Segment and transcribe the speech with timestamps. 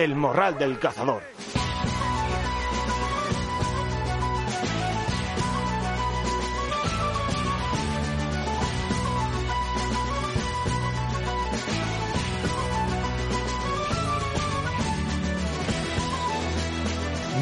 [0.00, 1.22] El Morral del Cazador.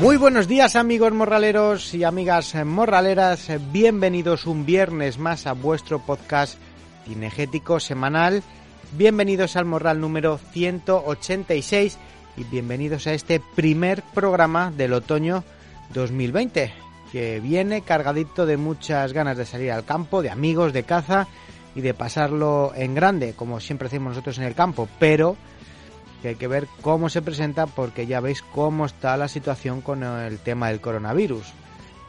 [0.01, 6.59] Muy buenos días amigos morraleros y amigas morraleras, bienvenidos un viernes más a vuestro podcast
[7.05, 8.43] cinegético semanal,
[8.97, 11.99] bienvenidos al Morral número 186
[12.39, 15.43] y bienvenidos a este primer programa del otoño
[15.93, 16.73] 2020,
[17.11, 21.27] que viene cargadito de muchas ganas de salir al campo, de amigos, de caza
[21.75, 25.37] y de pasarlo en grande, como siempre hacemos nosotros en el campo, pero
[26.23, 30.05] que hay que ver cómo se presenta porque ya veis cómo está la situación con
[30.05, 31.53] el tema del coronavirus.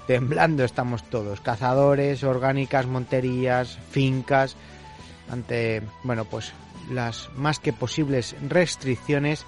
[0.05, 4.55] Temblando estamos todos, cazadores, orgánicas, monterías, fincas,
[5.31, 6.53] ante, bueno, pues
[6.91, 9.45] las más que posibles restricciones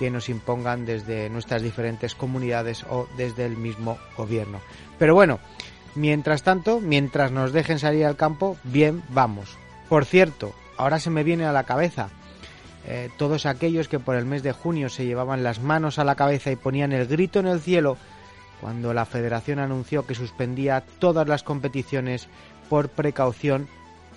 [0.00, 4.62] que nos impongan desde nuestras diferentes comunidades o desde el mismo gobierno.
[4.98, 5.40] Pero bueno,
[5.94, 9.58] mientras tanto, mientras nos dejen salir al campo, bien, vamos.
[9.90, 12.08] Por cierto, ahora se me viene a la cabeza,
[12.86, 16.14] eh, todos aquellos que por el mes de junio se llevaban las manos a la
[16.14, 17.98] cabeza y ponían el grito en el cielo
[18.62, 22.28] cuando la federación anunció que suspendía todas las competiciones
[22.70, 23.68] por precaución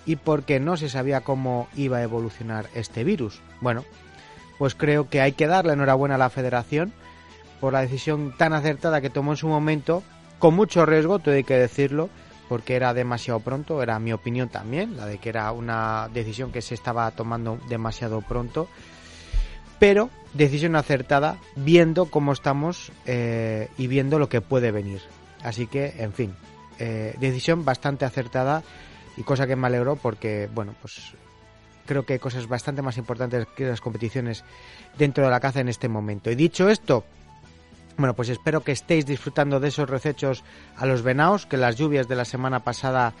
[0.06, 3.42] y porque no se sabía cómo iba a evolucionar este virus.
[3.60, 3.84] Bueno,
[4.58, 6.92] pues creo que hay que darle enhorabuena a la federación
[7.60, 10.02] por la decisión tan acertada que tomó en su momento,
[10.38, 12.10] con mucho riesgo, hay que decirlo,
[12.48, 16.62] porque era demasiado pronto, era mi opinión también, la de que era una decisión que
[16.62, 18.68] se estaba tomando demasiado pronto,
[19.78, 25.00] pero decisión acertada viendo cómo estamos eh, y viendo lo que puede venir.
[25.42, 26.34] Así que, en fin,
[26.78, 28.62] eh, decisión bastante acertada
[29.16, 31.14] y cosa que me alegró porque, bueno, pues
[31.86, 34.44] creo que hay cosas bastante más importantes que las competiciones
[34.98, 36.30] dentro de la caza en este momento.
[36.30, 37.04] Y dicho esto,
[37.96, 40.44] bueno, pues espero que estéis disfrutando de esos recechos
[40.76, 43.12] a los venaos, que las lluvias de la semana pasada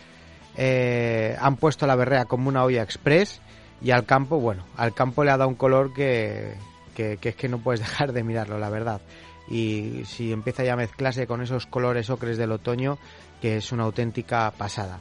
[0.56, 3.40] eh, han puesto la berrea como una olla express
[3.82, 6.54] y al campo, bueno, al campo le ha dado un color que,
[6.94, 9.00] que, que es que no puedes dejar de mirarlo, la verdad.
[9.48, 12.98] Y si empieza ya a mezclarse con esos colores ocres del otoño,
[13.42, 15.00] que es una auténtica pasada.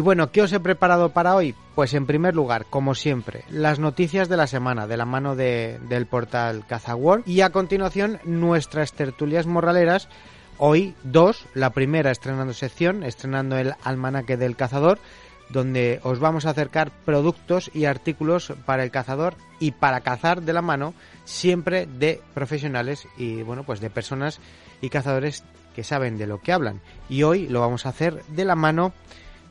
[0.00, 1.54] Y bueno, ¿qué os he preparado para hoy?
[1.74, 5.78] Pues en primer lugar, como siempre, las noticias de la semana de la mano de,
[5.90, 10.08] del portal CazaWorld y a continuación nuestras tertulias morraleras.
[10.56, 15.00] Hoy dos, la primera estrenando sección, estrenando el almanaque del cazador,
[15.50, 20.54] donde os vamos a acercar productos y artículos para el cazador y para cazar de
[20.54, 20.94] la mano,
[21.26, 24.40] siempre de profesionales y bueno, pues de personas
[24.80, 25.44] y cazadores
[25.74, 26.80] que saben de lo que hablan.
[27.10, 28.94] Y hoy lo vamos a hacer de la mano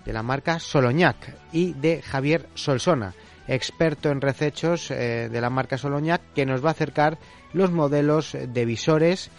[0.09, 3.13] de la marca Soloñac y de Javier Solsona,
[3.47, 7.19] experto en recechos eh, de la marca Soloñac, que nos va a acercar
[7.53, 9.29] los modelos de visores,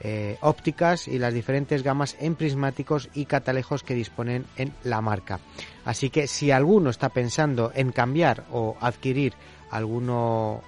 [0.00, 5.38] eh, ópticas y las diferentes gamas en prismáticos y catalejos que disponen en la marca.
[5.84, 9.32] Así que si alguno está pensando en cambiar o adquirir
[9.70, 10.60] alguno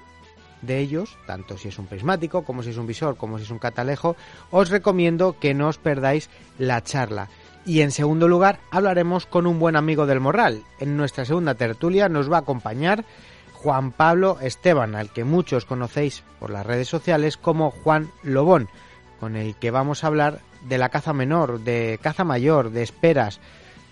[0.63, 3.51] de ellos, tanto si es un prismático, como si es un visor, como si es
[3.51, 4.15] un catalejo,
[4.53, 7.29] os recomiendo que no os perdáis la charla.
[7.65, 10.63] Y en segundo lugar, hablaremos con un buen amigo del Morral.
[10.79, 13.05] En nuestra segunda tertulia nos va a acompañar
[13.53, 18.69] Juan Pablo Esteban, al que muchos conocéis por las redes sociales como Juan Lobón,
[19.21, 23.41] con el que vamos a hablar de la caza menor, de caza mayor, de esperas,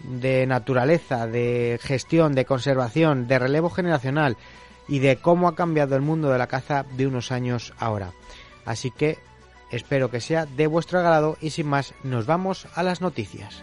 [0.03, 4.37] de naturaleza, de gestión, de conservación, de relevo generacional
[4.89, 8.13] y de cómo ha cambiado el mundo de la caza de unos años ahora.
[8.65, 9.19] Así que
[9.71, 13.63] Espero que sea de vuestro agrado y sin más nos vamos a las noticias.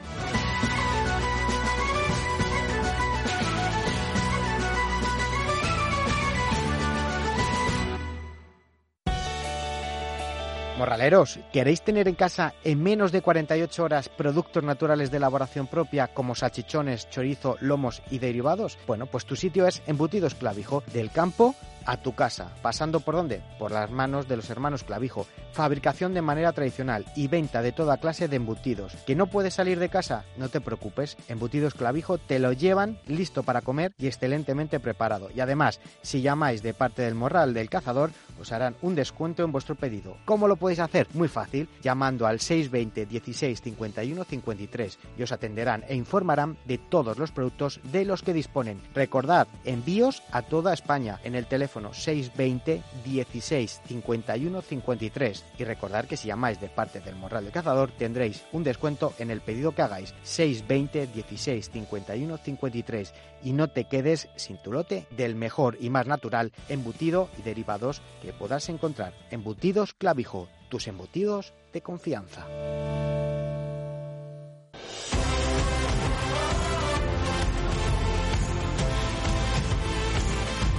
[10.78, 16.10] Morraleros, ¿queréis tener en casa en menos de 48 horas productos naturales de elaboración propia
[16.10, 18.78] como salchichones, chorizo, lomos y derivados?
[18.86, 23.42] Bueno, pues tu sitio es Embutidos Clavijo, del campo a tu casa, pasando por dónde?
[23.60, 25.28] Por las manos de los hermanos Clavijo.
[25.52, 28.96] Fabricación de manera tradicional y venta de toda clase de embutidos.
[29.06, 30.26] ¿Que no puedes salir de casa?
[30.38, 35.30] No te preocupes, Embutidos Clavijo te lo llevan listo para comer y excelentemente preparado.
[35.36, 39.52] Y además, si llamáis de parte del morral del cazador, os harán un descuento en
[39.52, 40.18] vuestro pedido.
[40.26, 41.08] ¿Cómo lo podéis hacer?
[41.14, 47.18] Muy fácil, llamando al 620 16 51 53 y os atenderán e informarán de todos
[47.18, 48.82] los productos de los que disponen.
[48.94, 56.18] Recordad, envíos a toda España en el teléfono 620 16 51 53 y recordar que
[56.18, 59.82] si llamáis de parte del Morral del Cazador tendréis un descuento en el pedido que
[59.82, 60.14] hagáis.
[60.24, 66.08] 620 16 51 53 y no te quedes sin tu lote del mejor y más
[66.08, 69.14] natural embutido y derivados que podrás encontrar.
[69.32, 72.48] Embutidos Clavijo, tus embutidos de confianza.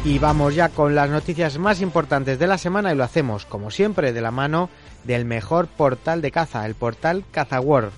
[0.04, 3.70] Y vamos ya con las noticias más importantes de la semana y lo hacemos, como
[3.70, 4.68] siempre, de la mano
[5.04, 7.90] del mejor portal de caza, el portal CazaWorld,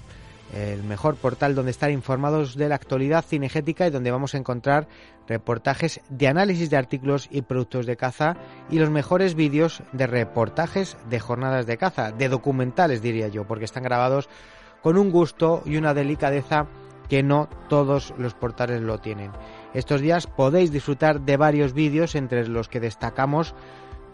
[0.54, 4.86] el mejor portal donde estar informados de la actualidad cinegética y donde vamos a encontrar
[5.26, 8.36] reportajes de análisis de artículos y productos de caza
[8.70, 13.64] y los mejores vídeos de reportajes de jornadas de caza, de documentales diría yo, porque
[13.64, 14.28] están grabados
[14.80, 16.68] con un gusto y una delicadeza
[17.08, 19.32] que no todos los portales lo tienen.
[19.74, 23.54] Estos días podéis disfrutar de varios vídeos entre los que destacamos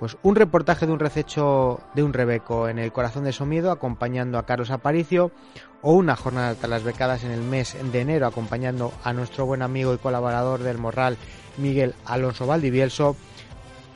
[0.03, 4.37] pues un reportaje de un rececho de un rebeco en el corazón de Somiedo acompañando
[4.37, 5.31] a Carlos Aparicio
[5.81, 9.63] o una jornada de las becadas en el mes de enero acompañando a nuestro buen
[9.63, 11.17] amigo y colaborador del Morral
[11.57, 13.15] Miguel Alonso Valdivielso,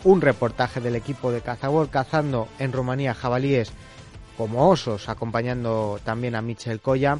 [0.05, 3.73] un reportaje del equipo de Cazabol cazando en Rumanía jabalíes
[4.37, 7.19] como osos acompañando también a Michel Coya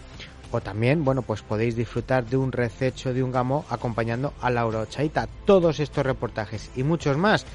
[0.51, 4.81] o también, bueno, pues podéis disfrutar de un rececho de un gamo acompañando a Laura
[4.81, 5.29] Ochaita.
[5.45, 7.47] Todos estos reportajes y muchos más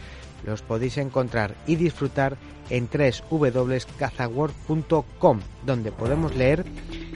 [0.45, 2.37] los podéis encontrar y disfrutar
[2.69, 6.63] en www.cazaworld.com, donde podemos leer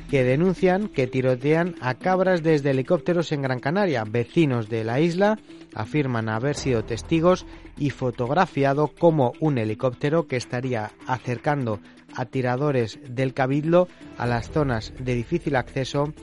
[0.10, 4.04] que denuncian que tirotean a cabras desde helicópteros en Gran Canaria.
[4.06, 5.39] Vecinos de la isla
[5.74, 7.48] afirman haber sido testigos
[7.78, 11.80] y fotografiado como un helicóptero que estaría acercando
[12.16, 16.14] a tiradores del Cabildo a las zonas de difícil acceso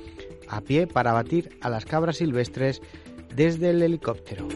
[0.49, 2.83] a pie para batir a las cabras silvestres
[3.35, 4.49] desde el helicóptero.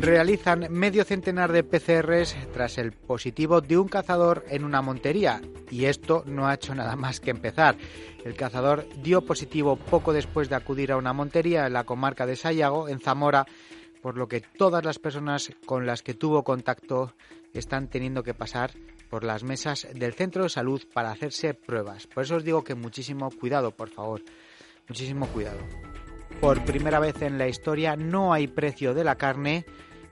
[0.00, 5.84] Realizan medio centenar de PCRs tras el positivo de un cazador en una montería y
[5.84, 7.76] esto no ha hecho nada más que empezar.
[8.24, 12.36] El cazador dio positivo poco después de acudir a una montería en la comarca de
[12.36, 13.46] Sayago, en Zamora,
[14.02, 17.14] por lo que todas las personas con las que tuvo contacto
[17.52, 18.72] están teniendo que pasar
[19.10, 22.06] por las mesas del centro de salud para hacerse pruebas.
[22.06, 24.22] Por eso os digo que muchísimo cuidado, por favor.
[24.88, 25.58] Muchísimo cuidado.
[26.40, 29.66] Por primera vez en la historia no hay precio de la carne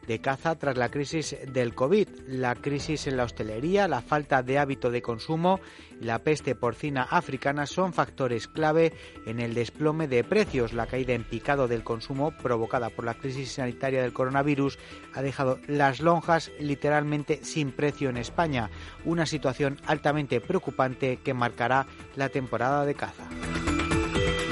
[0.08, 4.58] de caza tras la crisis del COVID, la crisis en la hostelería, la falta de
[4.58, 5.60] hábito de consumo
[6.00, 8.94] y la peste porcina africana son factores clave
[9.26, 10.72] en el desplome de precios.
[10.72, 14.78] La caída en picado del consumo provocada por la crisis sanitaria del coronavirus
[15.12, 18.70] ha dejado las lonjas literalmente sin precio en España,
[19.04, 23.24] una situación altamente preocupante que marcará la temporada de caza.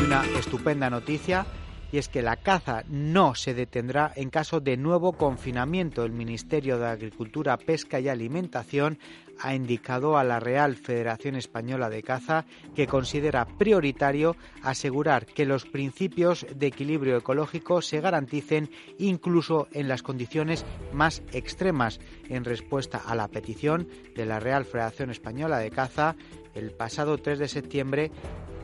[0.05, 1.47] Una estupenda noticia
[1.93, 6.05] y es que la caza no se detendrá en caso de nuevo confinamiento.
[6.05, 8.99] El Ministerio de Agricultura, Pesca y Alimentación
[9.41, 15.67] ha indicado a la Real Federación Española de Caza que considera prioritario asegurar que los
[15.67, 22.01] principios de equilibrio ecológico se garanticen incluso en las condiciones más extremas.
[22.29, 26.17] En respuesta a la petición de la Real Federación Española de Caza,
[26.55, 28.11] el pasado 3 de septiembre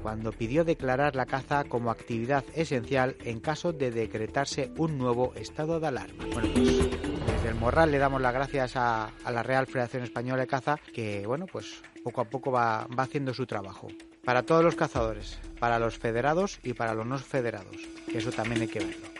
[0.02, 5.80] cuando pidió declarar la caza como actividad esencial en caso de decretarse un nuevo estado
[5.80, 6.24] de alarma.
[6.32, 6.78] Bueno, pues
[7.26, 11.26] desde el Morral le damos las gracias a, la Real Federación Española de Caza que,
[11.26, 13.88] bueno, pues poco a poco va, va haciendo su trabajo.
[14.24, 17.76] Para todos los cazadores, para los federados y para los no federados,
[18.10, 19.12] que eso también hay que verlo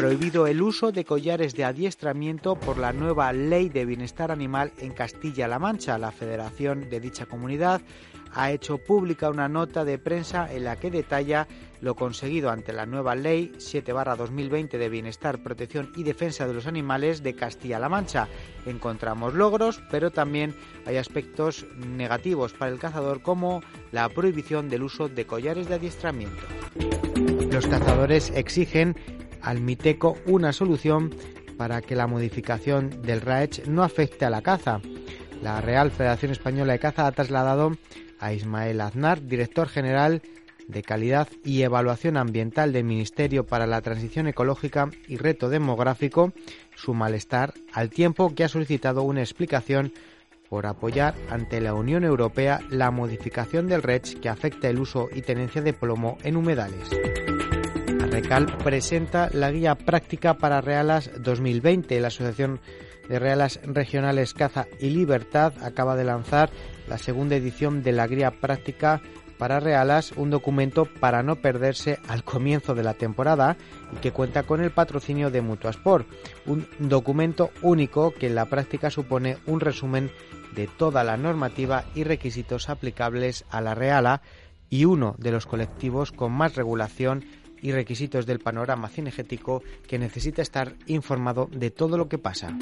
[0.00, 4.94] prohibido el uso de collares de adiestramiento por la nueva Ley de Bienestar Animal en
[4.94, 5.98] Castilla-La Mancha.
[5.98, 7.82] La federación de dicha comunidad
[8.32, 11.46] ha hecho pública una nota de prensa en la que detalla
[11.80, 17.22] lo conseguido ante la nueva Ley 7-2020 de Bienestar, Protección y Defensa de los Animales
[17.22, 18.28] de Castilla-La Mancha.
[18.66, 20.54] Encontramos logros, pero también
[20.86, 26.42] hay aspectos negativos para el cazador como la prohibición del uso de collares de adiestramiento.
[27.50, 28.96] Los cazadores exigen
[29.42, 31.14] al Miteco una solución
[31.56, 34.80] para que la modificación del RAECH no afecte a la caza.
[35.42, 37.72] La Real Federación Española de Caza ha trasladado
[38.20, 40.22] a Ismael Aznar, director general
[40.68, 46.32] de Calidad y Evaluación Ambiental del Ministerio para la Transición Ecológica y Reto Demográfico,
[46.76, 49.92] su malestar, al tiempo que ha solicitado una explicación
[50.48, 55.22] por apoyar ante la Unión Europea la modificación del RECH que afecta el uso y
[55.22, 56.90] tenencia de plomo en humedales.
[58.10, 62.00] Recal presenta la guía práctica para Realas 2020.
[62.00, 62.60] La Asociación
[63.08, 66.50] de Realas Regionales Caza y Libertad acaba de lanzar
[66.90, 69.00] la segunda edición de la guía práctica
[69.38, 73.56] para Realas, un documento para no perderse al comienzo de la temporada
[73.94, 76.06] y que cuenta con el patrocinio de Mutuasport,
[76.44, 80.10] un documento único que en la práctica supone un resumen
[80.54, 84.20] de toda la normativa y requisitos aplicables a la Reala
[84.68, 87.24] y uno de los colectivos con más regulación
[87.62, 92.54] y requisitos del panorama cinegético que necesita estar informado de todo lo que pasa.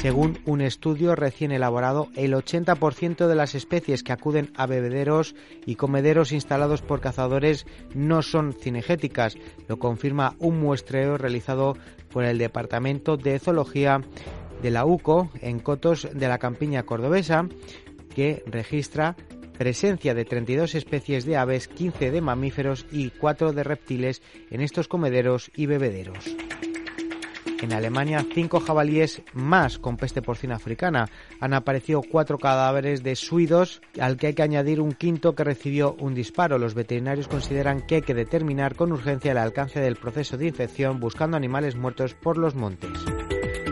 [0.00, 5.34] Según un estudio recién elaborado, el 80% de las especies que acuden a bebederos
[5.66, 9.36] y comederos instalados por cazadores no son cinegéticas.
[9.68, 11.76] Lo confirma un muestreo realizado
[12.10, 14.00] por el Departamento de Zoología
[14.62, 17.46] de la UCO en cotos de la campiña cordobesa,
[18.14, 19.16] que registra
[19.58, 24.88] presencia de 32 especies de aves, 15 de mamíferos y 4 de reptiles en estos
[24.88, 26.24] comederos y bebederos.
[27.62, 31.10] En Alemania, cinco jabalíes más con peste porcina africana.
[31.40, 35.94] Han aparecido cuatro cadáveres de suidos, al que hay que añadir un quinto que recibió
[35.98, 36.58] un disparo.
[36.58, 41.00] Los veterinarios consideran que hay que determinar con urgencia el alcance del proceso de infección
[41.00, 42.90] buscando animales muertos por los montes.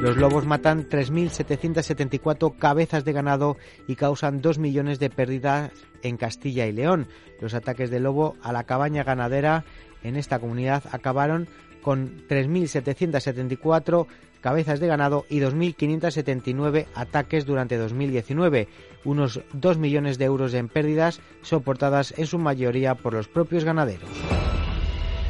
[0.00, 3.56] Los lobos matan 3.774 cabezas de ganado
[3.88, 7.08] y causan 2 millones de pérdidas en Castilla y León.
[7.40, 9.64] Los ataques de lobo a la cabaña ganadera
[10.04, 11.48] en esta comunidad acabaron
[11.88, 14.06] con 3.774
[14.42, 18.68] cabezas de ganado y 2.579 ataques durante 2019,
[19.06, 24.10] unos 2 millones de euros en pérdidas soportadas en su mayoría por los propios ganaderos.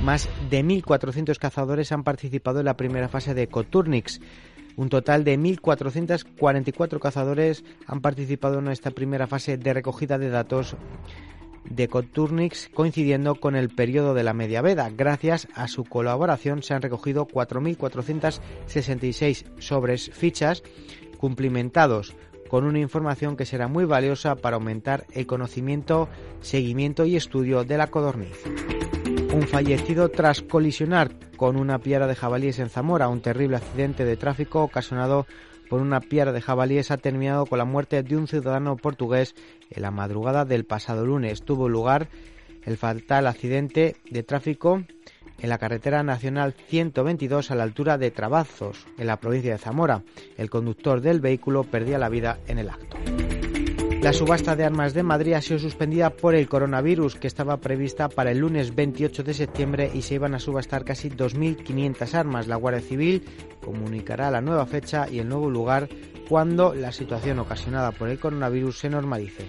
[0.02, 4.20] Más de 1.400 cazadores han participado en la primera fase de Coturnix,
[4.74, 10.74] un total de 1.444 cazadores han participado en esta primera fase de recogida de datos
[11.70, 14.90] de Coturnix coincidiendo con el periodo de la Media Veda.
[14.94, 20.62] Gracias a su colaboración se han recogido 4.466 sobres fichas
[21.18, 22.14] cumplimentados
[22.48, 26.08] con una información que será muy valiosa para aumentar el conocimiento,
[26.40, 28.42] seguimiento y estudio de la codorniz
[29.38, 33.08] un fallecido tras colisionar con una piara de jabalíes en Zamora.
[33.08, 35.26] Un terrible accidente de tráfico ocasionado
[35.68, 39.34] por una piara de jabalíes ha terminado con la muerte de un ciudadano portugués
[39.70, 41.42] en la madrugada del pasado lunes.
[41.42, 42.08] Tuvo lugar
[42.64, 44.82] el fatal accidente de tráfico
[45.40, 50.02] en la carretera nacional 122 a la altura de Trabazos, en la provincia de Zamora.
[50.36, 52.96] El conductor del vehículo perdía la vida en el acto.
[54.00, 58.08] La subasta de armas de Madrid ha sido suspendida por el coronavirus, que estaba prevista
[58.08, 62.46] para el lunes 28 de septiembre y se iban a subastar casi 2.500 armas.
[62.46, 63.24] La Guardia Civil
[63.60, 65.88] comunicará la nueva fecha y el nuevo lugar
[66.28, 69.48] cuando la situación ocasionada por el coronavirus se normalice.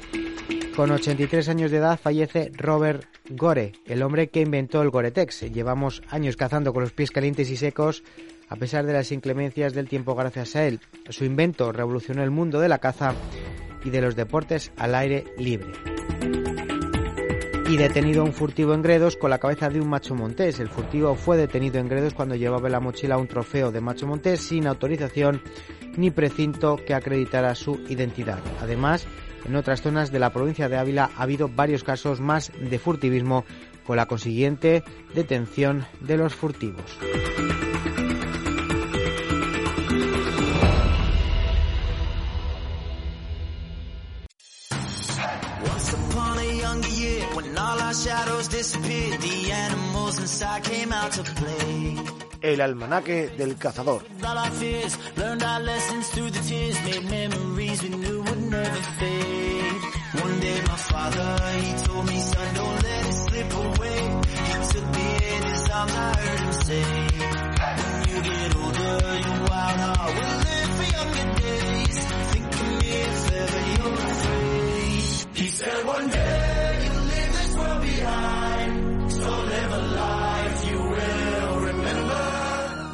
[0.75, 5.51] Con 83 años de edad fallece Robert Gore, el hombre que inventó el Gore-Tex.
[5.51, 8.03] Llevamos años cazando con los pies calientes y secos
[8.49, 10.79] a pesar de las inclemencias del tiempo gracias a él.
[11.09, 13.13] Su invento revolucionó el mundo de la caza
[13.83, 15.71] y de los deportes al aire libre.
[17.69, 20.59] Y detenido un furtivo en Gredos con la cabeza de un macho montés.
[20.59, 24.07] El furtivo fue detenido en Gredos cuando llevaba en la mochila un trofeo de macho
[24.07, 25.41] montés sin autorización
[25.95, 28.39] ni precinto que acreditara su identidad.
[28.62, 29.05] Además,
[29.45, 33.45] en otras zonas de la provincia de Ávila ha habido varios casos más de furtivismo
[33.86, 34.83] con la consiguiente
[35.13, 36.98] detención de los furtivos.
[72.81, 75.38] If ever you're afraid.
[75.38, 76.48] He said one day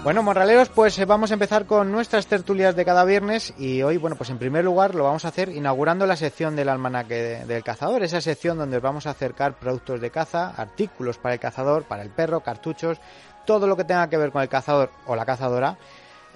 [0.03, 3.97] Bueno, morraleros, pues eh, vamos a empezar con nuestras tertulias de cada viernes y hoy,
[3.97, 7.45] bueno, pues en primer lugar lo vamos a hacer inaugurando la sección del almanaque de-
[7.45, 11.39] del cazador, esa sección donde os vamos a acercar productos de caza, artículos para el
[11.39, 12.99] cazador, para el perro, cartuchos,
[13.47, 15.75] todo lo que tenga que ver con el cazador o la cazadora,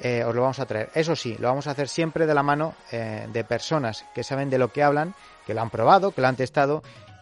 [0.01, 0.89] eh, os lo vamos a traer.
[0.95, 4.49] Eso sí, lo vamos a hacer siempre de la mano eh, de personas que saben
[4.49, 5.13] de lo que hablan,
[5.45, 6.81] que lo han probado, que lo han testado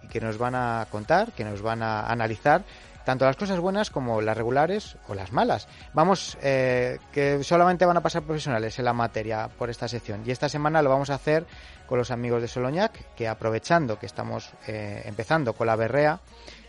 [0.10, 2.64] que nos van a contar, que nos van a analizar
[3.08, 5.70] tanto las cosas buenas como las regulares o las malas.
[5.94, 10.24] Vamos, eh, que solamente van a pasar profesionales en la materia por esta sección.
[10.26, 11.46] Y esta semana lo vamos a hacer
[11.88, 16.20] con los amigos de Soloñac, que aprovechando que estamos eh, empezando con la berrea,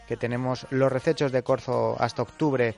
[0.06, 2.76] que tenemos los recechos de corzo hasta octubre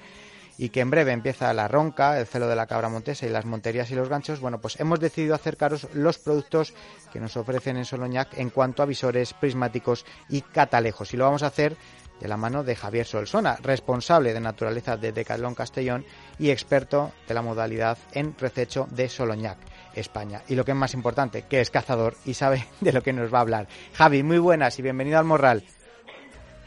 [0.60, 3.46] y que en breve empieza la ronca, el celo de la cabra montesa y las
[3.46, 6.74] monterías y los ganchos, bueno, pues hemos decidido acercaros los productos
[7.10, 11.14] que nos ofrecen en Soloñac en cuanto a visores, prismáticos y catalejos.
[11.14, 11.78] Y lo vamos a hacer
[12.20, 16.04] de la mano de Javier Solsona, responsable de naturaleza de Decathlon Castellón
[16.38, 19.56] y experto de la modalidad en rececho de Soloñac,
[19.94, 20.42] España.
[20.46, 23.32] Y lo que es más importante, que es cazador y sabe de lo que nos
[23.32, 23.68] va a hablar.
[23.94, 25.64] Javi, muy buenas y bienvenido al Morral.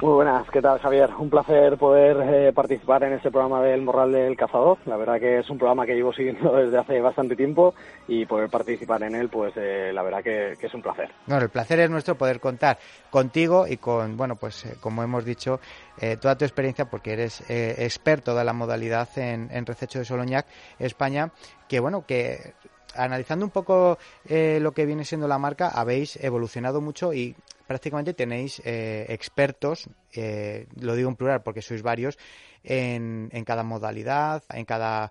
[0.01, 1.12] Muy buenas, ¿qué tal Javier?
[1.17, 4.77] Un placer poder eh, participar en este programa del Morral del Cazador.
[4.85, 7.73] La verdad que es un programa que llevo siguiendo desde hace bastante tiempo
[8.07, 11.09] y poder participar en él, pues eh, la verdad que, que, es un placer.
[11.27, 12.77] Bueno, el placer es nuestro poder contar
[13.09, 15.62] contigo y con, bueno, pues eh, como hemos dicho,
[16.01, 20.05] eh, toda tu experiencia, porque eres eh, experto de la modalidad en, en Rececho de
[20.05, 20.47] Soloñac,
[20.79, 21.31] España,
[21.69, 22.53] que bueno, que
[22.95, 27.35] analizando un poco eh, lo que viene siendo la marca, habéis evolucionado mucho y
[27.74, 32.20] prácticamente tenéis eh, expertos, eh, lo digo en plural porque sois varios,
[32.63, 35.10] en, en, cada modalidad, en cada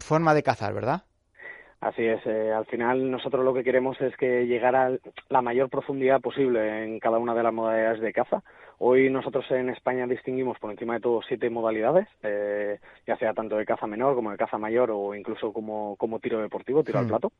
[0.00, 1.04] forma de cazar, ¿verdad?
[1.80, 4.96] Así es, eh, al final nosotros lo que queremos es que llegar a
[5.28, 8.42] la mayor profundidad posible en cada una de las modalidades de caza.
[8.78, 13.56] Hoy nosotros en España distinguimos por encima de todo siete modalidades, eh, ya sea tanto
[13.56, 17.06] de caza menor como de caza mayor o incluso como, como tiro deportivo, tiro al
[17.06, 17.32] plato.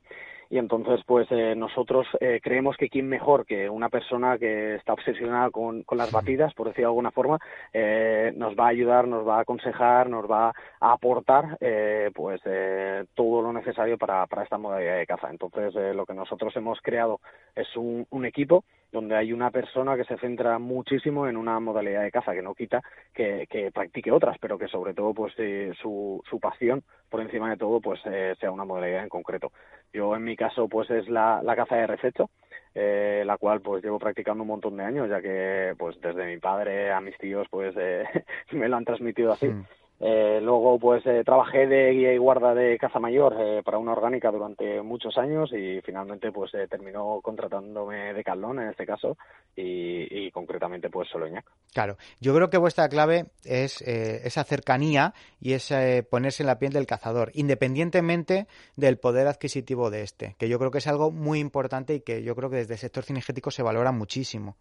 [0.49, 4.93] Y entonces, pues eh, nosotros eh, creemos que quién mejor que una persona que está
[4.93, 7.39] obsesionada con, con las batidas, por decirlo de alguna forma,
[7.73, 12.41] eh, nos va a ayudar, nos va a aconsejar, nos va a aportar eh, pues
[12.45, 15.31] eh, todo lo necesario para, para esta modalidad de caza.
[15.31, 17.21] Entonces, eh, lo que nosotros hemos creado
[17.55, 22.03] es un, un equipo donde hay una persona que se centra muchísimo en una modalidad
[22.03, 25.35] de caza, que no quita que, que practique otras, pero que sobre todo pues
[25.83, 26.83] su, su pasión
[27.17, 29.51] por encima de todo pues eh, sea una modalidad en concreto.
[29.91, 32.29] Yo en mi caso pues es la, la caza de rececho,
[32.75, 36.37] eh, la cual pues llevo practicando un montón de años, ya que pues desde mi
[36.37, 38.05] padre a mis tíos pues eh,
[38.53, 39.47] me lo han transmitido así.
[39.49, 39.65] Mm.
[39.99, 43.93] Eh, luego, pues eh, trabajé de guía y guarda de caza mayor eh, para una
[43.93, 49.17] orgánica durante muchos años y finalmente, pues eh, terminó contratándome de Calón en este caso
[49.57, 51.47] y, concretamente, pues Soloñac.
[51.73, 55.73] Claro, yo creo que vuestra clave es eh, esa cercanía y es
[56.11, 60.71] ponerse en la piel del cazador, independientemente del poder adquisitivo de este, que yo creo
[60.71, 63.63] que es algo muy importante y que yo creo que desde el sector cinegético se
[63.63, 64.57] valora muchísimo.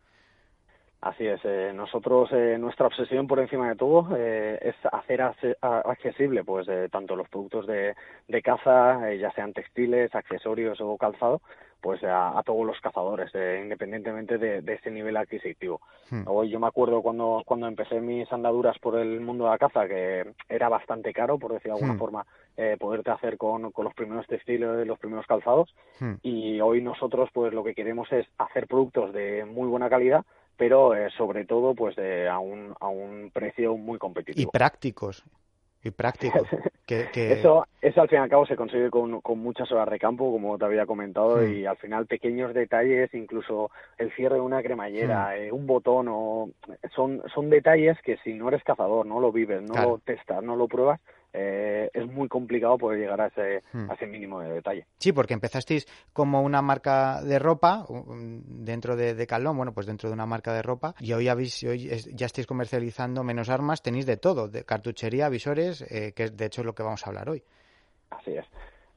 [1.05, 6.43] Así es, eh, nosotros eh, nuestra obsesión por encima de todo eh, es hacer accesible
[6.43, 7.93] pues eh, tanto los productos de,
[8.27, 11.43] de caza, eh, ya sean textiles, accesorios o calzado,
[11.79, 15.79] pues a, a todos los cazadores, eh, independientemente de, de, ese nivel adquisitivo.
[16.09, 16.23] Hmm.
[16.25, 19.87] Hoy yo me acuerdo cuando, cuando empecé mis andaduras por el mundo de la caza,
[19.87, 21.99] que era bastante caro, por decir de alguna hmm.
[21.99, 22.25] forma,
[22.57, 26.13] eh, poderte hacer con, con los primeros textiles, los primeros calzados, hmm.
[26.23, 30.25] y hoy nosotros pues lo que queremos es hacer productos de muy buena calidad,
[30.57, 34.49] pero eh, sobre todo pues eh, a, un, a un precio muy competitivo.
[34.49, 35.23] Y prácticos.
[35.83, 36.47] Y prácticos.
[36.87, 37.33] que, que...
[37.33, 40.31] Eso, eso al fin y al cabo se consigue con, con muchas horas de campo,
[40.31, 41.53] como te había comentado, mm.
[41.53, 45.41] y al final pequeños detalles, incluso el cierre de una cremallera, mm.
[45.41, 46.49] eh, un botón, o
[46.95, 49.89] son, son detalles que si no eres cazador, no lo vives, no claro.
[49.91, 50.99] lo testas, no lo pruebas,
[51.37, 53.91] eh, es muy complicado poder llegar a ese, hmm.
[53.91, 54.87] a ese mínimo de detalle.
[54.97, 57.85] Sí, porque empezasteis como una marca de ropa
[58.45, 61.63] dentro de, de Calón, bueno, pues dentro de una marca de ropa, y hoy, habéis,
[61.63, 66.45] hoy ya estáis comercializando menos armas, tenéis de todo, de cartuchería, visores, eh, que de
[66.45, 67.43] hecho es lo que vamos a hablar hoy.
[68.09, 68.45] Así es.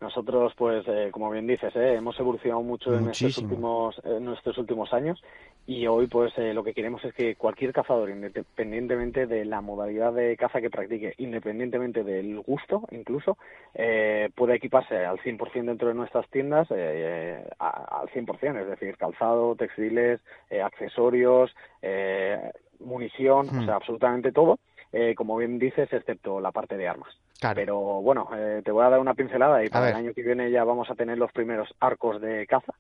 [0.01, 4.57] Nosotros, pues, eh, como bien dices, eh, hemos evolucionado mucho en estos últimos, en nuestros
[4.59, 5.21] últimos años
[5.67, 10.13] y hoy, pues, eh, lo que queremos es que cualquier cazador, independientemente de la modalidad
[10.13, 13.37] de caza que practique, independientemente del gusto, incluso,
[13.75, 18.97] eh, pueda equiparse al 100% dentro de nuestras tiendas, eh, a, al 100%, es decir,
[18.97, 23.59] calzado, textiles, eh, accesorios, eh, munición, hmm.
[23.59, 24.59] o sea, absolutamente todo.
[24.93, 27.15] Eh, como bien dices, excepto la parte de armas.
[27.38, 27.57] Claro.
[27.57, 30.51] Pero bueno, eh, te voy a dar una pincelada y para el año que viene
[30.51, 32.72] ya vamos a tener los primeros arcos de caza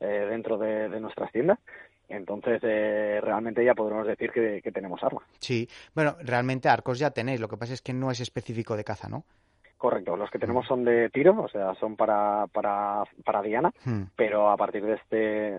[0.00, 1.58] eh, dentro de, de, nuestras tiendas.
[2.08, 5.24] Entonces, eh, realmente ya podremos decir que, que tenemos armas.
[5.40, 8.84] Sí, bueno, realmente arcos ya tenéis, lo que pasa es que no es específico de
[8.84, 9.24] caza, ¿no?
[9.78, 14.04] Correcto, los que tenemos son de tiro, o sea, son para, para, para Diana, hmm.
[14.16, 15.16] pero a partir de este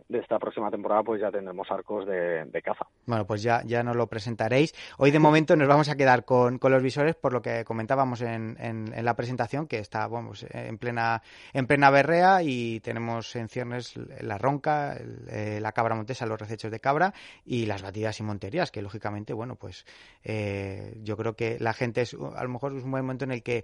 [0.10, 2.88] de esta próxima temporada pues ya tendremos arcos de, de caza.
[3.06, 4.74] Bueno, pues ya, ya nos lo presentaréis.
[4.98, 8.22] Hoy de momento nos vamos a quedar con, con los visores por lo que comentábamos
[8.22, 11.22] en, en, en la presentación, que está vamos, en plena
[11.54, 16.40] en plena berrea y tenemos en ciernes la ronca, el, eh, la cabra montesa, los
[16.40, 17.14] recechos de cabra
[17.46, 19.86] y las batidas y monterías, que lógicamente, bueno, pues
[20.24, 23.32] eh, yo creo que la gente es, a lo mejor es un buen momento en
[23.32, 23.64] el que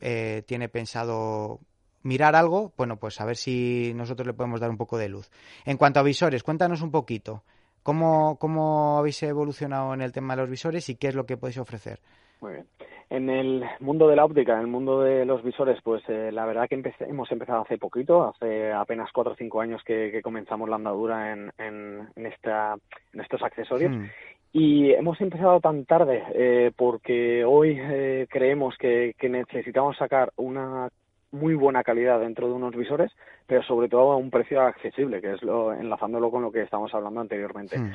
[0.00, 1.60] eh, tiene pensado
[2.02, 5.30] mirar algo, bueno, pues a ver si nosotros le podemos dar un poco de luz.
[5.64, 7.42] En cuanto a visores, cuéntanos un poquito.
[7.82, 11.36] ¿Cómo, ¿Cómo habéis evolucionado en el tema de los visores y qué es lo que
[11.36, 12.00] podéis ofrecer?
[12.40, 12.66] Muy bien.
[13.08, 16.46] En el mundo de la óptica, en el mundo de los visores, pues eh, la
[16.46, 20.22] verdad que empecé, hemos empezado hace poquito, hace apenas cuatro o cinco años que, que
[20.22, 22.76] comenzamos la andadura en, en, en, esta,
[23.12, 23.90] en estos accesorios.
[23.90, 24.06] Hmm.
[24.52, 30.88] Y hemos empezado tan tarde eh, porque hoy eh, creemos que, que necesitamos sacar una
[31.32, 33.12] muy buena calidad dentro de unos visores,
[33.46, 36.92] pero sobre todo a un precio accesible, que es lo enlazándolo con lo que estamos
[36.94, 37.78] hablando anteriormente.
[37.78, 37.92] Mm.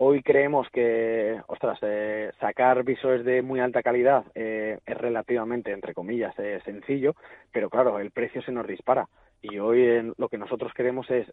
[0.00, 5.92] Hoy creemos que, ostras, eh, sacar visores de muy alta calidad eh, es relativamente, entre
[5.92, 7.16] comillas, eh, sencillo,
[7.52, 9.08] pero claro, el precio se nos dispara.
[9.42, 11.26] Y hoy lo que nosotros queremos es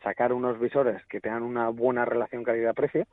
[0.00, 3.06] sacar unos visores que tengan una buena relación calidad-precio,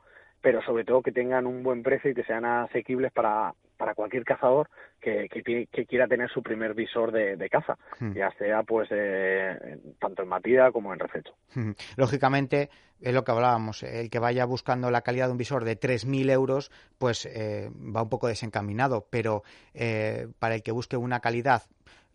[0.46, 4.24] pero sobre todo que tengan un buen precio y que sean asequibles para, para cualquier
[4.24, 8.12] cazador que, que, quiera tener su primer visor de, caza, hmm.
[8.12, 11.34] ya sea pues eh, tanto en batida como en refecho.
[11.52, 11.72] Hmm.
[11.96, 15.80] Lógicamente, es lo que hablábamos, el que vaya buscando la calidad de un visor de
[15.80, 19.42] 3.000 euros, pues eh, va un poco desencaminado, pero
[19.74, 21.64] eh, para el que busque una calidad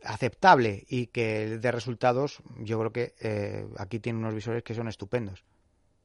[0.06, 5.44] aceptable y que dé resultados, yo creo que aquí tiene unos visores que son estupendos.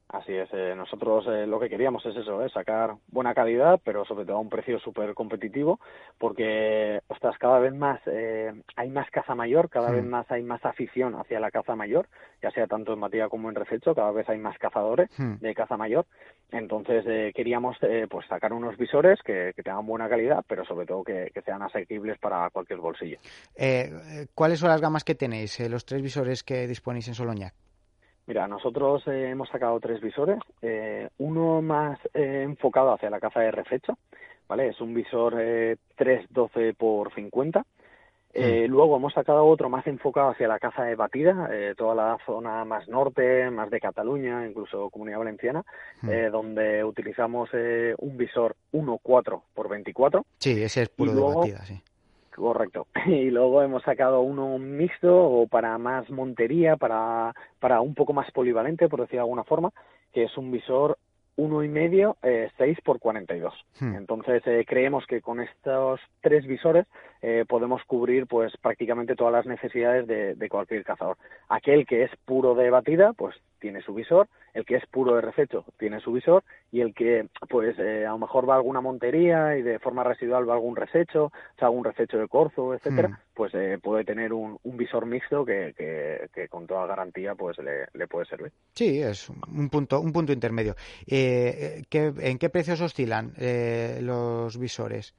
[0.09, 4.05] Así es, eh, nosotros eh, lo que queríamos es eso, eh, sacar buena calidad, pero
[4.05, 5.81] sobre todo a un precio súper competitivo,
[6.16, 8.01] porque, ostras, cada vez más
[8.77, 12.09] hay más caza mayor, cada vez más hay más afición hacia la caza mayor,
[12.40, 15.77] ya sea tanto en batida como en refecho, cada vez hay más cazadores de caza
[15.77, 16.07] mayor,
[16.53, 17.77] entonces queríamos
[18.09, 22.49] pues sacar unos visores que, tengan buena calidad, pero sobre todo que, sean asequibles para
[22.51, 23.19] cualquier bolsillo.
[24.35, 27.66] ¿Cuáles son las gamas que tenéis, los tres visores que disponéis en Soloñac?
[28.27, 33.41] Mira, nosotros eh, hemos sacado tres visores, eh, uno más eh, enfocado hacia la caza
[33.41, 33.97] de refecho,
[34.49, 34.69] ¿vale?
[34.69, 35.35] Es un visor
[35.95, 37.61] 312 por 50.
[37.61, 38.67] Mm.
[38.67, 42.87] Luego hemos sacado otro más enfocado hacia la caza de batida, toda la zona más
[42.87, 45.65] norte, más de Cataluña, incluso Comunidad Valenciana,
[46.03, 46.31] mm.
[46.31, 50.27] donde utilizamos un visor 1.4 por 24.
[50.39, 51.81] Sí, ese es puro de batida, sí
[52.37, 52.87] Correcto.
[53.07, 58.31] Y luego hemos sacado uno mixto o para más montería, para, para un poco más
[58.33, 59.72] polivalente, por decir de alguna forma,
[60.12, 60.99] que es un visor
[61.38, 63.53] uno y medio, eh, 6 por 42.
[63.79, 63.94] Hmm.
[63.94, 66.87] Entonces eh, creemos que con estos tres visores
[67.20, 71.18] eh, podemos cubrir pues prácticamente todas las necesidades de, de, cualquier cazador.
[71.49, 75.21] Aquel que es puro de batida, pues tiene su visor, el que es puro de
[75.21, 78.81] refecho tiene su visor y el que pues eh, a lo mejor va a alguna
[78.81, 82.75] montería y de forma residual va a algún resecho, o sea, algún resecho de corzo,
[82.75, 83.16] etcétera, hmm.
[83.35, 85.75] pues eh, puede tener un, visor mixto que,
[86.33, 88.53] que, con toda garantía pues le, le, puede servir.
[88.75, 90.75] Sí, es un punto un punto intermedio.
[91.07, 93.33] Eh, ¿En qué precios oscilan
[94.01, 95.14] los visores?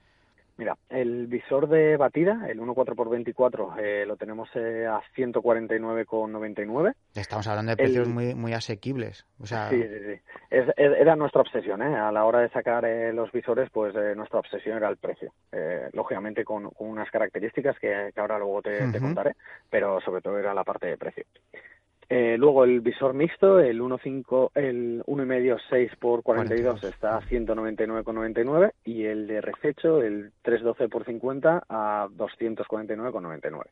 [0.58, 6.96] Mira, el visor de batida, el 1.4x24, eh, lo tenemos eh, a 149,99.
[7.14, 9.28] Estamos hablando de precios muy muy asequibles.
[9.40, 9.70] O sea...
[9.70, 10.20] Sí, sí, sí.
[10.50, 11.96] era nuestra obsesión, ¿eh?
[11.96, 15.32] A la hora de sacar eh, los visores, pues eh, nuestra obsesión era el precio.
[15.94, 19.36] lógicamente con, unas características que, ahora luego te, te, contaré,
[19.70, 21.24] pero sobre todo era la parte de precio.
[22.10, 28.72] Eh, luego el visor mixto, el 1.5, el 1,5 6 por 42 está a 199,99
[28.86, 33.64] y el de refecho, el 312 por 50 a 249,99.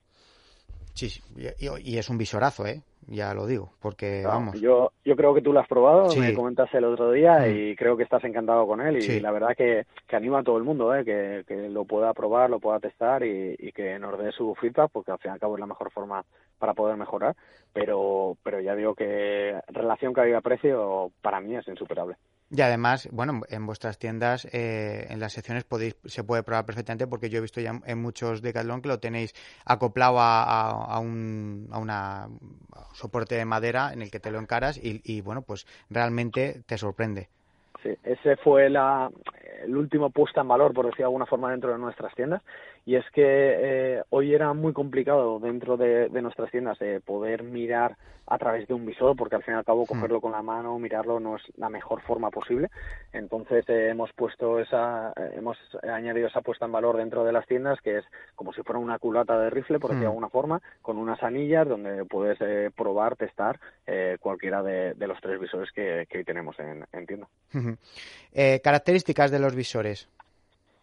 [0.93, 1.21] Sí, sí,
[1.60, 2.82] y, es un visorazo, ¿eh?
[3.08, 4.60] Ya lo digo, porque vamos.
[4.60, 7.56] Yo, yo creo que tú lo has probado, me comentaste el otro día mm.
[7.56, 10.58] y creo que estás encantado con él y la verdad que, que anima a todo
[10.58, 11.06] el mundo, ¿eh?
[11.06, 14.89] Que, que lo pueda probar, lo pueda testar y, y que nos dé su feedback
[14.91, 16.26] porque al fin y al cabo es la mejor forma
[16.58, 17.36] para poder mejorar,
[17.74, 22.15] pero, pero ya digo que relación calidad-precio para mí es insuperable.
[22.56, 27.06] Y además, bueno, en vuestras tiendas, eh, en las secciones podéis, se puede probar perfectamente
[27.06, 29.34] porque yo he visto ya en muchos Decathlon que lo tenéis
[29.65, 32.30] acoplado a, a, un a una
[32.94, 37.28] soporte de madera en el que te lo encaras y, bueno, pues realmente te sorprende.
[37.84, 39.12] Sí, ese fue la,
[39.65, 42.41] el último puesta en valor, por decir de alguna forma, dentro de nuestras tiendas.
[42.86, 47.98] Y es que eh, hoy era muy complicado dentro de, nuestras tiendas eh, poder mirar
[48.28, 49.88] a través de un visor, porque al fin y al cabo hmm.
[49.88, 52.69] cogerlo con la mano, mirarlo no es la mejor forma posible.
[53.12, 57.82] Entonces eh, hemos puesto esa, hemos añadido esa puesta en valor dentro de las tiendas,
[57.82, 60.10] que es como si fuera una culata de rifle, por decir de hmm.
[60.10, 62.38] alguna forma, con unas anillas donde puedes
[62.74, 63.60] probar, testar
[64.19, 67.28] cualquiera de, los tres visores que, que hoy tenemos en, en tienda.
[68.63, 70.10] características de los visores.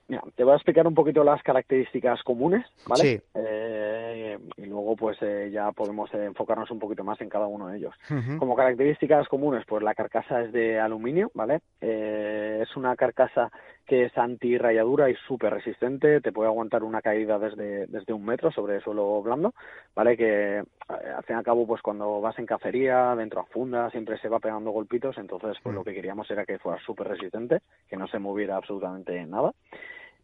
[0.09, 3.03] Mira, te voy a explicar un poquito las características comunes, ¿vale?
[3.03, 3.23] Sí.
[3.35, 7.69] Eh, y luego, pues eh, ya podemos eh, enfocarnos un poquito más en cada uno
[7.69, 7.95] de ellos.
[8.39, 11.61] Como características comunes, pues la carcasa es de aluminio, ¿vale?
[11.81, 13.51] es una carcasa
[13.87, 18.51] que es anti-rayadura y súper resistente, te puede aguantar una caída desde, desde un metro
[18.53, 19.55] sobre suelo blando,
[19.95, 20.17] ¿vale?
[20.17, 24.19] Que al fin y al cabo, pues cuando vas en cacería, dentro a funda, siempre
[24.19, 25.85] se va pegando golpitos, entonces pues lo mm.
[25.85, 29.53] que queríamos era que fuera súper resistente, que no se moviera absolutamente nada.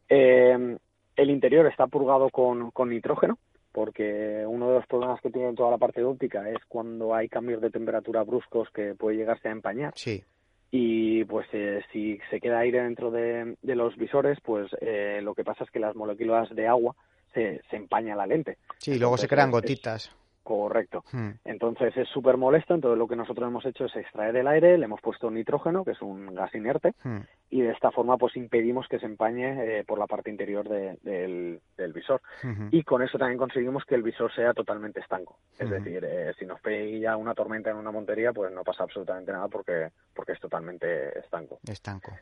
[0.09, 0.77] Eh,
[1.17, 3.39] el interior está purgado con, con nitrógeno,
[3.73, 7.61] porque uno de los problemas que tiene toda la parte óptica es cuando hay cambios
[7.61, 9.93] de temperatura bruscos que puede llegarse a empañar.
[9.97, 10.23] Sí.
[10.71, 15.45] Y pues eh, si se queda aire dentro de, los visores, pues eh, lo que
[15.45, 16.95] pasa es que las moléculas de agua
[17.33, 18.59] se, se empaña la lente.
[18.79, 20.15] Sí, y luego se crean gotitas.
[20.49, 21.05] Correcto.
[21.13, 21.33] Hmm.
[21.45, 24.87] Entonces es súper molesto, entonces lo que nosotros hemos hecho es extraer el aire, le
[24.87, 27.19] hemos puesto nitrógeno, que es un gas inerte, Hmm.
[27.51, 30.97] y de esta forma pues impedimos que se empañe eh, por la parte interior de-
[31.03, 32.23] del, del visor.
[32.43, 32.69] Ujú.
[32.71, 35.37] Y con eso también conseguimos que el visor sea totalmente estanco.
[35.59, 39.33] Es decir, eh, si nos pilla una tormenta en una montería, pues no pasa absolutamente
[39.33, 41.59] nada porque, porque es totalmente estanco.
[41.69, 42.13] Estanco.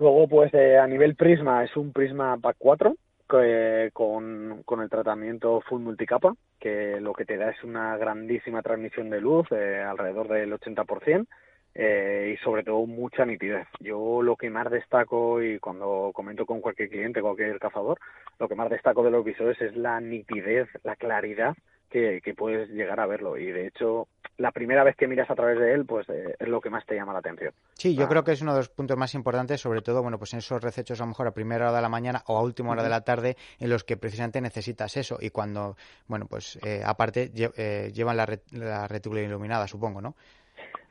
[0.00, 2.96] Luego, pues eh, a nivel prisma, es un prisma PAC 4
[3.28, 8.62] que- con, con el tratamiento full multicapa, que lo que te da es una grandísima
[8.62, 11.26] transmisión de luz, eh, alrededor del 80%,
[11.74, 13.66] eh, y sobre todo mucha nitidez.
[13.80, 17.98] Yo lo que más destaco, y cuando comento con cualquier cliente, cualquier cazador,
[18.38, 21.54] lo que más destaco de los visores es la nitidez, la claridad
[21.90, 23.36] que, que puedes llegar a verlo.
[23.36, 26.48] Y de hecho, la primera vez que miras a través de él, pues eh, es
[26.48, 27.52] lo que más te llama la atención.
[27.74, 28.08] Sí, yo Ah.
[28.08, 30.62] creo que es uno de los puntos más importantes, sobre todo, bueno, pues en esos
[30.62, 32.88] recechos a lo mejor a primera hora de la mañana o a última hora de
[32.90, 35.18] la tarde, en los que precisamente necesitas eso.
[35.20, 40.14] Y cuando, bueno, pues eh, aparte lle- eh, llevan la, la retícula iluminada, supongo, ¿no?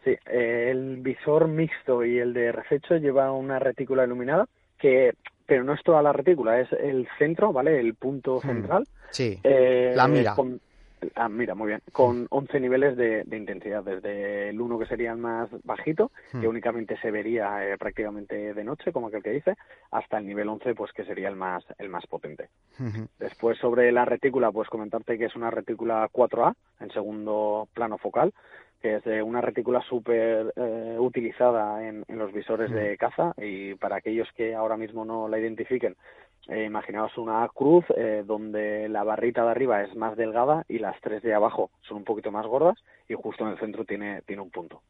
[0.03, 4.47] Sí, eh, el visor mixto y el de refecho lleva una retícula iluminada
[4.79, 5.13] que,
[5.45, 7.79] pero no es toda la retícula, es el centro, ¿vale?
[7.79, 8.47] El punto Hmm.
[8.47, 8.87] central.
[9.09, 10.35] Sí, La mira.
[10.35, 10.61] Con,
[11.15, 11.81] ah, mira, muy bien.
[11.91, 16.47] Con 11 niveles de, de intensidad, desde el 1 que sería el más bajito, que
[16.47, 19.55] únicamente se vería eh, prácticamente de noche, como aquel que dice,
[19.91, 22.49] hasta el nivel 11, pues que sería el más, el más potente.
[23.19, 28.33] Después sobre la retícula, pues comentarte que es una retícula 4A en segundo plano focal,
[28.81, 33.73] que es eh, una retícula súper eh, utilizada en, en los visores de caza y
[33.75, 35.95] para aquellos que ahora mismo no la identifiquen,
[36.47, 40.99] eh, imaginaos una cruz eh, donde la barrita de arriba es más delgada y las
[41.01, 42.77] tres de abajo son un poquito más gordas
[43.09, 44.81] y justo en el centro tiene, tiene un punto.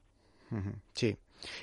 [0.93, 1.17] Sí.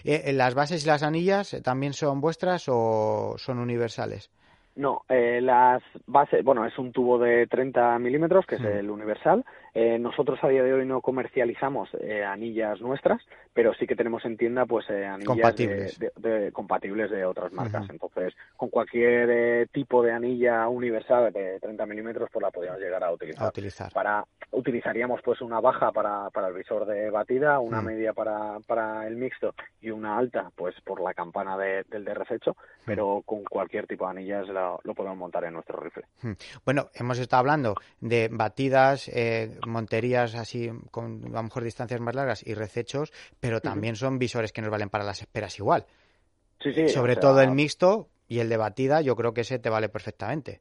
[0.04, 4.30] Eh, ¿Las bases y las anillas eh, también son vuestras o son universales?
[4.76, 9.44] No, eh, las bases, bueno, es un tubo de 30 milímetros, que es el universal.
[9.72, 14.24] Eh, nosotros a día de hoy no comercializamos eh, anillas nuestras, pero sí que tenemos
[14.24, 15.98] en tienda pues eh, anillas Compatibles.
[15.98, 17.88] De, de- de- compatibles de otras marcas.
[17.90, 23.04] Entonces, con cualquier eh, tipo de anilla universal de 30 milímetros, pues la podríamos llegar
[23.04, 23.44] a utilizar.
[23.44, 23.92] A utilizar.
[23.92, 29.06] Para utilizaríamos pues una baja para, para el visor de batida, una media para, para
[29.06, 33.42] el mixto y una alta pues por la campana de- del de refecho, pero con
[33.44, 36.04] cualquier tipo de anillas lo, lo podemos montar en nuestro rifle.
[36.22, 36.32] Hmm.
[36.64, 42.14] Bueno, hemos estado hablando de batidas, eh, monterías así con a lo mejor distancias más
[42.14, 45.86] largas y recechos, pero también son visores que nos valen para las esperas igual.
[46.60, 46.88] Sí, sí.
[46.88, 49.68] Sobre o sea, todo el mixto y el de batida, yo creo que ese te
[49.68, 50.60] vale perfectamente.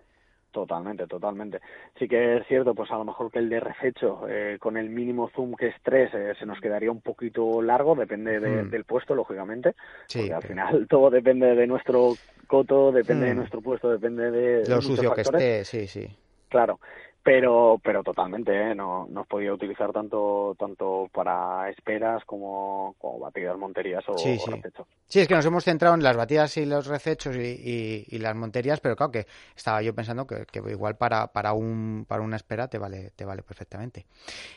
[0.53, 1.61] Totalmente, totalmente.
[1.97, 4.87] Sí que es cierto, pues a lo mejor que el de refecho eh, con el
[4.87, 8.69] mínimo zoom que es 3 eh, se nos quedaría un poquito largo, depende de- Hmm.
[8.69, 9.73] del puesto, lógicamente,
[10.07, 13.37] Sí, porque al final todo depende de nuestro coto, depende de Hmm.
[13.39, 15.41] nuestro puesto, depende de lo muchos sucio que factores.
[15.41, 16.15] esté, sí, sí.
[16.49, 16.79] Claro,
[17.23, 18.75] pero pero totalmente, ¿eh?
[18.75, 24.45] no nos podía utilizar tanto tanto para esperas como, como batidas, monterías o, Sí, o
[24.45, 24.51] sí.
[24.51, 24.87] refechos.
[25.07, 28.17] Sí, es que nos hemos centrado en las batidas y los recechos y, y- y
[28.19, 32.21] las monterías, pero claro que estaba yo pensando que, que igual para, para un para
[32.23, 34.05] una espera te vale te vale perfectamente.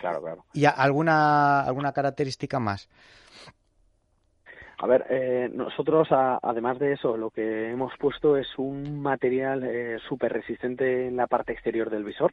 [0.00, 0.44] Claro, claro.
[0.54, 2.88] ¿Y alguna alguna característica más?
[4.78, 9.64] A ver, eh, nosotros, a- además de eso, lo que hemos puesto es un material
[9.64, 12.32] eh, súper resistente en la parte exterior del visor,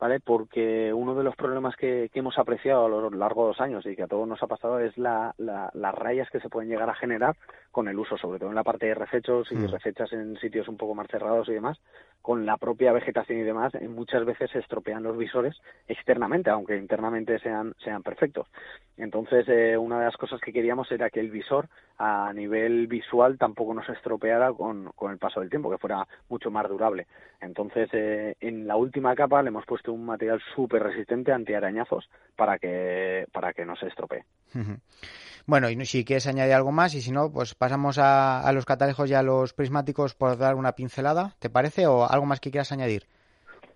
[0.00, 0.18] ¿vale?
[0.18, 3.84] Porque uno de los problemas que, que hemos apreciado a lo largo de los años
[3.84, 6.70] y que a todos nos ha pasado es la, la- las rayas que se pueden
[6.70, 7.36] llegar a generar
[7.70, 9.66] con el uso, sobre todo en la parte de refechos y Mm.
[9.68, 11.78] refechas en sitios un poco más cerrados y demás,
[12.22, 16.76] con la propia vegetación y demás, eh, muchas veces se estropean los visores externamente, aunque
[16.78, 18.46] internamente sean, sean perfectos.
[19.02, 23.36] Entonces, eh, una de las cosas que queríamos era que el visor a nivel visual
[23.36, 27.08] tampoco nos estropeara con, con el paso del tiempo, que fuera mucho más durable.
[27.40, 32.60] Entonces, eh, en la última capa le hemos puesto un material súper resistente antiarañazos para
[32.60, 34.24] que, para que no se estropee.
[35.46, 38.66] Bueno, y si quieres añadir algo más, y si no, pues pasamos a, a los
[38.66, 41.88] catalejos y a los prismáticos por dar una pincelada, ¿te parece?
[41.88, 43.08] ¿O algo más que quieras añadir?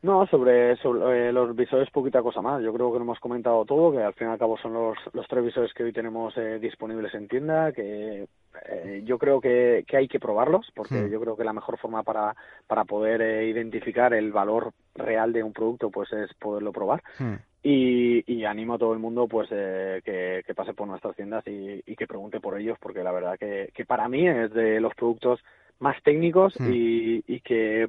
[0.07, 2.63] No, sobre, sobre, eh, los visores poquita cosa más.
[2.63, 4.97] Yo creo que lo hemos comentado todo, que al fin y al cabo son los,
[5.13, 8.29] los tres visores que hoy tenemos eh, disponibles en tienda, que
[8.69, 11.11] eh, yo creo que, que hay que probarlos, porque Hmm.
[11.11, 12.37] yo creo que la mejor forma para,
[12.69, 17.03] para poder eh, identificar el valor real de un producto pues es poderlo probar.
[17.19, 17.35] Hmm.
[17.65, 21.45] Y, y animo a todo el mundo pues eh, que, que pase por nuestras tiendas
[21.49, 24.79] y, y que pregunte por ellos, porque la verdad que, que para mí es de
[24.81, 25.41] los productos
[25.81, 26.73] más técnicos Hmm.
[26.73, 27.89] y, y que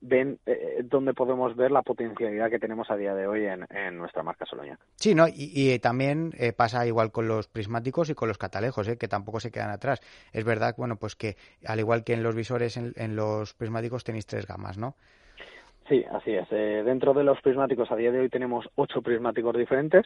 [0.00, 3.98] ven eh, donde podemos ver la potencialidad que tenemos a día de hoy en, en
[3.98, 4.78] nuestra marca Soloña.
[4.96, 5.28] Sí, ¿no?
[5.28, 8.96] Y, y también eh, pasa igual con los prismáticos y con los catalejos, ¿eh?
[8.98, 10.00] que tampoco se quedan atrás.
[10.32, 14.04] Es verdad, bueno, pues que al igual que en los visores, en, en los prismáticos
[14.04, 14.94] tenéis tres gamas, ¿no?
[15.88, 16.48] Sí, así es.
[16.50, 20.04] Eh, dentro de los prismáticos a día de hoy tenemos ocho prismáticos diferentes,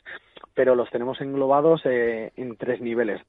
[0.54, 3.22] pero los tenemos englobados eh, en tres niveles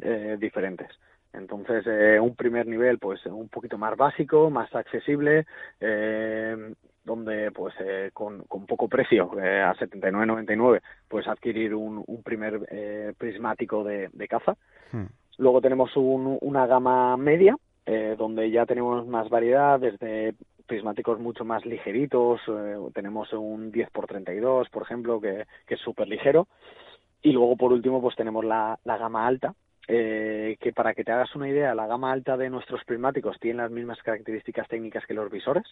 [0.00, 0.88] eh, diferentes.
[1.32, 5.46] Entonces, eh, un primer nivel, pues un poquito más básico, más accesible,
[5.80, 12.22] eh, donde pues eh, con, con poco precio, eh, a 79.99, pues adquirir un, un
[12.22, 14.56] primer eh, prismático de, de caza.
[14.92, 15.06] Hmm.
[15.38, 20.34] Luego tenemos un- una gama media, eh, donde ya tenemos más variedad, desde
[20.66, 26.46] prismáticos mucho más ligeritos, eh, tenemos un 10x32, por ejemplo, que, que es súper ligero.
[27.22, 29.54] Y luego, por último, pues tenemos la, la gama alta,
[29.88, 33.62] eh, que para que te hagas una idea, la gama alta de nuestros prismáticos tiene
[33.62, 35.64] las mismas características técnicas que los visores,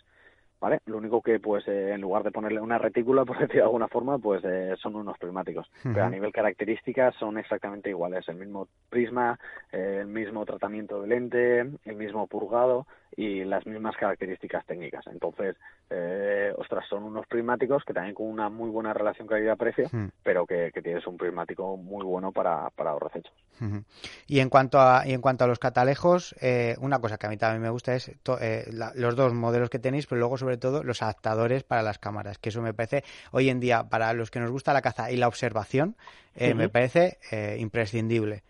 [0.61, 0.81] ¿vale?
[0.87, 3.89] Lo único que, pues, eh, en lugar de ponerle una retícula, por decir de alguna
[3.89, 5.71] forma, pues eh, son unos prismáticos.
[5.83, 8.29] Pero a nivel características son exactamente iguales.
[8.29, 9.39] El mismo prisma,
[9.73, 15.07] eh, el mismo tratamiento de lente, el mismo purgado y las mismas características técnicas.
[15.09, 15.57] Entonces,
[15.91, 20.09] eh, ostras, son unos prismáticos que también con una muy buena relación calidad-precio, Hmm.
[20.23, 23.33] pero que, que tienes un prismático muy bueno para, para los recechos.
[23.61, 23.85] Ujú.
[24.27, 27.29] Y en cuanto a y en cuanto a los catalejos, eh, una cosa que a
[27.31, 30.39] mí también me gusta es to- eh, la- los dos modelos que tenéis, pero luego
[30.39, 34.13] sobre todo los adaptadores para las cámaras, que eso me parece hoy en día para
[34.15, 35.95] los que nos gusta la caza y la observación
[36.37, 38.45] eh, me parece eh, imprescindible.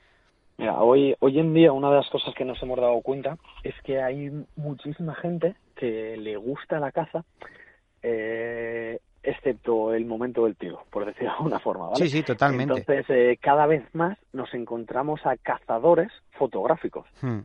[0.61, 3.75] Mira, hoy, hoy en día una de las cosas que nos hemos dado cuenta es
[3.83, 7.25] que hay muchísima gente que le gusta la caza,
[8.03, 12.05] eh, excepto el momento del tiro, por decirlo de alguna forma, ¿vale?
[12.05, 12.75] Sí, sí, totalmente.
[12.75, 17.39] Entonces, eh, cada vez más nos encontramos a cazadores fotográficos Hmm.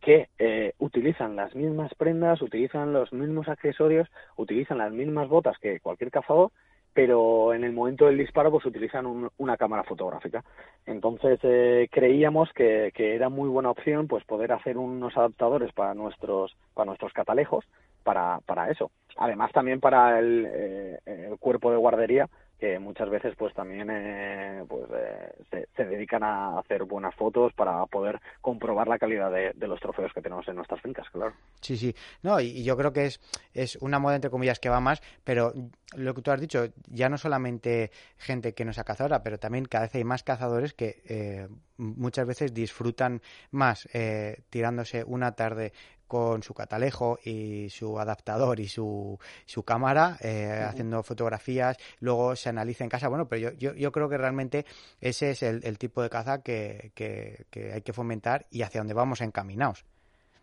[0.00, 5.80] que eh, utilizan las mismas prendas, utilizan los mismos accesorios, utilizan las mismas botas que
[5.80, 6.52] cualquier cazador,
[6.92, 10.44] pero en el momento del disparo pues utilizan un- una cámara fotográfica.
[10.86, 15.94] Entonces eh, creíamos que, que era muy buena opción pues poder hacer unos adaptadores para
[15.94, 17.64] nuestros para nuestros catalejos
[18.02, 18.90] para, para eso.
[19.16, 22.28] Además también para el, eh, el cuerpo de guardería
[22.60, 27.52] que muchas veces pues también eh, pues eh, se, se dedican a hacer buenas fotos
[27.54, 31.32] para poder comprobar la calidad de, los trofeos que tenemos en nuestras fincas, claro.
[31.60, 31.94] Sí, sí.
[32.22, 33.20] No, y, y yo creo que es,
[33.54, 35.54] es una moda, entre comillas, que va más, pero
[35.96, 39.64] lo que tú has dicho, ya no solamente gente que no sea cazadora, pero también
[39.64, 45.72] cada vez hay más cazadores que eh, muchas veces disfrutan más eh, tirándose una tarde
[46.10, 52.48] con su catalejo y su adaptador y su, su cámara, eh, haciendo fotografías, luego se
[52.48, 53.06] analiza en casa.
[53.06, 54.66] Bueno, pero yo, yo, yo creo que realmente
[55.00, 58.80] ese es el, el tipo de caza que, que, que hay que fomentar y hacia
[58.80, 59.84] donde vamos encaminados.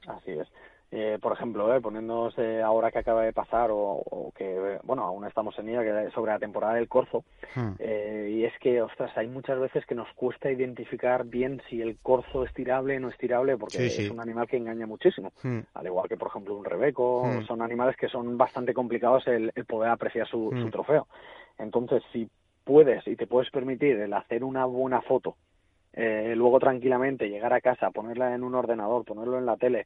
[0.08, 0.48] Así es.
[0.90, 5.04] Eh, por ejemplo, eh, poniéndonos eh, ahora que acaba de pasar o, o que, bueno,
[5.04, 7.74] aún estamos en ella, que sobre la temporada del corzo, Hmm.
[7.80, 11.98] eh, y es que, ostras, hay muchas veces que nos cuesta identificar bien si el
[12.02, 14.02] corzo es tirable o no es tirable, porque Sí, sí.
[14.06, 15.32] es un animal que engaña muchísimo.
[15.44, 15.60] Hmm.
[15.74, 17.42] al igual que por ejemplo un rebeco, Hmm.
[17.44, 21.08] son animales que son bastante complicados el, el poder apreciar su, su trofeo.
[21.58, 22.30] Entonces, si
[22.64, 25.36] puedes y te puedes permitir el hacer una buena foto,
[25.94, 29.86] eh, luego tranquilamente llegar a casa, ponerla en un ordenador, ponerlo en la tele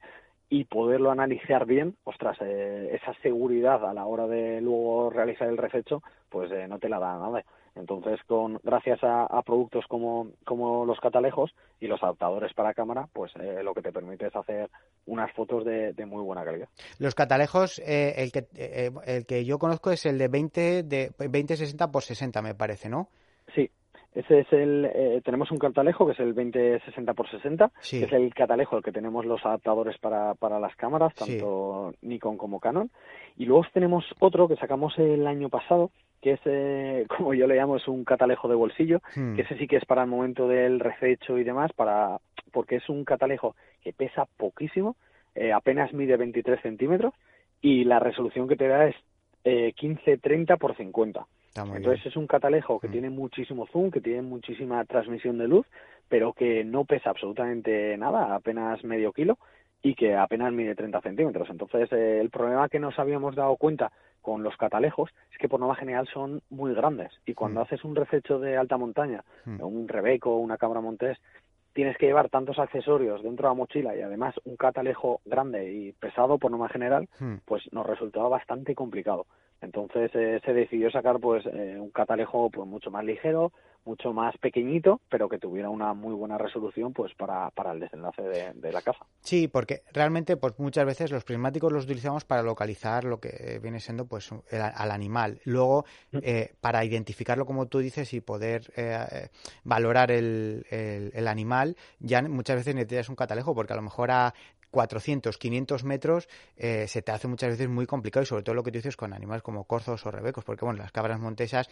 [0.51, 5.57] y poderlo analizar bien, ostras, eh, esa seguridad a la hora de luego realizar el
[5.57, 7.41] rececho, pues eh, no te la da nada.
[7.73, 13.07] Entonces, con gracias a, a productos como, como los catalejos y los adaptadores para cámara,
[13.13, 14.69] pues eh, lo que te permite es hacer
[15.05, 16.67] unas fotos de, de muy buena calidad.
[16.99, 21.11] Los catalejos, eh, el, que, eh, el que yo conozco es el de 20 de
[21.17, 23.07] 20 60 por 60, me parece, ¿no?
[23.55, 23.71] Sí,
[24.13, 24.86] ese es el.
[24.93, 28.00] eh, tenemos un catalejo que es el 2060 x 60, Sí.
[28.00, 31.38] que es el catalejo el que tenemos los adaptadores para, para las cámaras, Sí.
[31.38, 32.89] tanto Nikon como Canon.
[33.38, 37.56] Y luego tenemos otro que sacamos el año pasado, que es, eh, como yo le
[37.56, 39.36] llamo, es un catalejo de bolsillo, Hmm.
[39.36, 42.17] que ese sí que es para el momento del rececho y demás, para
[42.52, 44.97] porque es un catalejo que pesa poquísimo,
[45.36, 47.13] eh, apenas mide 23 centímetros
[47.62, 48.95] y la resolución que te da es
[49.45, 51.26] eh, 1530 por 50.
[51.65, 52.11] Muy Entonces bien.
[52.11, 52.91] es un catalejo que Mm.
[52.91, 55.67] tiene muchísimo zoom, que tiene muchísima transmisión de luz,
[56.07, 59.37] pero que no pesa absolutamente nada, apenas medio kilo,
[59.83, 61.49] y que apenas mide 30 centímetros.
[61.49, 65.59] Entonces eh, el problema que nos habíamos dado cuenta con los catalejos es que por
[65.59, 67.63] norma general son muy grandes y cuando Mm.
[67.63, 69.61] haces un rececho de alta montaña, Mm.
[69.63, 71.17] un rebeco, una cabra montés,
[71.74, 75.91] tienes que llevar tantos accesorios dentro de la mochila y además un catalejo grande y
[75.93, 77.36] pesado por norma general, Hmm.
[77.45, 79.26] pues nos resultaba bastante complicado.
[79.61, 83.51] Entonces eh, se decidió sacar pues eh, un catalejo pues mucho más ligero,
[83.86, 88.21] mucho más pequeñito, pero que tuviera una muy buena resolución pues para, para el desenlace
[88.21, 89.05] de, de la caza.
[89.21, 93.79] Sí, porque realmente pues muchas veces los prismáticos los utilizamos para localizar lo que viene
[93.79, 95.39] siendo pues el- al animal.
[95.45, 99.27] Luego eh, para identificarlo como tú dices y poder eh, eh,
[99.63, 104.11] valorar el, el- el animal ya muchas veces necesitas un catalejo porque a lo mejor
[104.11, 104.34] a
[104.72, 108.63] 400, 500 metros, eh, se te hace muchas veces muy complicado y sobre todo lo
[108.63, 111.69] que tú dices con animales como corzos o rebecos, porque bueno, las cabras montesas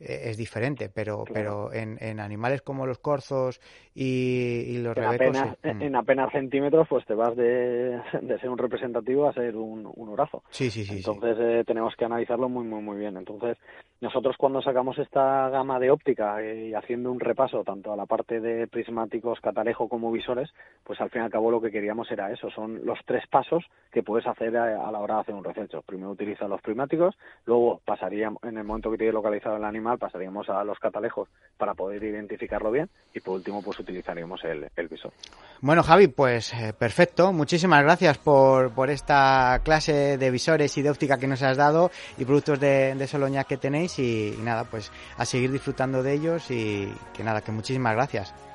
[0.00, 3.60] eh, es diferente, pero, pero en, en, animales como los corzos
[3.94, 5.36] y, los en rebecos...
[5.36, 9.90] Apenas, En apenas centímetros, pues te vas de, de ser un representativo a ser un,
[9.94, 10.42] un orazo.
[10.50, 10.98] Sí, sí, sí.
[10.98, 13.16] Entonces eh, tenemos que analizarlo muy, muy, muy bien.
[13.16, 13.58] Entonces,
[14.00, 18.40] nosotros cuando sacamos esta gama de óptica y haciendo un repaso tanto a la parte
[18.40, 20.50] de prismáticos, catalejo como visores,
[20.84, 23.64] pues al fin y al cabo lo que queríamos era eso, son los tres pasos
[23.90, 25.82] que puedes hacer a, la hora de hacer un recenso.
[25.82, 27.16] Primero utilizas los prismáticos,
[27.46, 31.74] luego pasaríamos, en el momento que tienes localizado el animal, pasaríamos a los catalejos para
[31.74, 35.12] poder identificarlo bien y por último pues utilizaríamos el, visor.
[35.60, 40.90] Bueno Javi, pues eh, perfecto, muchísimas gracias por, por esta clase de visores y de
[40.90, 44.92] óptica que nos has dado y productos de, de Soloña que tenéis y, nada, pues
[45.16, 48.47] a seguir disfrutando de ellos y que nada, que muchísimas gracias.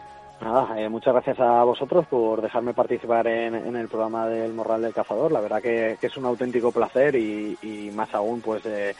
[0.43, 4.81] Nada, eh, muchas gracias a vosotros por dejarme participar en, en, el programa del Morral
[4.81, 5.31] del Cazador.
[5.31, 8.93] La verdad que, que es un auténtico placer y, y más aún pues eh,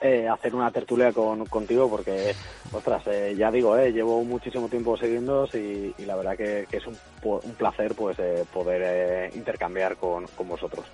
[0.00, 2.34] eh, hacer una tertulia con, contigo porque,
[2.72, 6.78] ostras, eh, ya digo, eh, llevo muchísimo tiempo siguiendo y, y, la verdad que, que
[6.78, 10.86] es un, un, placer pues eh, poder eh, intercambiar con, con vosotros.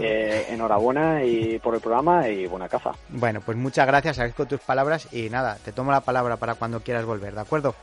[0.00, 2.92] Eh, enhorabuena y por el programa y buena caza.
[3.08, 6.80] Bueno, pues muchas gracias, agradezco tus palabras y nada, te tomo la palabra para cuando
[6.80, 7.74] quieras volver, ¿de acuerdo?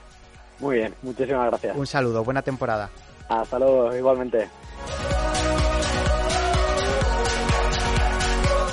[0.60, 1.78] Muy bien, muchísimas gracias.
[1.78, 2.90] Un saludo, buena temporada.
[3.30, 4.48] Hasta luego, igualmente.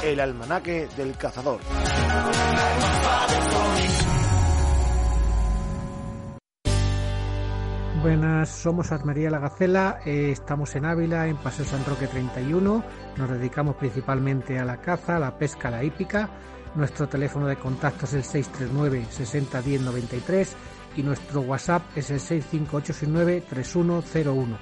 [0.02, 1.60] El almanaque del cazador.
[8.02, 12.84] Buenas, somos Asmaría La Gacela, eh, estamos en Ávila, en Paseo San Roque 31,
[13.16, 16.28] nos dedicamos principalmente a la caza, a la pesca, a la hípica.
[16.74, 20.56] Nuestro teléfono de contacto es el 639 60 10 93
[20.96, 24.58] y nuestro WhatsApp es el 65869 3101.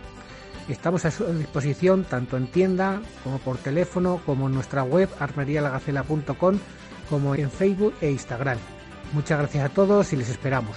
[0.69, 6.59] Estamos a su disposición tanto en tienda como por teléfono, como en nuestra web armerialagacela.com,
[7.11, 8.59] como en Facebook e Instagram.
[9.13, 10.77] Muchas gracias a todos y les esperamos.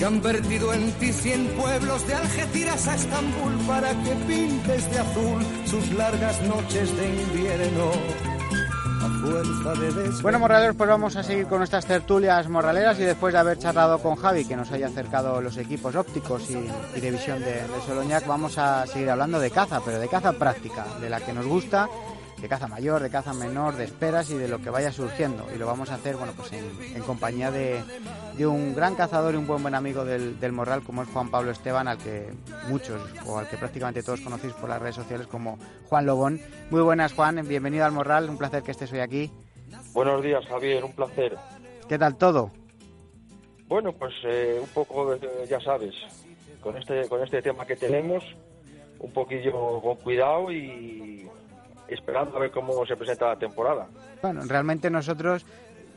[0.00, 4.98] que han vertido en ti cien pueblos de Algeciras a Estambul para que pintes de
[4.98, 7.90] azul sus largas noches de invierno.
[10.22, 13.98] Bueno, morraleros, pues vamos a seguir con nuestras tertulias morraleras y después de haber charlado
[13.98, 16.56] con Javi, que nos haya acercado los equipos ópticos y,
[16.96, 20.32] y de visión de, de Soloñac, vamos a seguir hablando de caza, pero de caza
[20.32, 21.90] práctica, de la que nos gusta
[22.40, 25.46] de caza mayor, de caza menor, de esperas y de lo que vaya surgiendo.
[25.54, 26.64] Y lo vamos a hacer, bueno, pues en,
[26.96, 27.82] en compañía de,
[28.36, 31.30] de, un gran cazador y un buen buen amigo del, del, Morral, como es Juan
[31.30, 32.32] Pablo Esteban, al que
[32.68, 36.40] muchos, o al que prácticamente todos conocéis por las redes sociales como Juan Lobón.
[36.70, 39.30] Muy buenas, Juan, bienvenido al Morral, un placer que estés hoy aquí.
[39.92, 41.36] Buenos días, Javier, un placer.
[41.88, 42.50] ¿Qué tal todo?
[43.66, 45.16] Bueno, pues eh, un poco,
[45.48, 45.94] ya sabes,
[46.60, 48.24] con este, con este tema que tenemos,
[48.98, 51.29] un poquillo con cuidado y
[51.90, 53.88] esperando a ver cómo se presenta la temporada.
[54.22, 55.46] Bueno, realmente nosotros,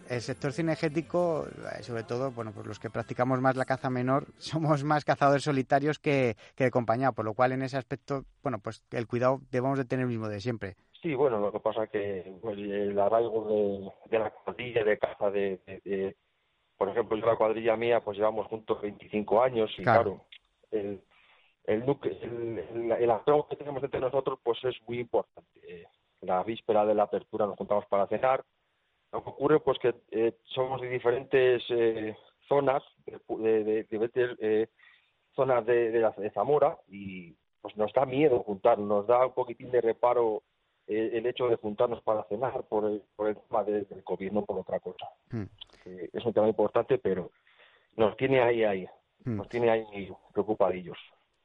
[0.09, 1.47] el sector cinegético,
[1.81, 5.99] sobre todo, bueno, pues los que practicamos más la caza menor, somos más cazadores solitarios
[5.99, 9.77] que, que de compañía, por lo cual en ese aspecto, bueno, pues el cuidado debemos
[9.77, 10.75] de tener el mismo de siempre.
[11.01, 15.29] Sí, bueno, lo que pasa que pues, el arraigo de, de la cuadrilla de caza
[15.29, 16.15] de, de, de,
[16.77, 20.25] por ejemplo, yo la cuadrilla mía, pues llevamos juntos 25 años y claro, claro
[20.73, 21.01] el,
[21.65, 25.87] el, el, el, que tenemos entre nosotros pues es muy importante.
[26.21, 28.43] La víspera de la apertura nos juntamos para cenar.
[29.11, 32.15] Lo que ocurre pues que eh, somos de diferentes eh,
[32.47, 34.67] zonas, de, de, de eh,
[35.35, 39.33] zonas de, de, la, de Zamora y pues nos da miedo juntarnos, nos da un
[39.33, 40.43] poquitín de reparo
[40.87, 44.31] eh, el hecho de juntarnos para cenar por el, por el tema de, del COVID,
[44.31, 45.07] no por otra cosa.
[45.31, 45.45] Hmm.
[45.85, 47.31] Eh, es un tema importante, pero
[47.95, 48.85] nos tiene ahí, ahí,
[49.23, 49.37] hmm.
[49.37, 50.97] nos tiene ahí preocupadillos.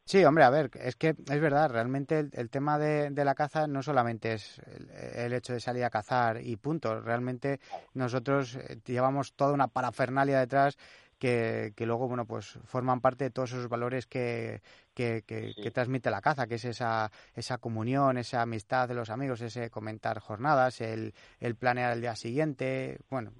[0.08, 3.34] Sí, hombre, a ver, es que es verdad, realmente el, el tema de, de, la
[3.34, 7.60] caza no solamente es el, el, hecho de salir a cazar y punto, realmente
[7.92, 10.78] nosotros eh, llevamos toda una parafernalia detrás
[11.18, 14.62] que, que, luego, bueno, pues forman parte de todos esos valores que,
[14.94, 19.42] que, que, transmite la caza, que es esa, esa comunión, esa amistad de los amigos,
[19.42, 23.32] ese comentar jornadas, el, el planear el día siguiente, bueno,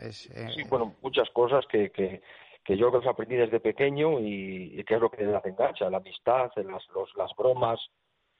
[0.00, 0.28] es...
[0.30, 2.20] Eh, sí, bueno, muchas cosas que, que,
[2.70, 6.52] que yo que aprendí desde pequeño y, que es lo que las engancha, la amistad,
[6.54, 7.80] las, los, las bromas,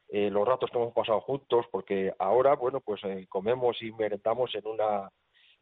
[0.09, 4.55] eh, los ratos que hemos pasado juntos, porque ahora, bueno, pues eh, comemos y merendamos
[4.55, 5.11] en una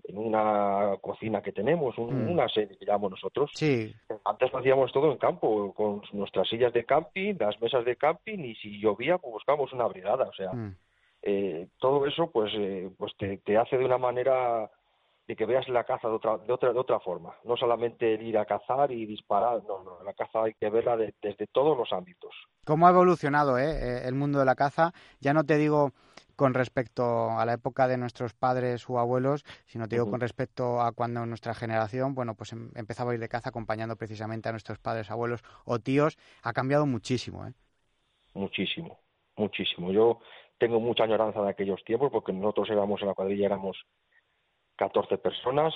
[0.05, 2.31] en una cocina que tenemos, mm.
[2.31, 3.51] una sede que llamamos nosotros.
[3.55, 3.93] Sí.
[4.25, 8.55] Antes hacíamos todo en campo, con nuestras sillas de camping, las mesas de camping, y
[8.57, 10.29] si llovía, pues buscábamos una brigada.
[10.29, 10.77] O sea, mm.
[11.23, 14.71] eh, todo eso, pues, eh, pues te, te, hace de una manera
[15.29, 17.35] de que veas la caza de otra, de otra, de otra forma.
[17.45, 20.97] No solamente el ir a cazar y disparar, no, no, la caza hay que verla
[20.97, 22.35] desde todos los ámbitos.
[22.65, 24.93] ¿Cómo ha evolucionado eh, eh, el mundo de la caza?
[25.21, 25.93] Ya no te digo
[26.35, 30.81] con respecto a la época de nuestros padres o abuelos, sino te digo con respecto
[30.81, 34.53] a cuando nuestra generación, bueno, pues em, empezaba a ir de caza acompañando precisamente a
[34.53, 37.53] nuestros padres, abuelos o tíos, ha cambiado muchísimo, ¿eh?
[38.33, 38.99] Muchísimo,
[39.37, 39.93] muchísimo.
[39.93, 40.21] Yo
[40.59, 43.85] tengo mucha añoranza de aquellos tiempos porque nosotros éramos en la cuadrilla, éramos
[44.79, 45.75] 14 personas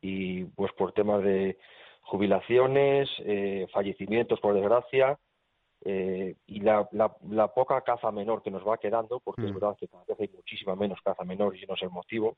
[0.00, 1.56] y pues por temas de
[2.02, 5.18] jubilaciones, eh, fallecimientos por desgracia
[5.84, 9.54] eh, y la, la, poca caza menor que nos va quedando, porque es mm.
[9.54, 12.36] verdad que cada vez hay muchísima menos caza menor y no es el motivo,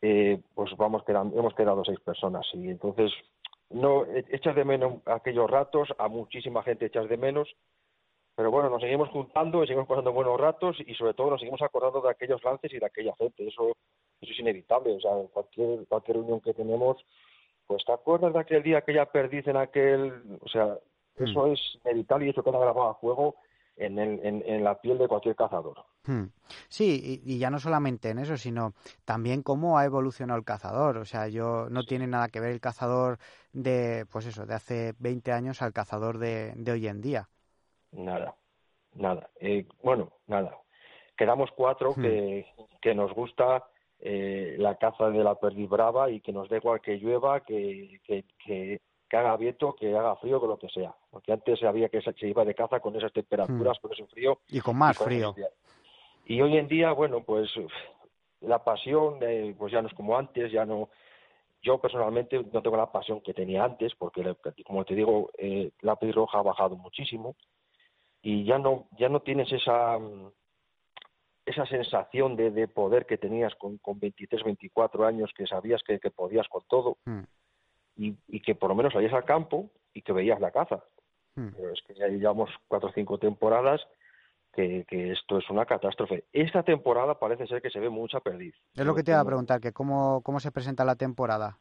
[0.00, 3.12] eh, pues vamos quedando, hemos quedado seis personas y entonces
[3.70, 7.48] no echas de menos aquellos ratos, a muchísima gente echas de menos,
[8.34, 11.62] pero bueno, nos seguimos juntando y seguimos pasando buenos ratos y sobre todo nos seguimos
[11.62, 13.72] acordando de aquellos lances y de aquella gente, eso
[14.22, 17.04] eso es inevitable, o sea, cualquier, cualquier reunión que tenemos,
[17.66, 20.78] pues te acuerdas de aquel día que ya perdiste en aquel, o sea,
[21.16, 21.52] eso hmm.
[21.52, 23.36] es inevitable y eso queda grabado a fuego
[23.76, 25.84] en, en, en, la piel de cualquier cazador.
[26.04, 26.26] Hmm.
[26.68, 30.98] Sí, y, ya no solamente en eso, sino también cómo ha evolucionado el cazador.
[30.98, 33.18] O sea, yo no tiene nada que ver el cazador
[33.52, 37.28] de, pues eso, de hace 20 años al cazador de, de hoy en día.
[37.92, 38.34] Nada,
[38.94, 39.30] nada.
[39.40, 40.58] Eh, bueno, nada.
[41.16, 42.02] Quedamos cuatro hmm.
[42.02, 42.46] que,
[42.80, 43.64] que nos gusta
[44.04, 48.00] eh, la caza de la perdiz brava y que nos dé igual que llueva, que,
[48.04, 48.80] que, que,
[49.16, 50.92] haga viento, que haga frío, que lo que sea.
[51.08, 53.80] Porque antes había que se iba de caza con esas temperaturas, hmm.
[53.80, 54.40] con ese frío.
[54.48, 55.34] Y con más frío.
[56.24, 57.48] Y hoy en día, bueno, pues
[58.40, 60.88] la pasión, eh, pues ya no es como antes, ya no.
[61.62, 64.34] Yo personalmente no tengo la pasión que tenía antes, porque
[64.66, 67.36] como te digo, eh, la perdiz roja ha bajado muchísimo
[68.20, 69.96] y ya no, ya no tienes esa
[71.44, 75.98] esa sensación de, de poder que tenías con, con 23, 24 años, que sabías que,
[75.98, 77.22] que podías con todo, mm.
[77.96, 80.84] y, y, que por lo menos salías al campo y que veías la caza.
[81.34, 81.48] Mm.
[81.56, 83.80] Pero es que ya llevamos cuatro o cinco temporadas
[84.52, 86.24] que, que, esto es una catástrofe.
[86.32, 88.54] Esta temporada parece ser que se ve mucha perdiz.
[88.74, 91.58] Es lo que te iba a preguntar, que cómo, cómo se presenta la temporada.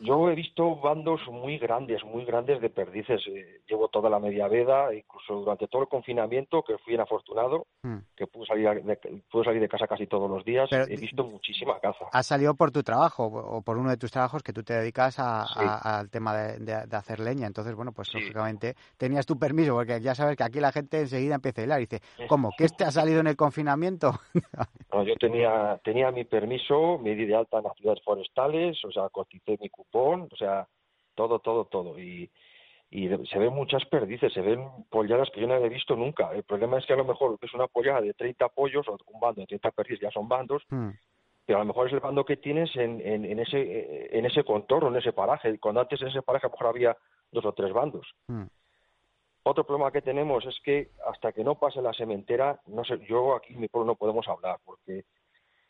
[0.00, 3.20] Yo he visto bandos muy grandes, muy grandes de perdices.
[3.26, 7.98] Eh, llevo toda la media veda, incluso durante todo el confinamiento, que fui inafortunado, hmm.
[8.16, 8.96] que pude salir, de,
[9.30, 10.70] pude salir de casa casi todos los días.
[10.72, 12.06] he visto muchísima caza.
[12.12, 15.18] ¿Has salido por tu trabajo o por uno de tus trabajos que tú te dedicas
[15.18, 17.46] al tema de, hacer leña?
[17.46, 21.34] Entonces, bueno, pues lógicamente tenías tu permiso, porque ya sabes que aquí la gente enseguida
[21.34, 22.50] empieza a hilar y dice, ¿cómo?
[22.56, 24.12] ¿Qué te ha salido en el confinamiento?
[25.06, 29.08] yo tenía, tenía mi permiso, me di de alta en las ciudades forestales, o sea,
[29.08, 30.66] coticé mi o sea,
[31.14, 31.98] todo, todo, todo.
[31.98, 32.30] Y,
[32.90, 36.32] y se ven muchas perdices, se ven polladas que yo no he visto nunca.
[36.32, 39.20] El problema es que a lo mejor es una pollada de 30 pollos o un
[39.20, 40.90] bando de 30 perdices, ya son bandos, hmm.
[41.44, 44.88] pero a lo mejor es el bando que tienes en, en, ese, en ese contorno,
[44.88, 45.58] en ese paraje.
[45.58, 46.96] Cuando antes en ese paraje a lo mejor había
[47.30, 48.06] dos o tres bandos.
[48.26, 48.46] Hmm.
[49.42, 53.34] Otro problema que tenemos es que hasta que no pase la sementera, no sé, yo
[53.34, 55.04] aquí en mi pueblo no podemos hablar, porque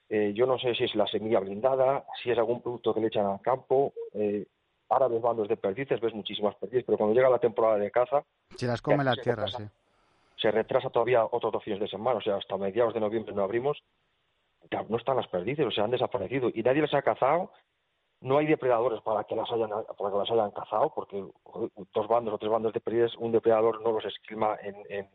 [0.08, 3.08] eh, yo no sé si es la semilla blindada, si es algún producto que le
[3.08, 3.92] echan al campo.
[4.14, 4.46] Eh,
[4.88, 8.24] ahora ves bandos de perdices, ves muchísimas perdices, pero cuando llega la temporada de caza...
[8.56, 9.64] Se las come la tierra, sí.
[10.36, 13.42] Se retrasa todavía otros dos fines de semana, o sea, hasta mediados de noviembre no
[13.42, 13.82] abrimos,
[14.70, 17.50] ya no están las perdices, o sea, han desaparecido y nadie las ha cazado.
[18.20, 21.24] No hay depredadores para que las hayan, para que las hayan cazado, porque
[21.94, 25.08] dos bandos o tres bandos de perdices, un depredador no los esquilma en, en,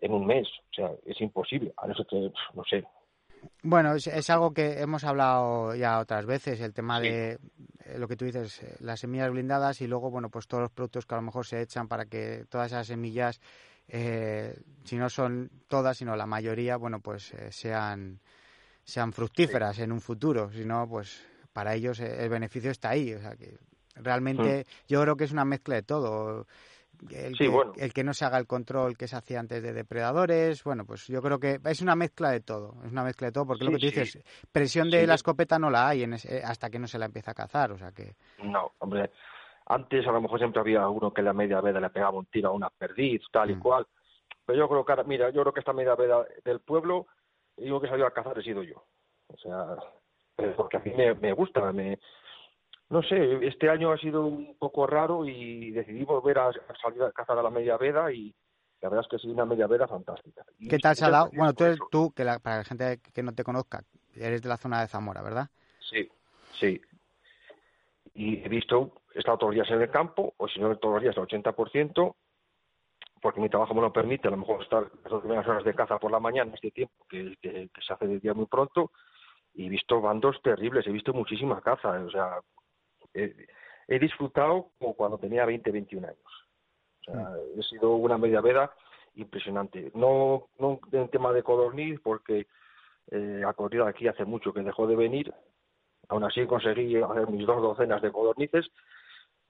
[0.00, 2.84] en un mes, o sea, es imposible, a no ser que, no sé,
[3.62, 7.38] bueno, es, algo que hemos hablado ya otras veces, el tema de
[7.84, 10.70] eh, lo que tú dices, eh, las semillas blindadas y luego, bueno, pues todos los
[10.70, 13.40] productos que a lo mejor se echan para que todas esas semillas,
[13.88, 18.20] eh, si no son todas, sino la mayoría, bueno, pues sean,
[18.84, 20.50] sean fructíferas en un futuro.
[20.52, 21.22] Si no, pues
[21.52, 23.12] para ellos el beneficio está ahí.
[23.12, 23.58] O sea que
[23.96, 24.86] realmente mm.
[24.88, 26.46] yo creo que es una mezcla de todo
[27.10, 30.62] el, que, el que no se haga el control que se hacía antes de depredadores,
[30.64, 33.46] bueno, pues yo creo que es una mezcla de todo, es una mezcla de todo,
[33.46, 34.22] porque lo que tú dices,
[34.52, 37.34] presión de la escopeta no la hay en hasta que no se la empieza a
[37.34, 38.14] cazar, o sea que...
[38.42, 39.10] No, hombre,
[39.66, 42.48] antes a lo mejor siempre había uno que la media veda le pegaba un tiro
[42.48, 43.60] a una perdiz, tal y Mm.
[43.60, 43.86] cual.
[44.46, 47.06] Pero yo creo que, ahora- mira, yo creo que esta media veda del pueblo,
[47.56, 48.84] digo que salió a cazar he sido yo.
[49.28, 49.76] O sea,
[50.38, 52.00] eh, porque a mí me, me gusta, me,
[52.90, 57.02] no sé, este año ha sido un poco raro y decidí volver a, a salir
[57.02, 58.34] a cazar a la media veda y
[58.80, 60.44] la verdad es que es una media veda fantástica.
[60.58, 61.30] Y ¿Qué tal se ha dado?
[61.32, 63.82] Bueno, tú, eres, tú que la- para la gente que no te conozca,
[64.14, 65.48] eres de la zona de Zamora, ¿verdad?
[65.88, 66.08] Sí,
[66.58, 66.80] sí.
[68.14, 70.94] Y he visto, he estado todos los días en el campo, o si no todos
[70.94, 72.16] los días al 80%,
[73.22, 75.74] porque mi trabajo me lo permite, a lo mejor estar las dos primeras horas de
[75.74, 78.90] caza por la mañana, este tiempo que, que- que se hace de día muy pronto,
[79.54, 82.40] y he visto bandos terribles, he visto muchísima caza, o sea,
[83.14, 83.34] he,
[83.88, 86.18] he disfrutado como cuando tenía 20, 21 años.
[87.00, 88.72] O sea, he sido una media veda
[89.14, 89.90] impresionante.
[89.94, 92.46] No, no en tema de codorniz, porque
[93.10, 95.34] eh, a corrida aquí hace mucho que dejó de venir,
[96.10, 98.68] Aún así conseguí hacer mis dos docenas de codornices,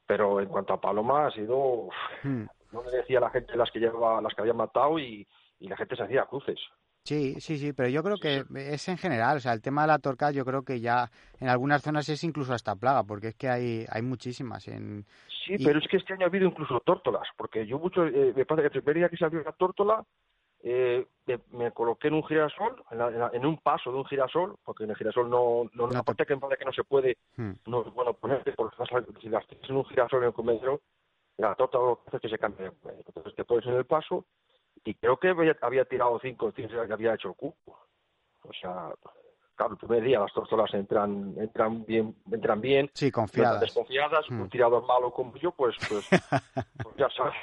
[0.06, 1.88] pero en cuanto a paloma ha sido,
[2.22, 2.44] Hmm.
[2.72, 5.26] no le decía a la gente las que llevaba, las que había matado y,
[5.58, 6.60] y la gente se hacía cruces.
[7.04, 9.88] Sí, sí, sí, pero yo creo que es en general, o sea, el tema de
[9.88, 13.34] la torca yo creo que ya en algunas zonas es incluso hasta plaga, porque es
[13.34, 15.04] que hay, hay muchísimas en...
[15.46, 18.32] Sí, Y- pero es que este año ha habido incluso tórtolas, porque yo mucho, eh,
[18.36, 20.04] me pasa que el primer día que salió la tórtola,
[20.62, 23.96] eh, me, me coloqué en un girasol, en, la- en la- en un paso de
[23.96, 26.64] un girasol, porque en el girasol no, no, No te- aparte que me parece que
[26.66, 27.52] no se puede, Hmm.
[27.66, 28.76] no es bueno ponerte, porque
[29.22, 30.82] si las tienes en un girasol en el comedero,
[31.38, 33.04] la tórtola lo que hace es que se cambie de comedero.
[33.06, 34.26] Entonces te pones en el paso,
[34.84, 37.78] y creo que había, tirado cinco, cinco que había hecho el cupo.
[38.42, 38.90] O sea,
[39.54, 43.60] claro, el primer día las tórtolas entran, entran bien, entran bien, Sí, confiadas.
[43.60, 44.40] desconfiadas, Mm.
[44.40, 46.04] un tirador malo como yo, pues, pues,
[46.82, 47.34] pues ya sabes.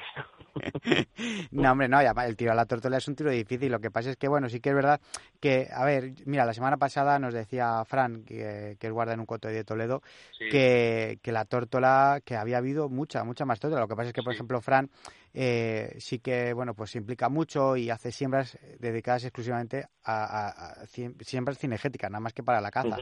[1.51, 3.71] No, hombre, no, el tiro a la tortola es un tiro difícil.
[3.71, 4.99] Lo que pasa es que, bueno, sí que es verdad
[5.39, 9.19] que, a ver, mira, la semana pasada nos decía Fran, que, que es guarda en
[9.19, 10.49] un coto de Toledo, Sí.
[10.49, 13.81] que, que la tórtola, que había habido mucha, mucha más tórtola.
[13.81, 14.38] Lo que pasa es que, por Sí.
[14.38, 14.89] ejemplo, Fran
[15.34, 20.82] eh, sí que, bueno, pues se implica mucho y hace siembras dedicadas exclusivamente a, a-
[20.82, 22.97] a ciem- siembras cinegéticas, nada más que para la caza.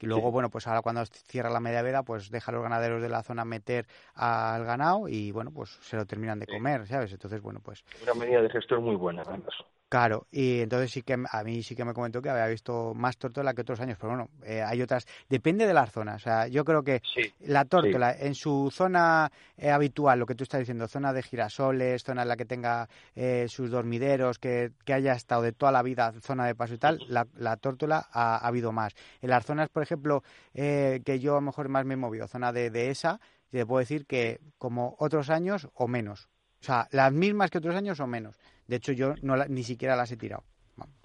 [0.00, 0.32] Y luego, Sí.
[0.32, 3.22] bueno, pues ahora cuando cierra la media veda, pues deja a los ganaderos de la
[3.22, 6.52] zona meter al ganado y, bueno, pues se lo terminan de Sí.
[6.52, 7.12] comer, ¿sabes?
[7.12, 9.54] Entonces, bueno, pues Una medida de gestión muy buena, además.
[9.92, 13.18] Claro, y entonces sí que a mí sí que me comentó que había visto más
[13.18, 16.46] tórtola que otros años, pero bueno, eh, hay otras, depende de las zonas, o sea,
[16.48, 17.30] yo creo que Sí.
[17.40, 22.02] la tórtola en su zona eh, habitual, lo que tú estás diciendo, zona de girasoles,
[22.02, 25.82] zona en la que tenga eh, sus dormideros, que, que haya estado de toda la
[25.82, 28.94] vida, zona de paso y tal, la, la tórtola ha, ha habido más.
[29.20, 30.22] En las zonas, por ejemplo,
[30.54, 33.20] eh, que yo a lo mejor más me he movido, zona de, de esa,
[33.50, 36.30] te puedo decir que como otros años o menos.
[36.62, 38.38] O sea, las mismas que otros años o menos.
[38.72, 40.44] De hecho, yo no la- ni siquiera las he tirado.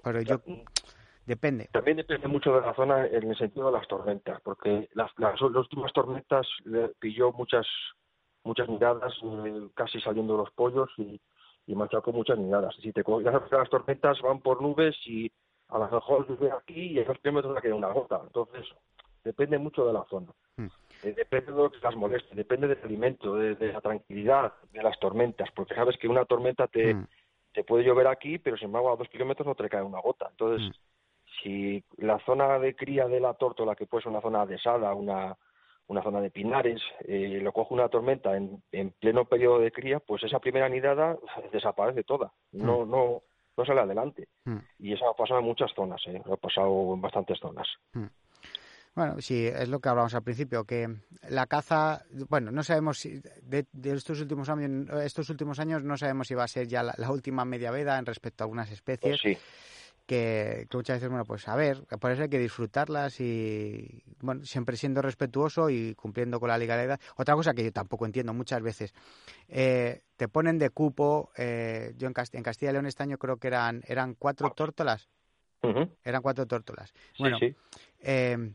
[0.02, 0.40] Pero yo,
[1.26, 1.68] depende.
[1.74, 5.34] También depende mucho de la zona en el sentido de las tormentas, porque las, las,
[5.42, 7.68] las últimas tormentas le pilló muchas
[8.46, 11.20] muchas miradas, eh, casi saliendo los pollos y,
[11.66, 12.74] y machacó muchas miradas.
[12.82, 13.04] Si te
[13.52, 15.30] las tormentas van por nubes y
[15.68, 18.22] a lo mejor llueve aquí y a dos kilómetros queda una gota.
[18.24, 18.66] Entonces,
[19.26, 20.32] depende mucho de la zona.
[20.56, 20.68] Mm.
[21.04, 24.82] Eh, depende de lo que las moleste, depende del alimento, de, de la tranquilidad, de
[24.82, 27.06] las tormentas, porque sabes que una tormenta te, Mm,
[27.58, 30.28] te puede llover aquí, pero sin embargo a dos kilómetros no te cae una gota.
[30.30, 30.72] Entonces, Mm.
[31.42, 35.36] si la zona de cría de la tórtola, que puede ser una zona desada, una,
[35.88, 40.00] una zona de pinares, eh, lo coge una tormenta en, en pleno periodo de cría,
[40.00, 41.18] pues esa primera nidada
[41.52, 43.24] desaparece toda, no, no,
[43.58, 44.28] no sale adelante.
[44.46, 44.58] mm.
[44.78, 46.22] Y eso ha pasado en muchas zonas, ¿eh?
[46.28, 47.68] lo ha pasado en bastantes zonas.
[48.98, 50.90] Bueno, sí, es lo que hablábamos al principio, que
[51.30, 55.96] la caza, bueno, no sabemos si de, de estos últimos años, estos últimos años no
[55.98, 58.72] sabemos si va a ser ya la, la última media veda en respecto a algunas
[58.72, 59.20] especies.
[59.22, 59.40] Pues sí,
[60.08, 64.44] que, que muchas veces, bueno, pues a ver, por eso hay que disfrutarlas y, bueno,
[64.46, 67.00] siempre siendo respetuoso y cumpliendo con la legalidad.
[67.18, 68.96] Otra cosa que yo tampoco entiendo muchas veces,
[69.48, 73.20] eh, te ponen de cupo, eh, yo en, Cast- en Castilla y León este año
[73.20, 75.08] creo que eran, eran cuatro tórtolas,
[75.62, 75.88] Ujú.
[76.04, 76.90] eran cuatro tórtolas.
[76.90, 77.56] Sí, Bueno, sí.
[78.00, 78.54] eh,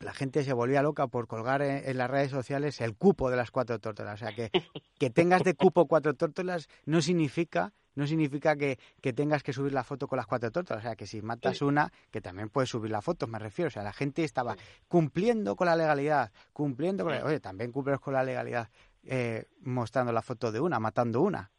[0.00, 3.36] la gente se volvía loca por colgar en, en las redes sociales el cupo de
[3.36, 4.14] las cuatro tórtolas.
[4.22, 4.50] O sea, que,
[4.98, 9.72] que tengas de cupo cuatro tórtolas no significa no significa que, que tengas que subir
[9.72, 10.84] la foto con las cuatro tórtolas.
[10.84, 11.64] O sea, que si matas Sí.
[11.64, 13.66] una, que también puedes subir la foto, me refiero.
[13.66, 14.54] O sea, la gente estaba
[14.86, 17.24] cumpliendo con la legalidad, cumpliendo con la...
[17.24, 18.68] Oye, también cumples con la legalidad
[19.02, 21.50] eh, mostrando la foto de una, matando una.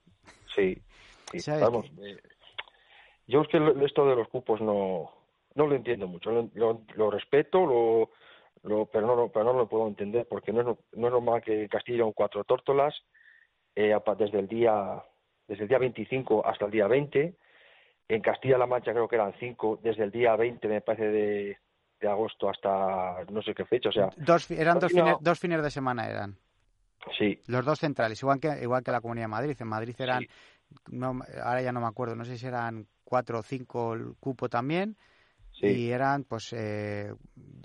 [0.55, 0.81] Sí,
[1.33, 1.91] sí, ¿Sabes vamos.
[2.01, 2.17] eh,
[3.27, 5.11] yo es que esto de los cupos no,
[5.55, 6.31] no lo entiendo mucho.
[6.31, 8.11] Lo, lo- lo respeto, lo,
[8.63, 11.41] lo, pero, no, lo- pero no lo puedo entender porque no es, no- es normal
[11.41, 12.95] que Castilla cuatro tórtolas
[13.75, 15.01] eh, desde el día
[15.47, 17.35] desde el día 25 hasta el día 20.
[18.07, 21.57] En Castilla-La Mancha creo que eran cinco desde el día 20, me parece, de,
[21.99, 23.89] de agosto hasta no sé qué fecha.
[23.89, 25.03] O sea, Dos, eran dos no.
[25.03, 26.35] fines, dos fines de semana, eran.
[27.17, 27.41] Sí.
[27.47, 29.57] Los dos centrales, igual que, igual que la Comunidad de Madrid.
[29.59, 30.25] En Madrid eran,
[30.91, 34.49] no, ahora ya no me acuerdo, no sé si eran cuatro o cinco el cupo
[34.49, 34.97] también.
[35.61, 37.13] Y eran pues eh,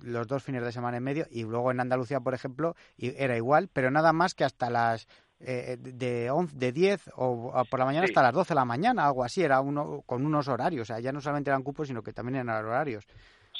[0.02, 1.26] los dos fines de semana en medio.
[1.30, 5.06] Y luego en Andalucía, por ejemplo, era igual, pero nada más que hasta las
[5.40, 9.06] eh, de, 11, de 10 o, por la mañana hasta las 12 de la mañana,
[9.06, 12.02] algo así, era uno con unos horarios, o sea, ya no solamente eran cupos, sino
[12.02, 13.06] que también eran horarios.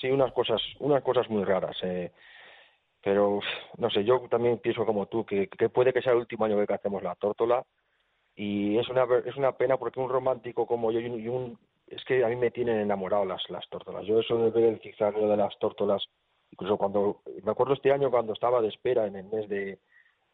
[0.01, 1.76] Sí, unas cosas, unas cosas muy raras.
[1.82, 2.11] Eh.
[3.03, 3.41] Pero,
[3.76, 6.66] no sé, yo también pienso como tú, que, que puede que sea el último año
[6.66, 7.64] que hacemos la tórtola
[8.35, 12.24] y es una, es una pena porque un romántico como yo y un, es que
[12.24, 14.05] a mí me tienen enamorado las, las tórtolas.
[14.07, 16.03] Yo eso de ver el zigzagueo de las tórtolas,
[16.51, 19.78] incluso cuando, me acuerdo este año cuando estaba de espera en el mes de,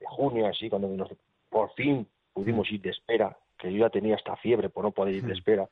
[0.02, 1.10] junio, así, cuando nos,
[1.48, 5.14] por fin pudimos ir de espera, que yo ya tenía esta fiebre por no poder
[5.14, 5.68] ir de espera,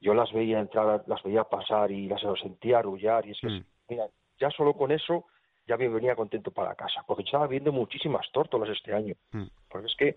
[0.00, 3.64] yo las veía entrar, las veía pasar y las sentía arrullar y es que, mm.
[3.88, 4.06] mira,
[4.38, 5.26] ya solo con eso
[5.66, 9.44] ya me venía contento para casa, porque estaba viendo muchísimas tórtolas este año, mm.
[9.68, 10.16] porque es que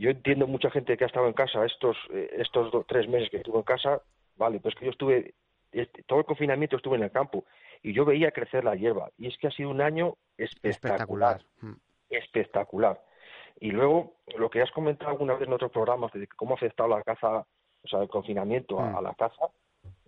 [0.00, 3.36] yo entiendo mucha gente que ha estado en casa estos eh, estos tres meses que
[3.36, 4.00] estuve en casa,
[4.36, 5.34] vale, pues que yo estuve
[5.72, 7.44] este, todo el confinamiento estuve en el campo
[7.82, 11.44] y yo veía crecer la hierba y es que ha sido un año espectacular,
[12.08, 12.98] espectacular.
[13.60, 13.64] Mm.
[13.66, 16.88] Y luego lo que has comentado alguna vez en otros programas de cómo ha afectado
[16.88, 17.46] la caza,
[17.82, 19.50] o sea, el confinamiento a, la caza,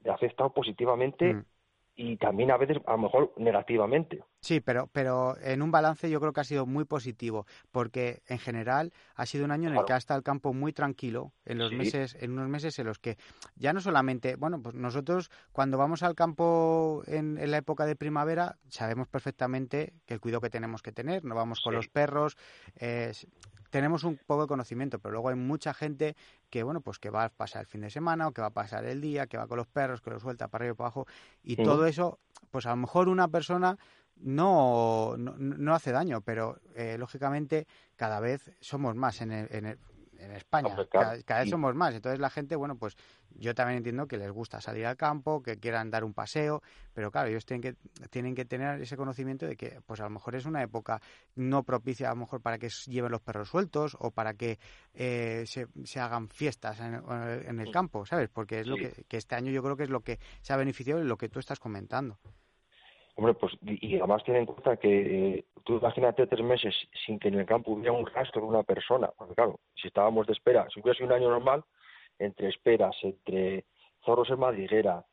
[0.08, 1.44] ha afectado positivamente
[1.94, 4.22] y también a veces a lo mejor negativamente.
[4.40, 8.38] Sí, pero, pero en un balance yo creo que ha sido muy positivo, porque en
[8.38, 11.58] general ha sido un año en el que ha estado el campo muy tranquilo, en
[11.58, 13.18] los meses, en unos meses en los que
[13.56, 18.56] ya no solamente, bueno, pues nosotros cuando vamos al campo en, la época de primavera
[18.68, 22.36] sabemos perfectamente que el cuidado que tenemos que tener, no vamos con los perros,
[22.76, 23.12] eh,
[23.72, 26.14] tenemos un poco de conocimiento, pero luego hay mucha gente
[26.50, 28.50] que, bueno, pues que va a pasar el fin de semana o que va a
[28.50, 30.86] pasar el día, que va con los perros, que los suelta para arriba y para
[30.88, 31.06] abajo,
[31.42, 32.18] y todo eso,
[32.50, 33.78] pues a lo mejor una persona
[34.16, 37.66] no, no, hace daño, pero eh, lógicamente
[37.96, 39.78] cada vez somos más en el, en
[40.30, 40.76] España.
[40.90, 41.94] cada, vez somos más.
[41.94, 42.96] Entonces la gente, bueno, pues
[43.30, 46.62] yo también entiendo que les gusta salir al campo, que quieran dar un paseo,
[46.94, 47.76] pero claro, ellos tienen que,
[48.08, 51.00] tienen que tener ese conocimiento de que pues a lo mejor es una época
[51.34, 54.58] no propicia a lo mejor para que lleven los perros sueltos o para que
[54.94, 58.28] eh, se, se, hagan fiestas en, el campo, ¿sabes?
[58.28, 60.56] Porque es lo que, que este año yo creo que es lo que se ha
[60.56, 62.18] beneficiado de lo que tú estás comentando.
[63.14, 67.28] Hombre, pues y además tiene en cuenta que eh, tú imagínate tres meses sin que
[67.28, 70.66] en el campo hubiera un rastro de una persona, porque claro, si estábamos de espera,
[70.72, 71.62] si hubiera sido un año normal,
[72.18, 73.66] entre esperas, entre
[74.04, 75.04] zorros en madriguera,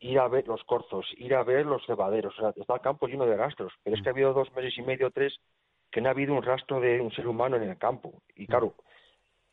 [0.00, 3.06] ir a, ver los corzos, ir a ver los cebaderos, o sea, está el campo
[3.06, 5.38] lleno de rastros, pero es que ha habido dos meses y medio, tres,
[5.90, 8.74] que no ha habido un rastro de un ser humano en el campo, y claro,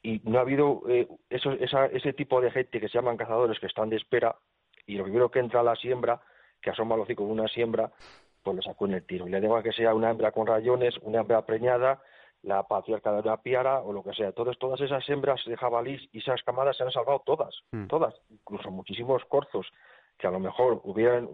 [0.01, 3.59] y no ha habido eh, eso, esa, ese tipo de gente que se llaman cazadores
[3.59, 4.38] que están de espera,
[4.86, 6.21] y lo primero que entra a la siembra
[6.62, 7.91] que asoma los hocico de una siembra,
[8.43, 9.28] pues lo sacó en el tiro.
[9.28, 12.01] Y le digo que sea una hembra con rayones, una hembra preñada,
[12.43, 14.28] la patriarca de una piara o lo que sea.
[14.28, 17.88] Entonces, todas esas hembras de jabalís y esas camadas se han salvado todas, mm.
[17.88, 18.16] todas.
[18.30, 19.68] Incluso muchísimos corzos
[20.18, 21.28] que a lo mejor hubieran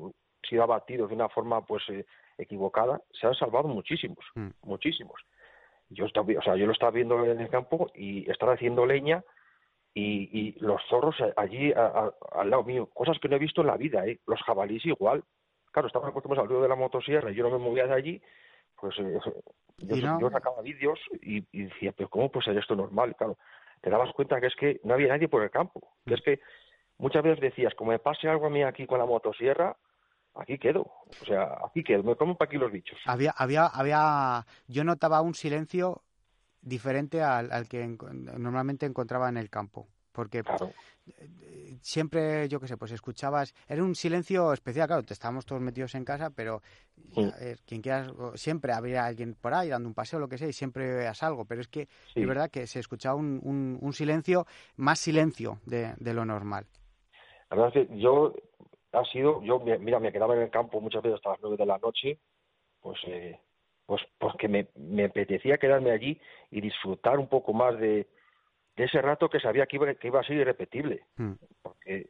[0.47, 2.05] sido abatidos de una forma pues eh,
[2.37, 4.49] equivocada, se han salvado muchísimos, mm.
[4.63, 5.21] muchísimos.
[5.89, 9.23] Yo, estaba, o sea, yo lo estaba viendo en el campo y estaba haciendo leña
[9.93, 14.05] y, los zorros allí al lado mío, cosas que no he visto en la vida,
[14.05, 14.19] ¿eh?
[14.25, 15.23] los jabalíes igual.
[15.71, 18.21] Claro, estaban acostumbrados al ruido de la motosierra y yo no me movía de allí,
[18.79, 19.19] pues eh,
[19.77, 23.15] yo, sacaba vídeos y, decía, pero ¿cómo puede ser esto normal?
[23.15, 23.37] Claro,
[23.81, 26.39] te dabas cuenta que es que no había nadie por el campo, que es que
[26.97, 29.75] muchas veces decías, como me pase algo a mí aquí con la motosierra,
[30.35, 32.99] aquí quedo, o sea, aquí quedo, me como para aquí los bichos.
[33.05, 36.03] Había, había, había, yo notaba un silencio
[36.63, 37.85] diferente al, que
[38.37, 39.87] normalmente encontraba en el campo.
[40.11, 40.43] Porque
[41.81, 45.95] siempre, yo qué sé, pues escuchabas, era un silencio especial, claro, te estábamos todos metidos
[45.95, 46.61] en casa, pero
[47.65, 50.93] quien quieras, siempre había alguien por ahí dando un paseo, lo que sea, y siempre
[50.93, 54.45] veas algo, pero es que es verdad que se escuchaba un, un, silencio,
[54.77, 56.67] más silencio de, de, lo normal.
[57.49, 58.33] La verdad es que yo,
[58.91, 61.65] ha sido, yo, mira, me quedaba en el campo muchas veces hasta las nueve de
[61.65, 62.19] la noche,
[62.81, 63.39] pues eh,
[63.85, 66.19] pues porque me, me apetecía quedarme allí
[66.51, 68.07] y disfrutar un poco más de,
[68.75, 71.05] de ese rato que sabía que iba, que iba a ser irrepetible.
[71.17, 71.33] Mm.
[71.61, 72.09] Porque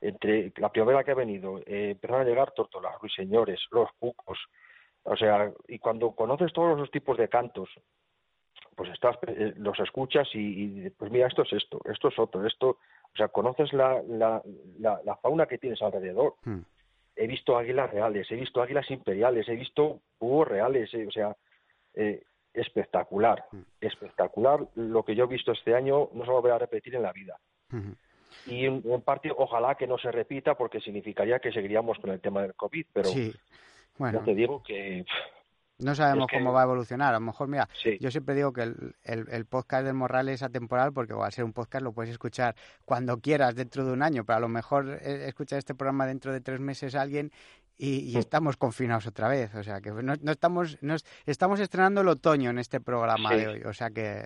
[0.00, 4.38] entre la primavera que ha venido, eh, empezaron a llegar tórtolas, ruiseñores, los cucos,
[5.02, 7.68] o sea, y cuando conoces todos esos tipos de cantos,
[8.76, 12.68] pues estás, eh, los escuchas y, pues mira, esto es esto, esto es otro, esto,
[12.68, 14.42] o sea, conoces la, la,
[14.78, 16.34] la, fauna que tienes alrededor.
[16.44, 16.60] Mm
[17.18, 21.36] he visto águilas reales, he visto águilas imperiales, he visto búhos reales, eh, o sea,
[21.94, 22.22] eh,
[22.54, 23.60] espectacular, mm.
[23.80, 27.02] espectacular lo que yo he visto este año, no se lo voy a repetir en
[27.02, 27.38] la vida.
[28.46, 32.42] Y en, parte, ojalá que no se repita, porque significaría que seguiríamos con el tema
[32.42, 33.34] del COVID, pero sí.
[33.98, 34.22] bueno.
[34.24, 35.04] te digo que
[35.78, 37.10] No sabemos cómo va a evolucionar.
[37.14, 37.96] A lo mejor, mira, Sí.
[38.00, 41.44] yo siempre digo que el, el- el podcast del Morral es atemporal porque al ser
[41.44, 44.98] un podcast lo puedes escuchar cuando quieras dentro de un año, pero a lo mejor
[45.00, 47.30] eh, escuchar este programa dentro de tres meses alguien
[47.76, 48.18] y, y Mm.
[48.18, 49.54] estamos confinados otra vez.
[49.54, 53.30] O sea que no, no estamos, no es- estamos estrenando el otoño en este programa
[53.30, 53.36] Sí.
[53.36, 53.62] de hoy.
[53.62, 54.24] O sea que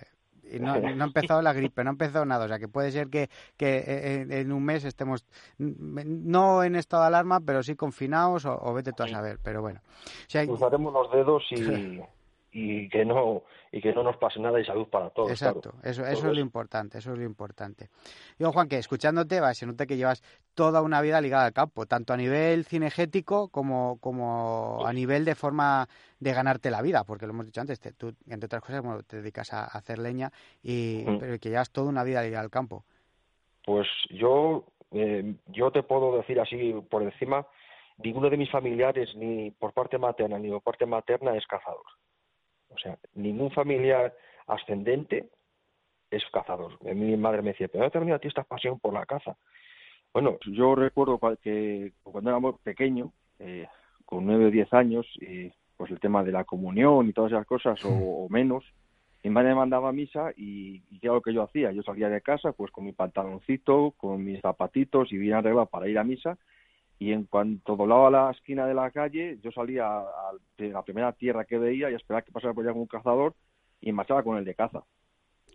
[0.50, 2.44] y no, no ha empezado la gripe, no ha empezado nada.
[2.44, 5.24] O sea que puede ser que, que eh, en, en un mes estemos
[5.58, 9.38] no en estado de alarma, pero sí confinados o, o vete tú a saber.
[9.42, 9.80] Pero bueno.
[9.86, 12.00] O sea, Cruzaremos los dedos y,
[12.52, 15.30] y que no y que no nos pase nada y salud para todos.
[15.30, 15.78] Exacto, claro.
[15.82, 17.88] eso, eso es lo importante, eso es lo importante.
[18.38, 20.22] Digo, Juan, que escuchándote, va, se nota que llevas
[20.54, 25.34] toda una vida ligada al campo, tanto a nivel cinegético como, como a nivel de
[25.34, 25.88] forma
[26.20, 29.02] de ganarte la vida, porque lo hemos dicho antes, te- tú, entre otras cosas, bueno,
[29.04, 30.30] te dedicas a, a hacer leña,
[30.62, 31.18] y, Mm.
[31.18, 32.84] pero que llevas toda una vida ligada al campo.
[33.64, 37.46] Pues yo, eh, yo te puedo decir así por encima,
[37.98, 41.86] ninguno de mis familiares, ni por parte materna ni por parte materna, es cazador.
[42.74, 44.14] O sea, ningún familiar
[44.46, 45.28] ascendente
[46.10, 46.82] es cazador.
[46.94, 49.06] Mi madre me decía, pero ¿dónde te ha venido a ti esta pasión por la
[49.06, 49.36] caza?
[50.12, 53.66] Bueno, yo recuerdo que cuando éramos pequeños, eh,
[54.04, 57.46] con nueve o diez años, y pues el tema de la comunión y todas esas
[57.46, 58.64] cosas, o, o menos,
[59.24, 61.72] mi madre me mandaba a misa y, y ¿qué era lo que yo hacía?
[61.72, 65.88] Yo salía de casa pues con mi pantaloncito, con mis zapatitos y bien arreglado para
[65.88, 66.38] ir a misa
[66.98, 71.12] y en cuanto doblaba la esquina de la calle yo salía a, a la primera
[71.12, 73.34] tierra que veía y esperaba que pasara por allá con un cazador
[73.80, 74.82] y marchaba con el de caza.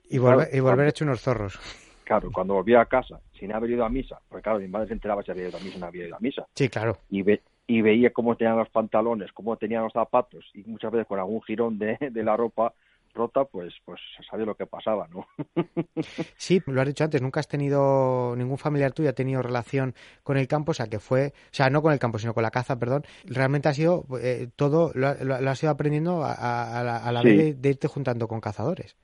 [0.10, 1.60] Y, Claro, volver, y volver cuando- hecho unos zorros.
[2.04, 4.94] Claro, cuando volvía a casa sin haber ido a misa, porque claro, mi madre se
[4.94, 6.98] enteraba si había ido a misa o no había ido a misa, Sí, claro.
[7.10, 11.06] y, ve, y veía cómo tenían los pantalones, cómo tenían los zapatos y muchas veces
[11.08, 12.74] con algún jirón de, de la ropa
[13.18, 14.00] rota, pues pues
[14.30, 15.28] sabía lo que pasaba, ¿no?
[16.38, 20.38] Sí, lo has dicho antes, nunca has tenido, ningún familiar tuyo ha tenido relación con
[20.38, 22.52] el campo, o sea que fue, o sea, no con el campo, sino con la
[22.52, 23.04] caza, perdón.
[23.26, 26.98] Realmente ha sido eh, todo, lo, lo- lo has ido aprendiendo a, a- a la,
[26.98, 27.28] a la Sí.
[27.30, 28.96] vez de, de irte juntando con cazadores.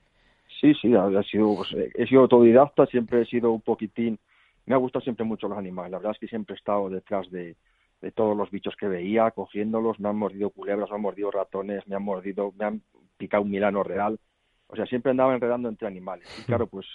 [0.60, 4.18] Sí, sí, ha, ha sido, pues, eh, he sido autodidacta, siempre he sido un poquitín,
[4.66, 7.30] me ha gustado siempre mucho los animales, la verdad es que siempre he estado detrás
[7.30, 7.56] de,
[8.00, 11.86] de todos los bichos que veía, cogiéndolos, me han mordido culebras, me han mordido ratones,
[11.86, 12.82] me han mordido, me han
[13.16, 14.18] picado un milano real,
[14.66, 16.86] o sea, siempre andaba enredando entre animales, y claro, pues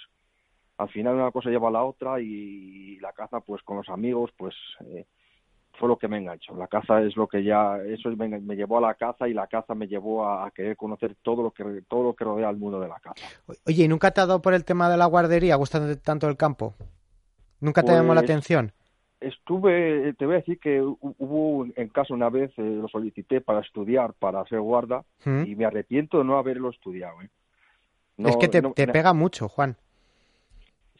[0.76, 4.30] al final una cosa lleva a la otra y la caza pues con los amigos
[4.36, 4.54] pues
[4.86, 5.04] eh,
[5.78, 6.54] fue lo que me enganchó.
[6.56, 9.46] La caza es lo que ya, eso me, me llevó a la caza y la
[9.46, 12.56] caza me llevó a, a querer conocer todo lo que todo lo que rodea al
[12.56, 13.24] mundo de la caza.
[13.66, 16.36] Oye, ¿y nunca te ha dado por el tema de la guardería, gustándote tanto el
[16.36, 16.74] campo?
[17.60, 18.72] ¿Nunca te llamó la Pues, atención?
[19.20, 23.40] Estuve, te voy a decir que hu- hubo en casa una vez, eh, lo solicité
[23.40, 25.44] para estudiar, para ser guarda, ¿Mm?
[25.46, 27.20] y me arrepiento de no haberlo estudiado.
[27.22, 27.28] ¿eh?
[28.16, 29.76] No- es que te, no- te no- pega mucho, Juan.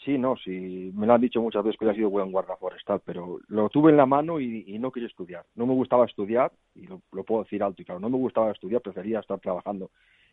[0.05, 3.03] Sí, no, sí, me lo han dicho muchas veces que he sido buen guarda forestal,
[3.05, 5.45] pero lo tuve en la mano y, y no quería estudiar.
[5.55, 8.51] No me gustaba estudiar, y lo, lo puedo decir alto y claro, no me gustaba
[8.51, 9.91] estudiar, prefería estar trabajando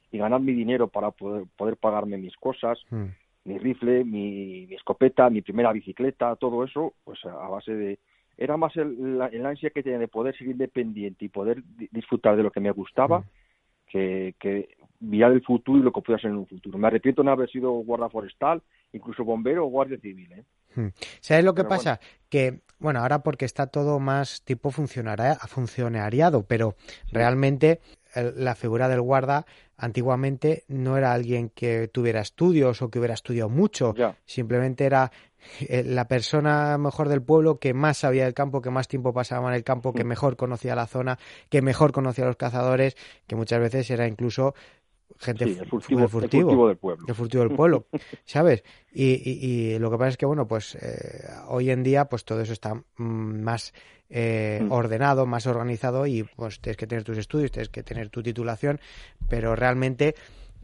[0.09, 3.07] y ganar mi dinero para poder, poder pagarme mis cosas, Mm.
[3.47, 7.99] Mi rifle, mi, mi escopeta, mi primera bicicleta, todo eso, pues a base de...
[8.37, 11.89] Era más el, la, el ansia que tenía de poder seguir independiente y poder di-
[11.91, 13.23] disfrutar de lo que me gustaba
[13.87, 16.77] que, que mirar el futuro y lo que pueda ser en un futuro.
[16.77, 18.61] Me arrepiento de no haber sido guarda forestal,
[18.93, 20.31] incluso bombero o guardia civil.
[20.33, 20.43] ¿eh?
[21.21, 21.99] ¿Sabes lo que Pero pasa?
[22.29, 26.75] Que, bueno, ahora porque está todo más tipo funcionaria- funcionariado, pero
[27.11, 27.79] realmente
[28.35, 29.45] la figura del guarda
[29.77, 34.15] antiguamente no era alguien que tuviera estudios o que hubiera estudiado mucho, Ya.
[34.25, 35.11] simplemente era
[35.61, 39.47] eh, la persona mejor del pueblo que más sabía del campo, que más tiempo pasaba
[39.49, 40.07] en el campo, que Mm.
[40.07, 41.19] mejor conocía la zona,
[41.49, 42.97] que mejor conocía a los cazadores,
[43.27, 44.55] que muchas veces era incluso
[45.19, 47.05] gente Sí, el furtivo, el el furtivo del pueblo.
[47.07, 47.87] el furtivo del pueblo,
[48.25, 48.63] ¿sabes?
[48.91, 52.25] Y, y- y lo que pasa es que, bueno, pues eh, hoy en día, pues
[52.25, 53.73] todo eso está mm, más
[54.09, 54.71] eh, Mm.
[54.71, 58.79] ordenado, más organizado y pues tienes que tener tus estudios, tienes que tener tu titulación,
[59.27, 60.15] pero realmente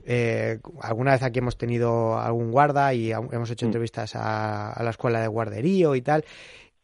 [0.06, 3.70] eh, alguna vez aquí hemos tenido algún guarda y hemos hecho Mm.
[3.70, 6.24] entrevistas a, a la escuela de guarderío y tal.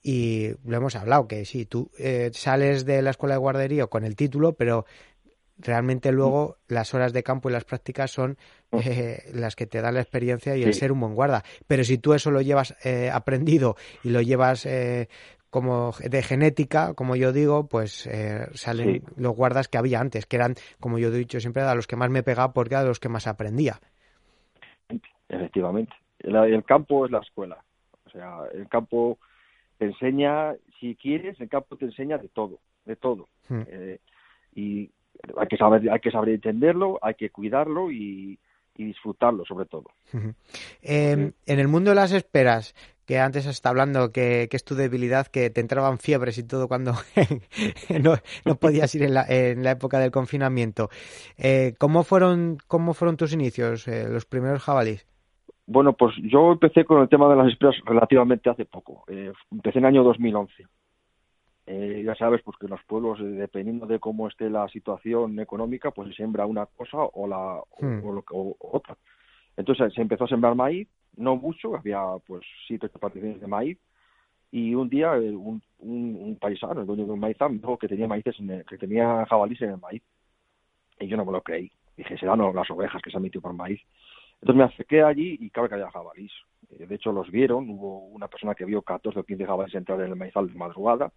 [0.02, 4.06] Y lo hemos hablado, que sí, tú eh, sales de la escuela de guarderío con
[4.06, 4.86] el título, pero
[5.60, 8.38] realmente luego las horas de campo y las prácticas son
[8.72, 11.44] eh, las que te dan la experiencia y el ser un buen guarda.
[11.68, 15.10] Pero si tú eso lo llevas eh, aprendido y lo llevas eh,
[15.50, 19.02] como de genética, como yo digo, pues eh, salen Sí.
[19.18, 21.96] los guardas que había antes, que eran, como yo he dicho siempre, a los que
[21.96, 23.80] más me pegaba porque eran los que más aprendía.
[25.28, 25.94] Efectivamente.
[26.20, 27.64] El, el campo es la escuela.
[28.06, 29.18] O sea, el campo
[29.78, 33.28] te enseña, si quieres, el campo te enseña de todo, de todo.
[33.48, 33.62] Hmm.
[33.68, 34.00] Eh,
[34.56, 34.92] y
[35.38, 38.40] hay que saber, hay que saber entenderlo, hay que cuidarlo y,
[38.76, 39.86] y disfrutarlo, sobre todo.
[40.82, 42.74] Eh, En el mundo de las esperas,
[43.06, 46.94] que antes está hablando que, es tu debilidad, que te entraban fiebres y todo cuando
[48.46, 50.90] no, podías ir en la, en la época del confinamiento.
[51.38, 55.08] Eh, ¿cómo, fueron, ¿Cómo fueron tus inicios, eh, los primeros jabalíes?
[55.66, 59.04] Bueno, pues yo empecé con el tema de las esperas relativamente hace poco.
[59.08, 60.68] Eh, empecé en el año 2011.
[61.72, 65.92] Eh, ya sabes, pues que en los pueblos, dependiendo de cómo esté la situación económica,
[65.92, 68.02] pues se siembra una cosa o la hmm.
[68.32, 68.98] o, otra.
[69.56, 73.78] Entonces se empezó a sembrar maíz no mucho, había pues siete plantaciones de maíz
[74.52, 77.88] y un día eh, un, un, paisano, el dueño de un maíz, me dijo que
[77.88, 78.36] tenía maíces
[78.68, 80.02] que tenía jabalíes en el maíz.
[81.00, 81.72] Y yo no me lo creí.
[81.96, 83.80] Dije, serán las ovejas que se han metido por maíz.
[84.42, 86.32] Entonces me acerqué allí y cabe que había jabalís.
[86.72, 87.70] Eh, de hecho, los vieron.
[87.70, 91.12] Hubo una persona que vio 14 o 15 jabalíes entrar en el maizal de madrugada.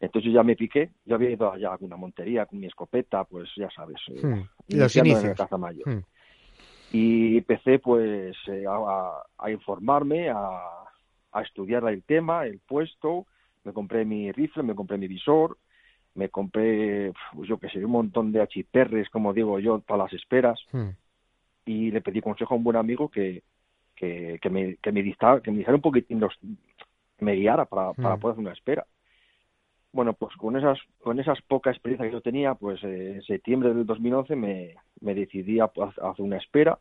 [0.00, 0.90] Entonces yo ya me piqué.
[1.04, 4.00] Yo había ido allá a una montería con mi escopeta, pues ya sabes.
[4.08, 4.48] Eh, hmm.
[4.68, 5.24] Los inicios.
[5.24, 6.04] En hmm
[6.94, 10.60] y empecé pues eh, a, informarme, a,
[11.32, 13.26] a, estudiar el tema, el puesto,
[13.64, 15.58] me compré mi rifle, me compré mi visor,
[16.14, 20.12] me compré, pues yo que sé, un montón de achiperres, como digo yo, para las
[20.12, 20.90] esperas, hmm.
[21.66, 23.42] y le pedí consejo a un buen amigo que,
[23.96, 26.38] que, que me, que me, distara, que me dijera un poquitín, los,
[27.18, 28.20] me guiara para, para hmm.
[28.20, 28.86] poder hacer una espera.
[29.94, 33.72] Bueno, pues con esas, con esas poca experiencia que yo tenía, pues eh, en septiembre
[33.72, 36.80] del 2011 me, me decidí a, hacer una espera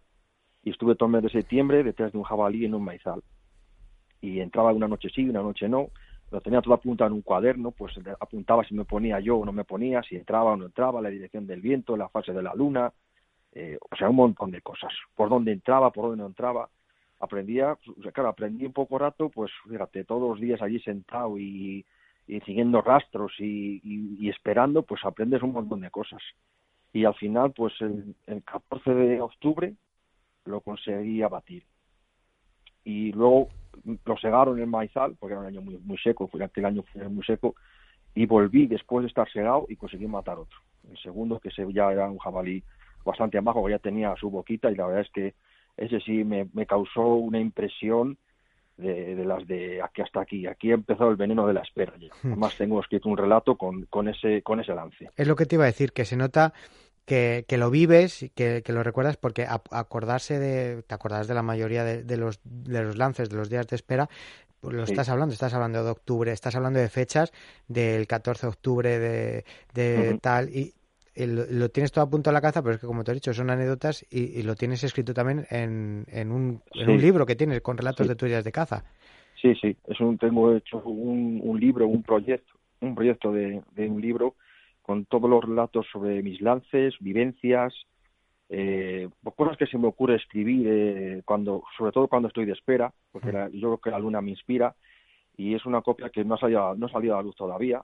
[0.64, 3.22] y estuve todo el mes de septiembre detrás de un jabalí en un maizal.
[4.20, 5.90] Y entraba una noche sí, una noche no,
[6.32, 9.52] lo tenía todo apuntado en un cuaderno, pues apuntaba si me ponía yo o no
[9.52, 12.56] me ponía, si entraba o no entraba, la dirección del viento, la fase de la
[12.56, 12.92] luna,
[13.52, 16.68] eh, o sea, un montón de cosas, por dónde entraba, por dónde no entraba.
[17.20, 17.78] Aprendía,
[18.12, 21.86] claro, aprendí un poco rato, pues fíjate, todos los días allí sentado y,
[22.28, 26.22] siguiendo rastros y, esperando, pues aprendes un montón de cosas
[26.94, 28.16] y al final, pues el,
[28.46, 29.74] 14 de octubre
[30.46, 31.64] lo conseguí abatir.
[32.86, 33.50] Y luego
[34.06, 37.26] lo segaron en maizal, porque era un año muy, seco, fue aquel año fue muy
[37.26, 37.56] seco,
[38.14, 40.58] y volví después de estar segado y conseguí matar otro.
[40.88, 42.64] El segundo, que se, ya era un jabalí
[43.04, 45.34] bastante abajo, ya tenía su boquita, y la verdad es que
[45.78, 48.20] ese sí me causó una impresión
[48.78, 50.48] de, las de aquí hasta aquí.
[50.48, 51.94] Aquí ha empezado el veneno de la espera.
[52.24, 55.10] Además tengo escrito un relato con, con, ese, con ese lance.
[55.16, 56.54] Es lo que te iba a decir, que se nota
[57.06, 61.44] que, que lo vives, que, que lo recuerdas, porque acordarse de, te acordarás de la
[61.44, 64.10] mayoría de, los, de los lances, de los días de espera,
[64.62, 67.34] pues lo estás hablando, estás hablando de octubre, estás hablando de fechas
[67.68, 70.74] del 14 de octubre de, de tal, y,
[71.16, 73.34] lo, tienes todo a punto de la caza, pero es que como te he dicho,
[73.34, 77.62] son anécdotas y, lo tienes escrito también en, en, un, en un libro que tienes
[77.62, 78.84] con relatos de tuyas de caza.
[79.42, 83.90] Sí, sí, es un, tengo hecho un, un libro, un proyecto, un proyecto de, de,
[83.90, 84.36] un libro
[84.82, 87.74] con todos los relatos sobre mis lances, vivencias,
[88.50, 92.94] eh, cosas que se me ocurre escribir eh, cuando, sobre todo cuando estoy de espera,
[93.12, 93.50] porque mm.
[93.54, 94.76] yo creo que la luna me inspira
[95.36, 97.82] y es una copia que no ha salido, no ha salido a la luz todavía.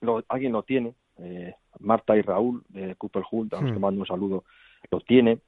[0.00, 3.82] Lo, alguien lo tiene, eh, Marta y Raúl de Cooper Hunt, a los que hmm.
[3.82, 4.44] mando un saludo,
[4.90, 5.38] lo tiene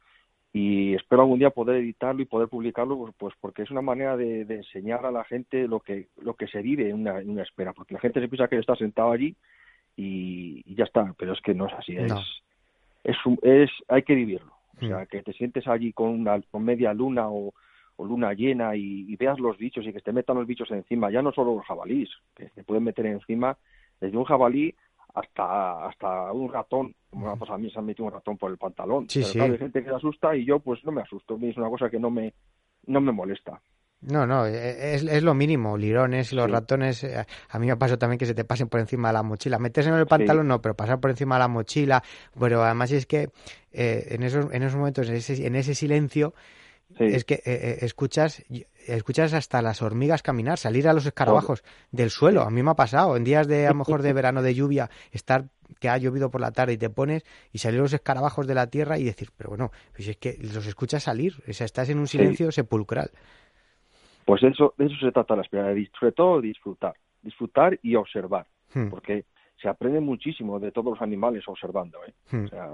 [0.56, 4.16] y espero algún día poder editarlo y poder publicarlo pues, pues porque es una manera
[4.16, 7.42] de, enseñar a la gente lo que lo que se vive en una, en una
[7.42, 9.34] espera porque la gente se piensa que está sentado allí
[9.96, 12.12] y, ya está pero es que no es así es,
[13.02, 15.06] es, es hay que vivirlo o sea hmm.
[15.06, 17.52] que te sientes allí con una con media luna o,
[17.98, 21.20] luna llena y, y, veas los bichos y que te metan los bichos encima ya
[21.20, 23.58] no solo los jabalíes que te pueden meter encima
[24.00, 24.72] desde un jabalí
[25.14, 28.58] hasta hasta un ratón, como pues a mí se ha metido un ratón por el
[28.58, 29.08] pantalón.
[29.08, 31.70] Sí, Pero hay gente que se asusta y yo pues no me asusto, es una
[31.70, 32.34] cosa que no me
[32.86, 33.60] no me molesta.
[34.00, 37.76] No, no, e, es, es lo mínimo, lirones y los ratones, eh, a mí me
[37.76, 39.58] pasado también que se te pasen por encima de la mochila.
[39.58, 42.02] Meterse en el pantalón no, pero pasar por encima de la mochila,
[42.38, 43.30] pero además es que
[43.72, 46.34] eh, en, esos, en esos momentos, en ese, en ese silencio,
[46.98, 48.44] es que eh, escuchas
[48.86, 52.42] escuchas hasta las hormigas caminar, salir a los escarabajos del suelo.
[52.42, 54.90] A mí me ha pasado en días de a lo mejor de verano de lluvia,
[55.12, 55.46] estar
[55.80, 58.68] que ha llovido por la tarde y te pones y salir los escarabajos de la
[58.68, 61.98] tierra y decir, pero bueno, pues es que los escuchas salir, o sea, estás en
[61.98, 63.10] un silencio sepulcral.
[64.24, 68.46] Pues eso, de eso se trata la espera, de sobre todo disfrutar, disfrutar y observar,
[68.74, 68.88] hmm.
[68.88, 69.24] porque
[69.60, 71.98] se aprende muchísimo de todos los animales observando.
[72.06, 72.14] ¿eh?
[72.30, 72.44] Hmm.
[72.44, 72.70] O sea,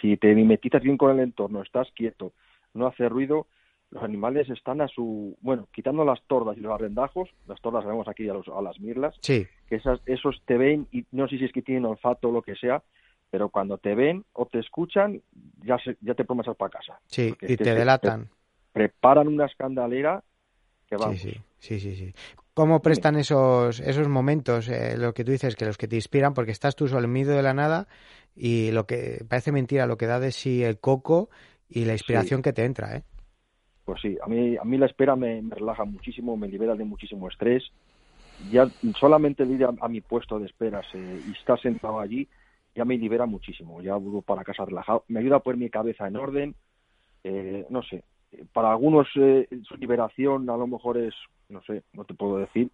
[0.00, 2.32] si te mimetizas bien con el entorno, estás quieto,
[2.74, 3.46] no hace ruido,
[3.90, 8.08] los animales están a su, bueno, quitando las tordas y los arrendajos, las tordas vemos
[8.08, 9.46] aquí a, los, a las mirlas, sí.
[9.68, 12.42] que esas, esos te ven y no sé si es que tienen olfato o lo
[12.42, 12.82] que sea,
[13.30, 15.22] pero cuando te ven o te escuchan,
[15.62, 17.00] ya, se, ya te prometes para casa.
[17.06, 18.28] Sí, y te, delatan.
[18.72, 20.22] preparan una escandalera
[20.88, 21.14] que va.
[21.14, 22.14] Sí, sí, sí, sí,
[22.52, 26.34] ¿Cómo prestan esos, esos momentos, eh, lo que tú dices, que los que te inspiran,
[26.34, 27.88] porque estás tú solo en medio de la nada
[28.36, 31.30] y lo que parece mentira, lo que da de sí el coco
[31.68, 33.02] y la inspiración que te entra, ¿eh?
[33.84, 37.28] Pues sí, a mí, a mí la espera me, relaja muchísimo, me libera de muchísimo
[37.28, 37.70] estrés.
[38.50, 38.66] Ya
[38.98, 42.28] solamente el ir a, mi puesto de esperas eh, y estar sentado allí
[42.74, 43.80] ya me libera muchísimo.
[43.82, 45.04] Ya vuelvo para casa relajado.
[45.08, 46.54] Me ayuda a poner mi cabeza en orden.
[47.22, 48.04] Eh, no sé,
[48.52, 51.14] para algunos eh, su liberación a lo mejor es,
[51.48, 52.70] no sé, no te puedo decir.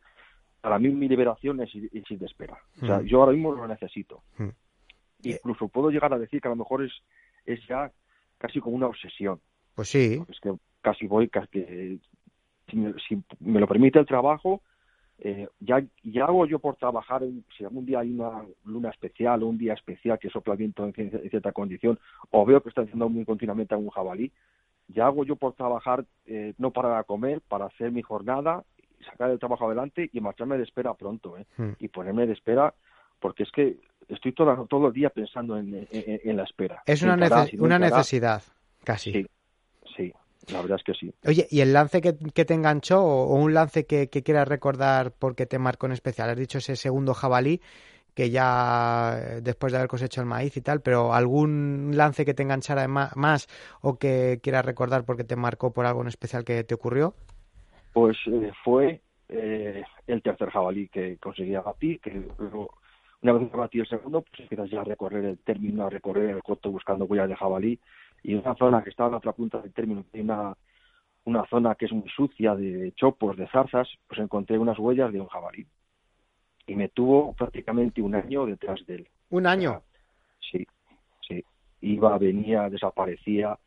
[0.60, 2.58] Para mí mi liberación es ir, de espera.
[2.82, 3.04] O sea, mm.
[3.04, 4.22] yo ahora mismo lo necesito.
[4.38, 4.48] Mm.
[5.22, 6.92] Incluso puedo llegar a decir que a lo mejor es,
[7.44, 7.92] es ya
[8.40, 9.38] casi como una obsesión.
[9.74, 10.20] Pues sí.
[10.28, 12.00] Es que casi voy, casi,
[12.68, 14.62] si, me, si me lo permite el trabajo,
[15.18, 17.22] eh, ya, ya hago yo por trabajar,
[17.56, 20.94] si algún día hay una luna especial o un día especial que sopla viento en,
[21.28, 21.98] cierta condición,
[22.30, 24.32] o veo que está haciendo muy continuamente algún jabalí,
[24.88, 28.64] ya hago yo por trabajar, eh, no para comer, para hacer mi jornada,
[29.04, 31.46] sacar el trabajo adelante y marcharme de espera pronto, ¿eh?
[31.58, 31.72] Hmm.
[31.78, 32.74] y ponerme de espera,
[33.20, 33.76] porque es que
[34.10, 35.86] estoy todo, todo el día pensando en,
[36.24, 36.82] la espera.
[36.86, 37.14] Es una,
[37.58, 38.42] una necesidad,
[38.84, 39.12] casi.
[39.12, 39.26] Sí,
[39.96, 40.12] sí.
[40.50, 41.12] La verdad es que sí.
[41.26, 45.58] Oye, ¿y el lance que, te enganchó o un lance que, quieras recordar porque te
[45.58, 46.30] marcó en especial?
[46.30, 47.60] Has dicho ese segundo jabalí
[48.14, 52.34] que ya eh, después de haber cosechado el maíz y tal, pero algún lance que
[52.34, 53.46] te enganchara más
[53.80, 57.14] o que quieras recordar porque te marcó por algo en especial que te ocurrió?
[57.92, 62.74] Pues eh, fue eh, el tercer jabalí que conseguí abatir, que luego,
[63.22, 66.42] una vez abatí el segundo, pues empiezas ya a recorrer el término, a recorrer el
[66.42, 67.78] coto buscando huellas de jabalí
[68.22, 70.54] y una zona que está a la otra punta del término, una,
[71.24, 75.20] una zona que es muy sucia de chopos, de zarzas, pues encontré unas huellas de
[75.20, 75.66] un jabalí.
[76.66, 79.08] Y me tuvo prácticamente un año detrás de él.
[79.30, 79.82] ¿Un año?
[80.50, 80.66] sí,
[81.26, 81.44] sí.
[81.80, 83.58] Iba, venía, desaparecía.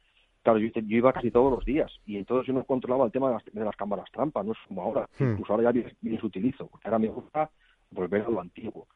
[0.44, 3.64] Claro, yo, iba casi todos los días y entonces yo no controlaba el tema de
[3.64, 5.08] las, cámaras trampa, no es como ahora.
[5.18, 5.32] Hmm.
[5.32, 7.50] Incluso ahora ya ni, las utilizo, porque ahora me gusta
[7.92, 8.88] volver a lo antiguo.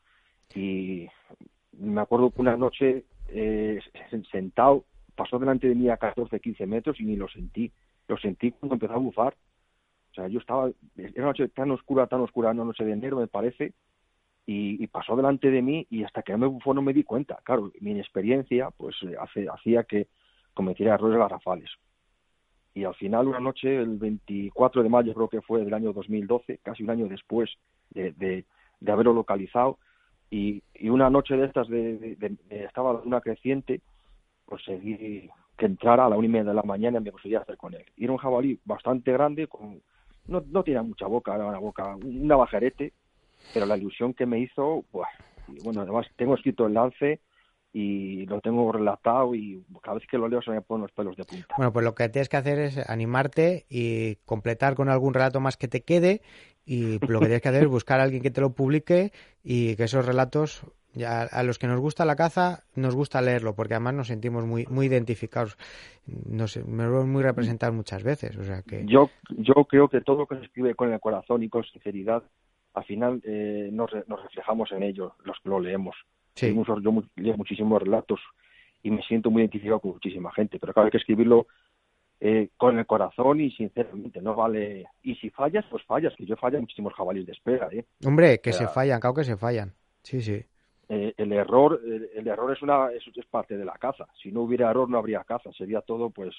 [0.55, 1.07] Y
[1.73, 3.79] me acuerdo que una noche eh,
[4.31, 4.85] sentado
[5.15, 7.71] pasó delante de mí a 14, 15 metros y ni lo sentí.
[8.07, 9.35] Lo sentí cuando empezó a bufar.
[10.11, 13.17] O sea, yo estaba, era una noche tan oscura, tan oscura, una noche de enero
[13.17, 13.73] me parece,
[14.47, 17.37] y, pasó delante de mí y hasta que no me bufó no me di cuenta.
[17.43, 20.07] Claro, mi inexperiencia pues eh, hace, hacía que
[20.53, 21.69] cometiera errores garrafales.
[22.73, 26.59] Y al final, una noche, el 24 de mayo creo que fue del año 2012,
[26.63, 27.49] casi un año después
[27.89, 28.45] de, de,
[28.91, 29.79] haberlo localizado,
[30.29, 33.81] y, y, una noche de estas de, de, estaba una creciente
[34.45, 37.57] conseguí que entrara a la una y media de la mañana y me conseguía hacer
[37.57, 37.85] con él.
[37.95, 39.81] Y era un jabalí bastante grande, con,
[40.27, 42.93] no, no tenía mucha boca, era una boca, una bajarete,
[43.53, 45.07] pero la ilusión que me hizo, pues,
[45.63, 47.19] bueno, además tengo escrito el lance
[47.73, 51.15] y lo tengo relatado y cada vez que lo leo se me ponen los pelos
[51.17, 51.55] de punta.
[51.57, 55.57] Bueno, pues lo que tienes que hacer es animarte y completar con algún relato más
[55.57, 56.21] que te quede
[56.67, 59.77] y lo que tienes que hacer es buscar a alguien que te lo publique y
[59.77, 60.63] que esos relatos
[60.93, 64.45] ya a los que nos gusta la caza, nos gusta leerlo, porque además nos sentimos
[64.45, 65.57] muy, muy identificados,
[66.05, 68.35] nos, vemos muy representados muchas veces.
[68.37, 68.83] O sea que...
[68.85, 72.23] yo, yo creo que todo lo que se escribe con el corazón y con sinceridad,
[72.73, 75.95] al final eh, nos, nos, reflejamos en ello, los que lo leemos.
[76.35, 76.53] Sí.
[76.53, 78.19] yo leo muchísimos relatos
[78.83, 81.47] y me siento muy identificado con muchísima gente, pero claro, hay que escribirlo
[82.19, 84.85] eh, con el corazón y sinceramente, no vale.
[85.03, 87.85] Y si fallas, pues fallas, que yo fallo muchísimos jabalíes de espera, ¿eh?
[88.05, 89.73] Hombre, que se fallan, claro que se fallan.
[90.01, 90.43] Sí, sí.
[90.89, 94.71] Eh, el error el, error es una es, parte de la caza si no hubiera
[94.71, 96.33] error no habría caza sería todo pues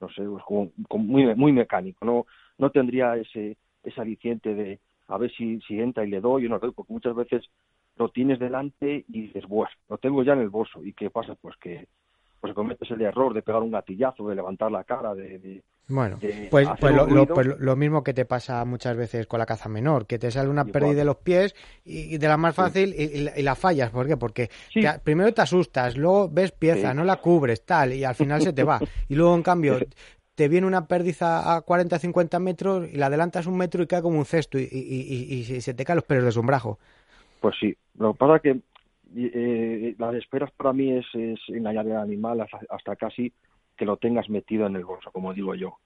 [0.00, 0.72] no sé pues, como,
[1.04, 2.24] muy muy mecánico no
[2.56, 6.48] no tendría ese ese aliciente de a ver si si entra y le doy o
[6.48, 7.44] no doy porque muchas veces
[7.96, 11.34] lo tienes delante y dices bueno lo tengo ya en el bolso y qué pasa
[11.34, 11.88] pues que
[12.40, 16.48] pues cometes el error de pegar un gatillazo de levantar la cara de bueno, pues,
[16.50, 16.68] pues,
[17.30, 20.50] pues, lo, mismo que te pasa muchas veces con la caza menor, que te sale
[20.50, 23.90] una pérdida de los pies y, de la más fácil y, la fallas.
[23.90, 24.18] ¿Por qué?
[24.18, 24.50] Porque
[25.02, 28.64] primero te asustas, luego ves pieza, no la cubres, tal, y al final se te
[28.64, 28.78] va.
[29.08, 29.78] Y luego, en cambio,
[30.34, 34.02] te viene una pérdida a 40, 50 metros y la adelantas un metro y cae
[34.02, 36.78] como un cesto y, se te caen los pelos de sombrajo.
[37.40, 38.60] Pues sí, lo que pasa es que
[39.16, 43.32] eh, las esperas para mí es, es engañar al animal hasta casi
[43.76, 45.78] que lo tengas metido en el bolso, como digo yo.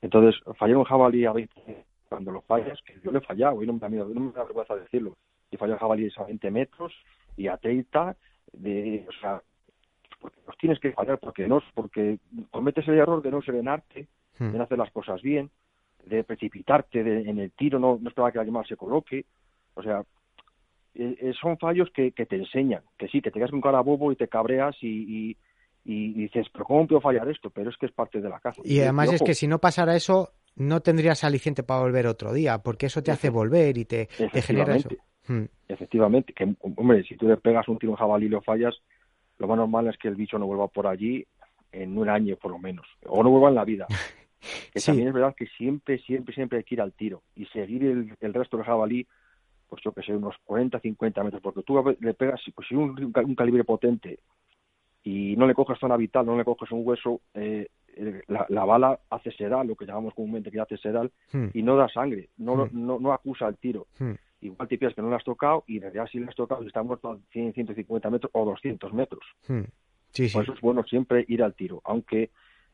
[0.00, 3.66] Entonces, fallé un jabalí a 20, cuando lo fallas, que yo le he fallado, y
[3.66, 5.16] no me da miedo, no me da vergüenza decirlo.
[5.50, 6.92] Y fallé un jabalí a 20 metros
[7.36, 8.16] y a 30,
[8.52, 9.42] de, o sea,
[10.20, 12.18] porque los tienes que fallar, porque no, porque
[12.50, 14.52] cometes el error de no serenarte, hmm.
[14.52, 15.50] de no hacer las cosas bien,
[16.06, 19.24] de precipitarte en el tiro, no, no esperar que la llamada se coloque,
[19.74, 20.02] o sea,
[20.94, 23.80] eh, eh, son fallos que, que, te enseñan, que sí, que te quedas con cara
[23.80, 25.36] bobo y te cabreas y,
[25.84, 27.50] y dices, pero ¿cómo puedo fallar esto?
[27.50, 28.62] Pero es que es parte de la caza.
[28.64, 32.58] Y además es que si no pasara eso, no tendrías aliciente para volver otro día,
[32.58, 34.08] porque eso te hace volver y te,
[34.42, 34.88] genera eso.
[35.26, 35.44] Hmm.
[35.68, 38.74] Efectivamente, que hombre, si tú le pegas un tiro a un jabalí y lo fallas,
[39.38, 41.26] lo más normal es que el bicho no vuelva por allí
[41.72, 43.86] en un año por lo menos, o no vuelva en la vida.
[44.74, 47.82] Que también es verdad que siempre, siempre, siempre hay que ir al tiro y seguir
[47.82, 49.06] el, el resto del jabalí,
[49.68, 53.12] pues yo que sé, unos 40, 50 metros, porque tú le pegas, pues si un,
[53.14, 54.20] un calibre potente
[55.04, 57.68] y no le coges zona vital, no le coges un hueso, eh,
[58.26, 61.48] la, bala hace sedal, lo que llamamos comúnmente que hace sedal, hmm.
[61.52, 62.70] y no da sangre, no, hmm.
[62.72, 63.86] no, no, acusa el tiro.
[63.98, 64.14] Hmm.
[64.40, 66.62] Igual te piensas que no lo has tocado y en realidad si le has tocado
[66.62, 69.24] y está muerto a 100, 150 metros o 200 metros.
[70.10, 72.30] Sí, Por eso es bueno siempre ir al tiro, aunque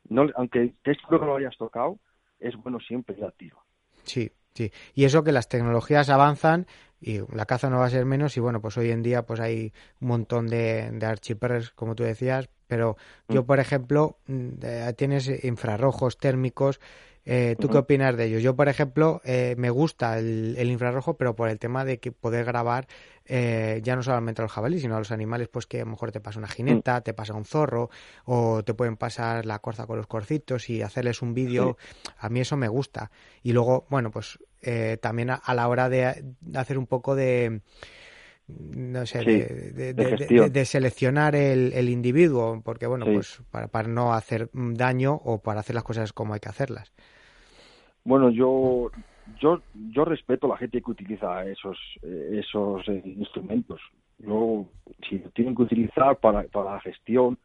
[0.08, 1.98] no, aunque te que no lo hayas tocado,
[2.40, 3.58] es bueno siempre ir al tiro.
[4.02, 4.72] Sí, sí.
[4.94, 6.66] Y eso que las tecnologías avanzan
[7.00, 9.40] y la caza no va a ser menos y bueno, pues hoy en día pues
[9.40, 12.96] hay un montón de, de como tú decías, pero
[13.28, 13.46] yo, mm.
[13.46, 14.50] por ejemplo, mm,
[14.96, 16.80] tienes infrarrojos térmicos.
[17.24, 18.42] Eh, ¿Tú qué opinas de ellos?
[18.42, 22.44] Yo, por ejemplo, eh, me gusta el, infrarrojo, pero por el tema de que poder
[22.44, 22.86] grabar
[23.26, 25.90] eh, ya no solamente a los jabalíes, sino a los animales, pues que a lo
[25.90, 27.02] mejor te pasa una jineta, mm.
[27.02, 27.90] te pasa un zorro,
[28.24, 31.76] o te pueden pasar la corza con los corcitos y hacerles un vídeo.
[32.18, 33.10] A mí eso me gusta.
[33.42, 34.38] Y luego, bueno, pues
[35.00, 37.62] también a, la hora de hacer un poco de
[38.76, 45.38] no sé, de, seleccionar el, individuo, porque bueno, pues para, para, no hacer daño o
[45.42, 46.92] para hacer las cosas como hay que hacerlas.
[48.04, 48.90] Bueno, yo
[49.38, 49.62] yo
[49.92, 53.80] yo respeto a la gente que utiliza esos esos eh, instrumentos.
[54.18, 54.66] Yo
[55.08, 57.38] si lo tienen que utilizar para para la gestión,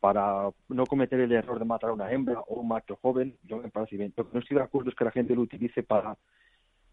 [0.00, 3.58] para no cometer el error de matar a una hembra o un macho joven, yo
[3.58, 4.12] me parece bien.
[4.16, 6.16] Lo que no estoy de acuerdo es que la gente lo utilice para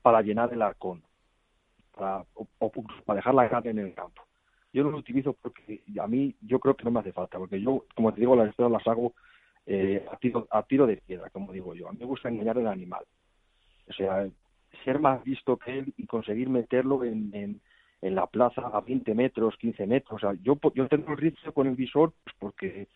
[0.01, 1.01] para llenar el arcón
[1.95, 2.71] para, o,
[3.05, 4.21] para dejar la carne en el campo.
[4.73, 7.61] Yo no lo utilizo porque a mí yo creo que no me hace falta, porque
[7.61, 9.13] yo, como te digo, las historias las hago
[9.65, 11.87] eh, a, tiro, a tiro de piedra, como digo yo.
[11.87, 13.03] A mí me gusta engañar al animal.
[13.87, 14.27] O sea,
[14.83, 17.61] ser más visto que él y conseguir meterlo en
[18.01, 20.17] la plaza a 20 metros, 15 metros.
[20.17, 22.87] O sea, yo, yo tengo el rifle con el visor pues porque,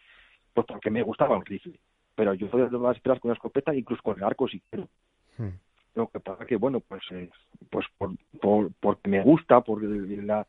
[0.54, 1.80] pues porque me gustaba el rifle.
[2.16, 4.90] Pero yo puedo las esperas con la escopeta, incluso con el arco si quiero.
[5.38, 5.56] Hmm.
[5.96, 7.30] Lo que pasa que, bueno, pues, eh,
[7.70, 10.46] pues por, por, porque me gusta, por la,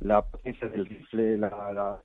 [0.00, 2.00] la potencia del rifle, la,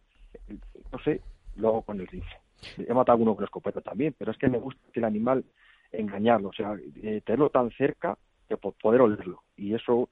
[0.91, 1.22] no sé,
[1.56, 2.38] luego con el rifle.
[2.78, 5.06] He matado a uno con la escopeta también, pero es que me gusta que el
[5.06, 5.45] animal
[5.91, 8.18] engañarlo, o sea, eh, tenerlo tan cerca
[8.48, 9.44] que poder olerlo.
[9.56, 10.10] Y eso,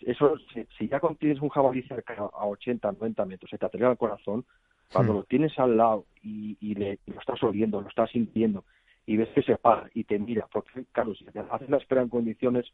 [0.00, 0.36] eso
[0.76, 4.44] si, ya tienes un jabalí cerca a 80, 90 metros, se te acelera el corazón,
[4.92, 5.16] cuando hmm.
[5.16, 8.64] lo tienes al lado y, y, le, y lo estás oliendo, lo estás sintiendo,
[9.10, 12.00] y ves que se para y te mira, porque claro, si te haces la espera
[12.00, 12.72] en condiciones,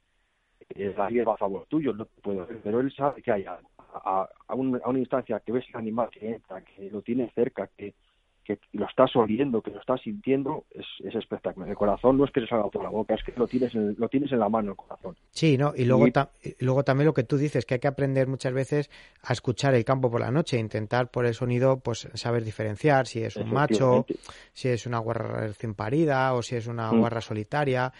[0.68, 3.58] eh, la a favor tuyo, no te puedo ver, pero él sabe que hay a,
[3.94, 7.94] a, a, una instancia que ves el animal que entra, que lo tiene cerca, que,
[8.46, 11.68] que lo estás oliendo, que lo estás sintiendo, es, es espectacular.
[11.68, 13.96] El corazón no es que se salga por la boca, es que lo tienes en,
[13.98, 15.16] lo tienes en la mano el corazón.
[15.30, 15.72] Sí, ¿no?
[15.76, 16.06] Y luego,
[16.60, 18.90] luego también lo que tú dices, que hay que aprender muchas veces
[19.22, 23.22] a escuchar el campo por la noche, intentar por el sonido, pues saber diferenciar si
[23.22, 24.06] es un macho,
[24.52, 26.98] si es una guarra recién parida o si es una mm.
[26.98, 27.92] guarra solitaria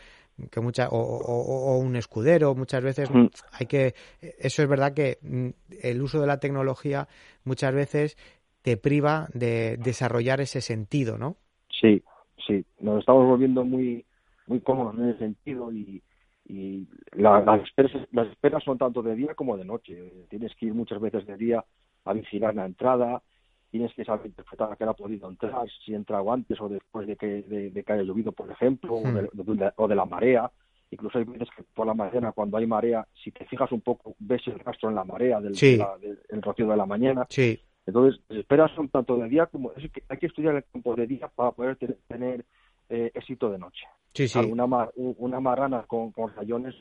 [0.51, 3.27] que mucha, o, o, un escudero muchas veces mm.
[3.53, 5.49] hay que eso es verdad que mm,
[5.81, 7.09] el uso de la tecnología
[7.45, 8.19] muchas veces
[8.67, 11.37] te priva de desarrollar ese sentido, ¿no?
[11.81, 12.03] Sí,
[12.45, 14.05] sí, nos estamos volviendo muy
[14.49, 16.03] muy cómodos en ese sentido y,
[16.49, 20.27] y las, esperas, las esperas son tanto de día como de noche.
[20.29, 21.65] Tienes que ir muchas veces de día
[22.07, 23.23] a vigilar la entrada,
[23.71, 27.15] tienes que saber interpretar a qué ha podido entrar, si entra antes o después de
[27.15, 30.51] que, de, que haya llovido, por ejemplo, o, de, o, de, la marea.
[30.91, 34.17] Incluso hay veces que por la mañana, cuando hay marea, si te fijas un poco,
[34.19, 37.27] ves el rastro en la marea del, del rocío de la mañana.
[37.29, 37.61] Sí.
[37.87, 39.73] Entonces, las esperas son tanto de día como...
[39.73, 41.77] Es que hay que estudiar el campo de día para poder
[42.09, 42.45] tener
[42.89, 43.87] eh, éxito de noche.
[44.13, 44.39] Sí, sí.
[44.39, 46.75] Una, una marrana con, con rayones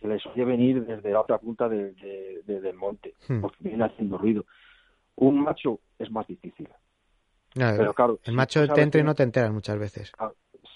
[0.00, 1.92] se les oye venir desde la otra punta de,
[2.46, 3.40] del monte, hmm.
[3.40, 4.46] porque viene haciendo ruido.
[5.16, 6.68] Un macho es más difícil.
[7.54, 10.12] pero claro, el macho te entra y no te enteras muchas veces.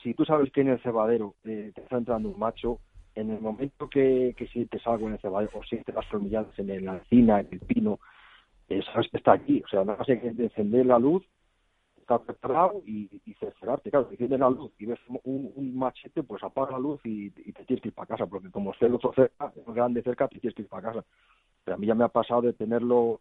[0.02, 2.80] si tú sabes que en el cebadero eh, te está entrando un macho,
[3.14, 6.84] en el momento que, que sientes algo en el cebadero, o sientes las hormilladas en
[6.84, 8.00] la encina, en el pino,
[8.68, 9.62] sabes que está aquí.
[9.64, 11.24] O sea, nada más hay que encender la luz,
[12.04, 13.90] estar preparado y, y cerciorarte.
[13.90, 17.64] Claro, si enciendes la luz y ves un, machete, pues apaga la luz y, te
[17.64, 20.54] tienes que ir para casa, porque como esté el otro cerca, grande cerca, te tienes
[20.54, 21.04] que ir para casa.
[21.64, 23.20] Pero a mí ya me ha pasado de tenerlo,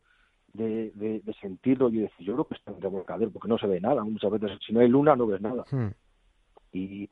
[0.53, 3.79] de, de, sentirlo y decir, yo creo que está en revolcadero, porque no se ve
[3.79, 4.03] nada.
[4.03, 5.63] Muchas veces, si no hay luna, no ves nada.
[5.71, 5.91] Hmm.
[6.73, 7.09] Y,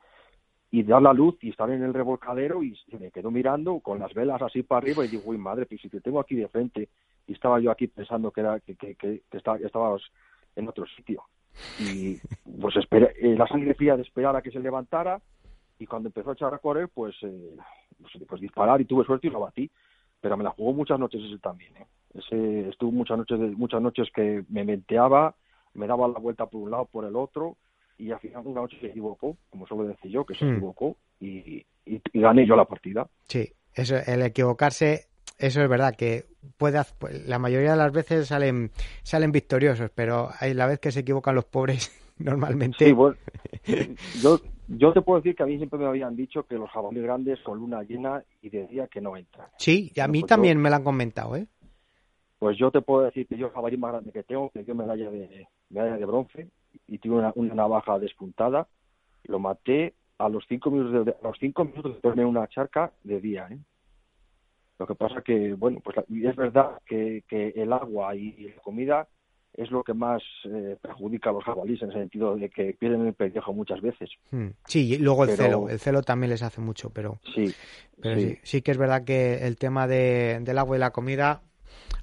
[0.71, 4.13] y dar la luz y estar en el revolcadero y me quedo mirando con las
[4.13, 6.89] velas así para arriba y digo, uy, madre, pues si te tengo aquí de frente
[7.27, 10.01] y estaba yo aquí pensando que era que, que, que, estabas
[10.55, 11.23] en otro sitio
[11.79, 12.17] y
[12.59, 15.21] pues espera, eh, la sangre fría de esperar a que se levantara
[15.79, 17.55] y cuando empezó a echar a correr pues, eh,
[17.99, 19.69] pues, pues, disparar y tuve suerte y lo batí
[20.19, 21.85] pero me la jugó muchas noches ese también ¿eh?
[22.13, 25.35] ese estuvo muchas noches muchas noches que me menteaba
[25.73, 27.57] me daba la vuelta por un lado por el otro
[28.01, 30.53] y al final una noche se equivocó, como suelo decir yo, que se hmm.
[30.53, 33.07] equivocó y, y, gané yo la partida.
[33.27, 35.10] Sí, eso, el equivocarse,
[35.41, 36.25] eso es verdad, que
[36.57, 38.69] puede, pues, la mayoría de las veces salen,
[39.01, 42.85] salen victoriosos, pero hay la vez que se equivocan los pobres, normalmente.
[42.85, 43.17] Sí, bueno,
[44.21, 47.03] yo, yo te puedo decir que a mí siempre me habían dicho que los jabalíes
[47.03, 49.47] grandes con luna llena y de día que no entran.
[49.57, 51.47] Sí, y a mí pues también me lo han comentado, ¿eh?
[52.37, 54.75] Pues yo te puedo decir que yo el jabalí más grande que tengo, que yo
[54.75, 56.47] medalla de, medalla de bronce
[56.87, 58.67] y tuve una, una navaja despuntada,
[59.23, 62.91] lo maté a los cinco minutos de, a los cinco minutos de ponerme una charca
[63.03, 63.59] de día, ¿eh?
[64.81, 69.07] Lo que pasa que, bueno, pues es verdad que, que el agua y, la comida
[69.53, 73.05] es lo que más eh, perjudica a los jabalíes en el sentido de que pierden
[73.05, 74.09] el pellejo muchas veces.
[74.31, 74.47] Hmm.
[74.65, 77.53] Sí, y luego el celo, el celo también les hace mucho, pero sí,
[78.01, 78.39] pero sí.
[78.41, 81.43] sí, que es verdad que el tema de, del agua y la comida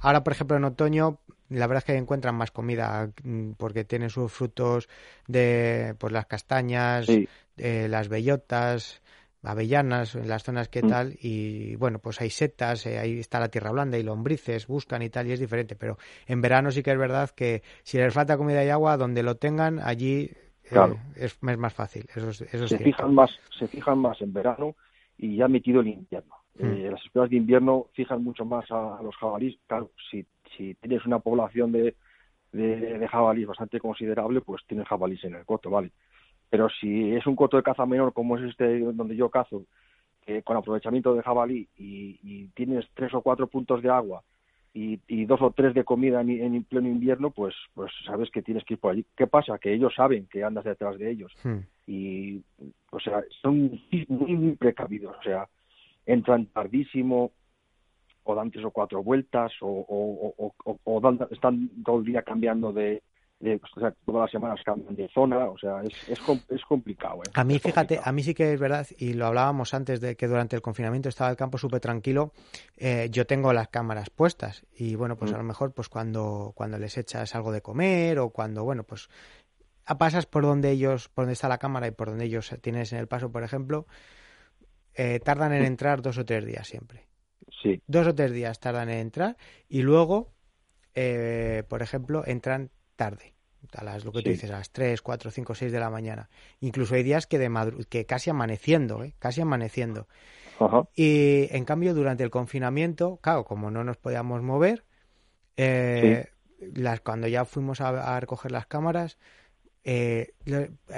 [0.01, 1.19] Ahora, por ejemplo, en otoño,
[1.49, 4.89] la verdad es que encuentran más comida mm, porque tienen sus frutos
[5.27, 7.09] de pues las castañas,
[7.57, 9.03] eh, las bellotas,
[9.43, 10.89] avellanas en las zonas que mm.
[10.89, 15.03] tal y bueno pues hay setas eh, ahí está la tierra blanda y lombrices buscan
[15.03, 15.97] y tal y es diferente pero
[16.27, 19.37] en verano sí que es verdad que si les falta comida y agua donde lo
[19.37, 20.31] tengan allí
[20.71, 24.75] eh, es, más fácil eso, eso se fijan más se fijan más en verano
[25.17, 26.67] y ya metido el invierno Hmm.
[26.67, 29.57] Eh, las escuelas de invierno fijan mucho más a, los jabalíes.
[29.67, 31.95] Claro, si, si tienes una población de,
[32.53, 35.93] de, jabalíes bastante considerable, pues tienes jabalíes en el coto, ¿vale?
[36.51, 39.65] Pero si es un coto de caza menor como es este donde yo cazo,
[40.45, 44.23] con aprovechamiento de jabalí y, tienes tres o cuatro puntos de agua
[44.75, 48.65] y, dos o tres de comida en, en, pleno invierno, pues, pues sabes que tienes
[48.65, 49.05] que ir por allí.
[49.17, 49.59] ¿Qué pasa?
[49.59, 51.33] Que ellos saben que andas detrás de ellos.
[51.43, 51.61] Hmm.
[51.87, 52.43] Y,
[52.91, 55.17] o sea, son muy, muy precavidos.
[55.19, 55.49] O sea,
[56.07, 57.33] entran tardísimo
[58.23, 60.35] o dan tres o cuatro vueltas o,
[61.31, 63.03] están todo el día cambiando de,
[63.41, 67.19] o sea, todas las semanas cambian de zona, o sea, es, es, es complicado.
[67.19, 67.31] ¿eh?
[67.35, 70.27] A mí, fíjate, a mí sí que es verdad, y lo hablábamos antes de que
[70.27, 72.33] durante el confinamiento estaba el campo súper tranquilo,
[72.77, 75.39] eh, yo tengo las cámaras puestas y bueno, pues a mm.
[75.39, 79.09] lo mejor pues cuando, cuando les echas algo de comer o cuando, bueno, pues
[79.99, 82.99] pasas por donde ellos, por donde está la cámara y por donde ellos tienes en
[82.99, 83.87] el paso, por ejemplo,
[84.95, 87.07] eh, tardan en entrar dos o tres días siempre.
[87.63, 87.81] Sí.
[87.87, 89.37] Dos o tres días tardan en entrar
[89.69, 90.33] y luego,
[90.95, 93.33] eh, por ejemplo, entran tarde.
[93.73, 96.29] A las, lo que tú dices, a las 3, 4, 5, 6 de la mañana.
[96.61, 97.51] Incluso hay días que, de
[97.89, 99.15] que casi amaneciendo, ¿eh?
[99.19, 100.09] casi amaneciendo.
[100.95, 104.85] Y en cambio, durante el confinamiento, claro, como no nos podíamos mover,
[105.57, 106.27] eh,
[106.75, 109.19] las, cuando ya fuimos a, recoger las cámaras,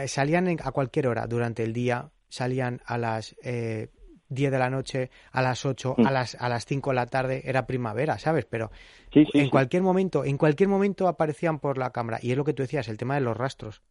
[0.07, 3.89] salían a cualquier hora durante el día salían a las eh,
[4.31, 6.13] 10 de la noche, a las 8, a mm.
[6.13, 8.47] las a las 5 de la tarde, era primavera, ¿sabes?
[8.47, 8.71] Pero
[9.13, 12.63] en cualquier momento, en cualquier momento aparecían por la cámara y es lo que tú
[12.63, 13.83] decías, el tema de los rastros.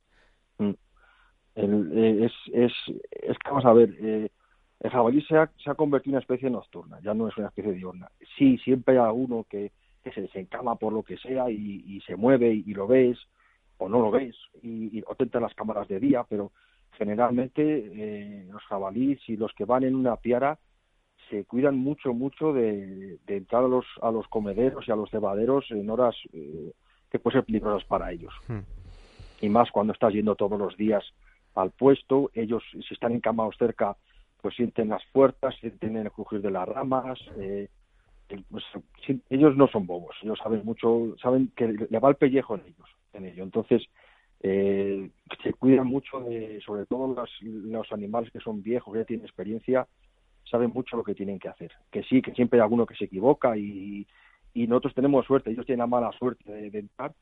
[0.57, 0.73] Mm.
[1.55, 2.73] Eh, es, es,
[3.11, 4.29] es que vamos a ver, eh,
[4.79, 7.47] el jabalí se ha, se ha convertido en una especie nocturna, ya no es una
[7.47, 8.09] especie diurna.
[8.37, 9.71] Sí, siempre hay alguno que,
[10.03, 13.17] que se desencama por lo que sea y, y se mueve y, lo ves
[13.77, 16.51] o no lo ves y, y o las cámaras de día, pero
[16.91, 20.59] generalmente eh, los jabalíes y los que van en una piara
[21.29, 25.65] se cuidan mucho, mucho de, entrar a los, a los comederos y a los cebaderos
[25.69, 26.71] en horas eh,
[27.11, 28.33] que pueden ser peligrosas para ellos.
[28.47, 28.59] Hmm.
[29.41, 31.03] Y más cuando estás yendo todos los días
[31.55, 33.95] al puesto, ellos si están encamados cerca,
[34.41, 37.19] pues sienten las puertas, sienten el crujir de las ramas.
[37.37, 37.67] Eh,
[38.49, 38.63] pues,
[39.29, 42.89] ellos no son bobos, ellos saben mucho, saben que le va el pellejo en ellos,
[43.13, 43.43] en ello.
[43.43, 43.83] Entonces,
[44.41, 45.09] eh,
[45.43, 49.25] se cuidan mucho de, sobre todo los, los, animales que son viejos, que ya tienen
[49.25, 49.87] experiencia,
[50.49, 51.71] saben mucho lo que tienen que hacer.
[51.91, 54.07] Que sí, que siempre hay alguno que se equivoca y,
[54.53, 57.13] y nosotros tenemos suerte, ellos tienen la mala suerte de, entrar,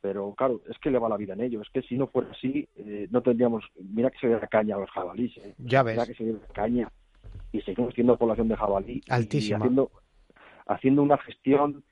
[0.00, 1.62] pero claro, es que le va la vida en ellos.
[1.66, 3.64] Es que si no fuera así, eh, no tendríamos.
[3.78, 5.36] Mira que se ve la caña a los jabalíes.
[5.38, 5.54] Eh.
[5.58, 5.94] Ya ves.
[5.94, 6.90] Mira que se ve la caña.
[7.52, 9.02] Y seguimos teniendo población de jabalí.
[9.08, 9.58] Altísima.
[9.58, 9.90] Y haciendo,
[10.66, 11.84] haciendo una gestión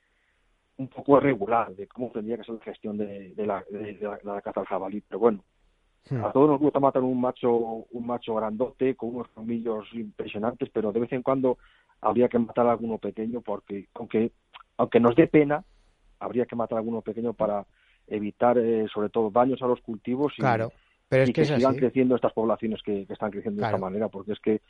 [0.81, 4.61] un poco irregular de cómo tendría que ser la gestión de, la, de, la, caza
[4.61, 5.01] al jabalí.
[5.07, 5.43] Pero bueno,
[6.09, 6.25] hmm.
[6.25, 10.91] a todos nos gusta matar un macho, un macho grandote con unos colmillos impresionantes, pero
[10.91, 11.57] de vez en cuando
[12.01, 14.31] habría que matar a alguno pequeño porque, aunque,
[14.77, 15.63] aunque nos dé pena,
[16.19, 17.65] habría que matar a alguno pequeño para
[18.07, 20.71] evitar, eh, sobre todo, daños a los cultivos y, claro,
[21.07, 24.39] pero es que, sigan creciendo estas poblaciones que, están creciendo de esta manera, porque es
[24.39, 24.61] que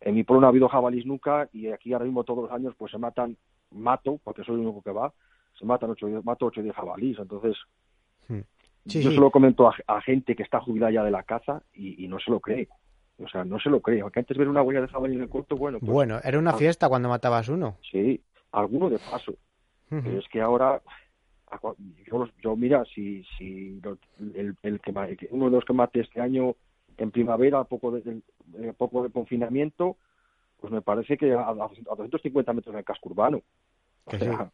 [0.00, 2.74] en mi pueblo no ha habido jabalís nunca y aquí ahora mismo todos los años
[2.78, 3.36] pues se matan,
[3.70, 5.12] mato, porque soy el único que va,
[5.60, 7.18] se matan ocho, mato ocho de jabalíes.
[7.18, 7.56] Entonces,
[8.28, 8.40] hmm.
[8.86, 12.18] yo se lo comento a, gente que está jubilada ya de la caza y, no
[12.18, 12.68] se lo cree.
[13.22, 14.00] O sea, no se lo cree.
[14.00, 15.78] Aunque antes ver una huella de jabalí en el corto, bueno.
[15.78, 17.76] Pues, bueno, era una fiesta cuando matabas uno.
[17.90, 18.22] Sí,
[18.52, 19.34] alguno de paso.
[19.90, 20.80] Pero es que ahora,
[22.42, 23.80] yo, mira, si, si
[24.34, 26.54] el, el, que, uno de los que mate este año
[26.96, 28.22] en primavera, poco de,
[28.78, 29.96] poco de confinamiento,
[30.60, 33.42] pues me parece que a, a 250 metros del casco urbano.
[34.04, 34.52] O sea,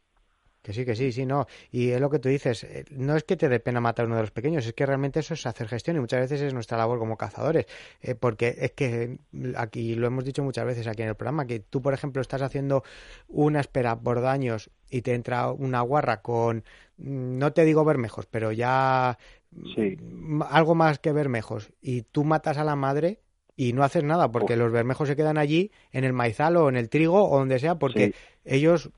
[0.66, 1.46] que sí, que sí, sí, no.
[1.70, 4.06] Y es lo que tú dices, eh, no es que te dé pena matar a
[4.06, 6.52] uno de los pequeños, es que realmente eso es hacer gestión y muchas veces es
[6.52, 7.66] nuestra labor como cazadores.
[8.02, 9.18] Eh, porque es que
[9.56, 12.42] aquí lo hemos dicho muchas veces aquí en el programa, que tú, por ejemplo, estás
[12.42, 12.82] haciendo
[13.28, 16.64] una espera por daños y te entra una guarra con,
[16.96, 19.18] mm, no te digo bermejos, pero ya
[19.52, 23.20] mm, algo más que bermejos, y tú matas a la madre
[23.56, 26.76] y no haces nada porque los bermejos se quedan allí en el maizal o en
[26.76, 28.14] el trigo o donde sea porque
[28.46, 28.90] ellos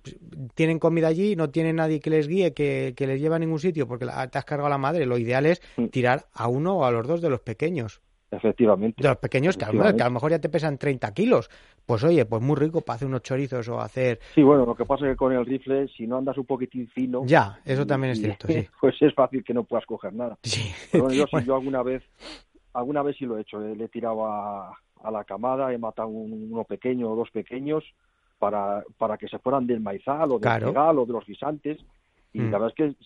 [0.55, 3.89] tienen comida allí, no tienen nadie que les guíe, que, les lleve a ningún sitio
[3.89, 5.07] porque te has cargado a la madre.
[5.07, 5.87] Lo ideal es mm.
[5.87, 8.03] tirar a uno o a los dos de los pequeños.
[8.31, 9.03] Efectivamente.
[9.03, 11.49] De los pequeños que, a lo mejor ya te pesan 30 kilos.
[11.87, 14.21] Pues oye, pues muy rico para hacer unos chorizos o hacer...
[14.35, 16.87] Sí, bueno, lo que pasa es que con el rifle, si no andas un poquitín
[16.89, 17.23] fino...
[17.25, 18.69] Ya, eso también es cierto, sí.
[18.79, 20.37] Pues es fácil que no puedas coger nada.
[20.43, 20.71] Sí.
[20.93, 22.03] yo, si yo alguna vez
[22.75, 24.77] alguna vez sí lo he hecho, le he tirado a,
[25.11, 27.85] la camada, he matado uno pequeño o dos pequeños
[28.39, 31.03] para, para que se fueran del maizal o del claro.
[31.03, 31.79] o de los guisantes
[32.33, 32.51] y mm.
[32.51, 33.05] la verdad es que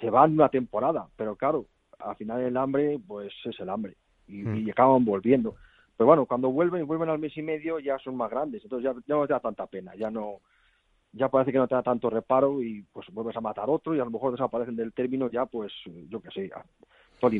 [0.00, 1.66] se van una temporada, pero claro,
[1.98, 4.70] al final el hambre pues es el hambre y, mm.
[4.70, 5.56] acaban volviendo.
[5.96, 9.00] Pero bueno, cuando vuelven, vuelven al mes y medio ya son más grandes, entonces ya,
[9.06, 10.40] ya no te da tanta pena, ya no
[11.12, 14.00] ya parece que no te da tanto reparo y pues vuelves a matar otro y
[14.00, 15.72] a lo mejor desaparecen del término ya pues
[16.08, 16.50] yo qué sé,
[17.18, 17.30] todo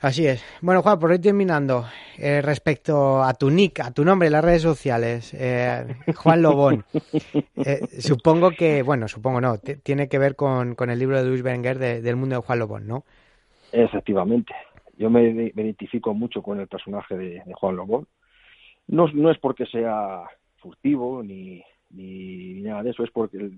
[0.00, 0.44] Así es.
[0.60, 1.84] Bueno, Juan, por ir terminando,
[2.18, 6.84] eh, respecto a tu nick, a tu nombre en las redes sociales, eh, Juan Lobón,
[7.56, 11.42] eh, supongo que, bueno, supongo no, tiene que ver con, con, el libro de Luis
[11.42, 13.04] Berenguer del mundo de Juan Lobón, ¿no?
[13.72, 14.54] Efectivamente.
[14.96, 18.06] Yo me, identifico mucho con el personaje de, Juan Lobón.
[18.86, 20.22] No, no, es porque sea
[20.58, 23.50] furtivo ni, ni nada de eso, es porque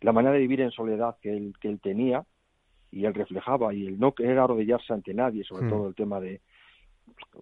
[0.00, 2.24] la manera de vivir en soledad que él, que él tenía,
[2.90, 5.70] y él reflejaba y él no querer arrodillarse ante nadie, sobre hmm.
[5.70, 6.40] todo el tema de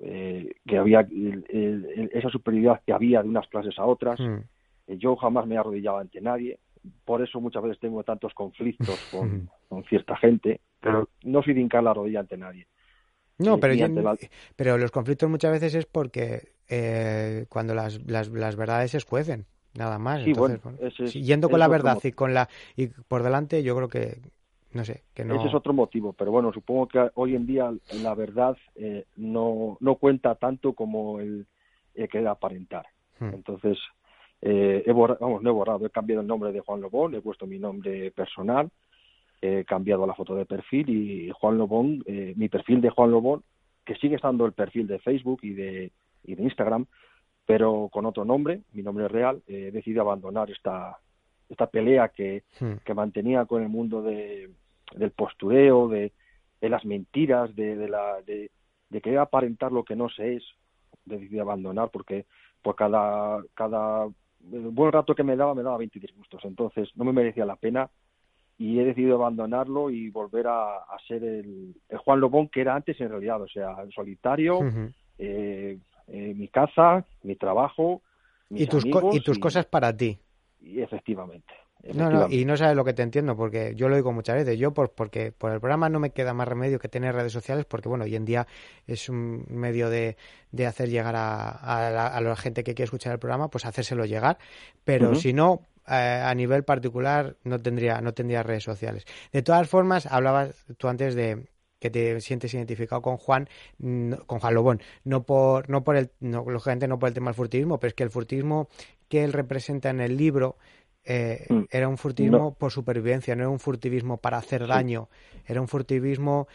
[0.02, 4.18] eh, que había esa superioridad que había de unas clases a otras.
[4.20, 4.38] Hmm.
[4.86, 6.58] Eh, yo jamás me he arrodillado ante nadie,
[7.04, 9.48] por eso muchas veces tengo tantos conflictos con, hmm.
[9.68, 12.66] con cierta gente, pero no soy de hincar la rodilla ante nadie.
[13.38, 14.16] No, eh, pero,
[14.56, 16.56] pero los conflictos muchas veces es porque
[17.48, 20.22] cuando las, las, las verdades se escuecen, nada más.
[21.14, 24.18] yendo con la verdad y con la y por delante, yo creo que
[24.72, 25.36] no sé, que no...
[25.36, 27.72] Ese es otro motivo, pero bueno, supongo que hoy en día
[28.02, 31.46] la verdad eh, no, no cuenta tanto como el,
[31.94, 32.86] que aparentar.
[33.18, 33.34] Hmm.
[33.34, 33.78] Entonces,
[34.42, 37.20] eh, he borrado, vamos, no he borrado, he cambiado el nombre de Juan Lobón, he
[37.20, 38.70] puesto mi nombre personal,
[39.40, 43.42] he cambiado la foto de perfil y Juan Lobón, eh, mi perfil de Juan Lobón,
[43.84, 45.92] que sigue estando el perfil de Facebook y de,
[46.24, 46.86] y de Instagram,
[47.46, 50.98] pero con otro nombre, mi nombre real, he decidido abandonar esta,
[51.48, 52.78] esta pelea que, hmm.
[52.84, 54.50] que mantenía con el mundo de,
[54.94, 56.12] del postureo, de,
[56.60, 58.50] de las mentiras, de, de, la, de,
[58.90, 60.44] de querer aparentar lo que no se es,
[61.04, 62.26] decidí abandonar porque
[62.62, 64.08] por cada, cada
[64.40, 67.88] buen rato que me daba me daba 20 disgustos, entonces no me merecía la pena
[68.58, 72.74] y he decidido abandonarlo y volver a, a ser el, el, Juan Lobón que era
[72.74, 74.60] antes en realidad, o sea, el solitario,
[75.16, 78.02] eh, eh, mi casa, mi trabajo,
[78.48, 80.18] mis y tus, y tus cosas para ti
[80.60, 81.54] y efectivamente.
[81.94, 84.58] No, no, y no sabes lo que te entiendo, porque yo lo digo muchas veces.
[84.58, 87.66] Yo, por, porque por el programa no me queda más remedio que tener redes sociales,
[87.66, 88.46] porque bueno, hoy en día
[88.86, 90.16] es un medio de,
[90.50, 94.38] de hacer llegar a, a, la, gente que quiere escuchar el programa, pues hacérselo llegar.
[94.84, 99.04] Pero si no, eh, a nivel particular, no tendría, no tendría redes sociales.
[99.32, 101.46] De todas formas, hablabas tú antes de,
[101.78, 103.48] que te sientes identificado con Juan,
[104.26, 107.36] con Juan Lobón, no por, no por el, no, lógicamente no por el tema del
[107.36, 108.68] furtivismo, pero es que el furtivismo
[109.08, 110.56] que él representa en el libro
[111.04, 111.62] eh, mm.
[111.70, 115.08] era un furtivismo por supervivencia, no era un furtivismo para hacer daño,
[115.46, 116.48] era un furtivismo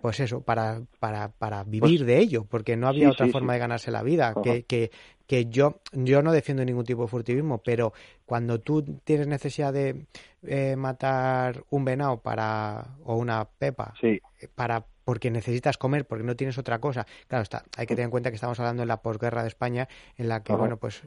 [0.00, 3.58] pues eso, para, para, para vivir pues de ello, porque no había otra forma de
[3.58, 4.34] ganarse la vida.
[4.42, 4.90] Que, que,
[5.26, 7.92] que, yo, yo no defiendo ningún tipo de furtivismo, pero
[8.24, 10.06] cuando tú tienes necesidad de
[10.44, 14.20] eh, matar un venado para, o una pepa eh,
[14.54, 17.06] para porque necesitas comer, porque no tienes otra cosa.
[17.28, 19.88] Claro, está, hay que tener en cuenta que estamos hablando de la posguerra de España,
[20.18, 21.02] en la que, bueno, pues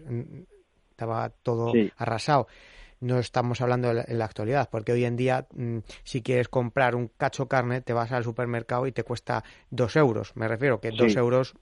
[1.01, 2.47] estaba todo arrasado
[3.01, 7.07] no estamos hablando en la actualidad, porque hoy en día, mm, si quieres comprar un
[7.07, 10.35] cacho carne, te vas al supermercado y te cuesta dos euros.
[10.35, 11.55] Me refiero que dos euros,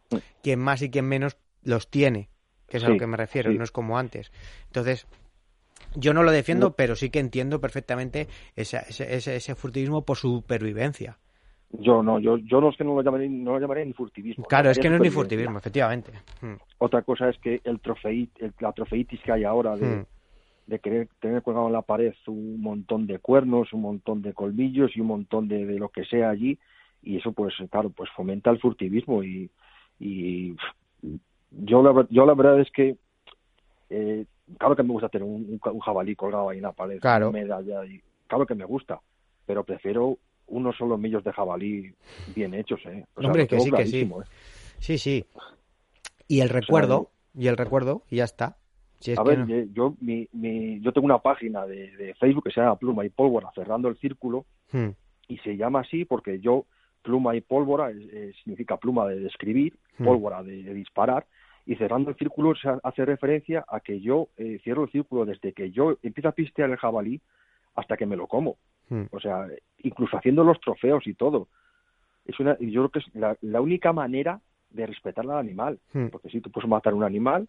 [0.44, 2.30] quien más y quien menos los tiene,
[2.68, 4.34] que es a lo que me refiero, no es como antes.
[4.66, 5.07] Entonces,
[5.95, 11.20] yo no lo defiendo, pero sí que entiendo perfectamente ese, ese, ese, furtivismo por supervivencia.
[11.71, 14.45] Yo no, yo, yo no es que no lo llamaré, no lo llamaré ni furtivismo.
[14.45, 16.11] Claro, es que no es ni furtivismo, efectivamente.
[16.41, 16.55] Hmm.
[16.79, 20.05] Otra cosa es que el, trofeit, la trofeitis que hay ahora de, hmm
[20.69, 24.95] de querer tener colgado en la pared un montón de cuernos, un montón de colmillos
[24.95, 26.59] y un montón de, de lo que sea allí
[27.01, 29.49] y eso pues claro pues fomenta el furtivismo y,
[29.99, 30.55] y
[31.49, 32.97] yo la, yo la verdad es que
[33.89, 34.25] eh,
[34.59, 37.83] claro que me gusta tener un, un, jabalí colgado ahí en la pared claro medalla
[37.85, 38.99] y claro que me gusta
[39.47, 40.19] pero prefiero
[40.49, 41.93] unos solo millos de jabalí
[42.35, 44.23] bien hechos eh o hombre que sí que sí ¿eh?
[44.80, 45.26] sí sí
[46.27, 47.03] y el recuerdo o
[47.34, 48.57] sea, y el recuerdo y ya está
[48.99, 49.73] si es a que ver, no...
[49.73, 53.09] yo mi, mi, yo tengo una página de, de, Facebook que se llama Pluma y
[53.09, 54.89] Pólvora cerrando el círculo hmm.
[55.27, 56.65] y se llama así porque yo
[57.01, 60.05] pluma y pólvora eh, significa pluma de escribir, Hmm.
[60.05, 61.26] pólvora de, de, disparar
[61.65, 65.53] y cerrando el círculo se hace referencia a que yo eh, cierro el círculo desde
[65.53, 67.21] que yo empiezo a pistear el jabalí
[67.76, 68.57] hasta que me lo como.
[68.90, 69.06] Hmm.
[69.11, 69.48] O sea,
[69.80, 71.48] incluso haciendo los trofeos y todo.
[72.26, 75.80] Es una, yo creo que es la, la única manera de respetar al animal.
[75.94, 76.07] Hmm.
[76.07, 77.48] Porque si tú puedes matar un animal,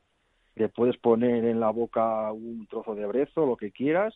[0.54, 4.14] le puedes poner en la boca un trozo de brezo, lo que quieras,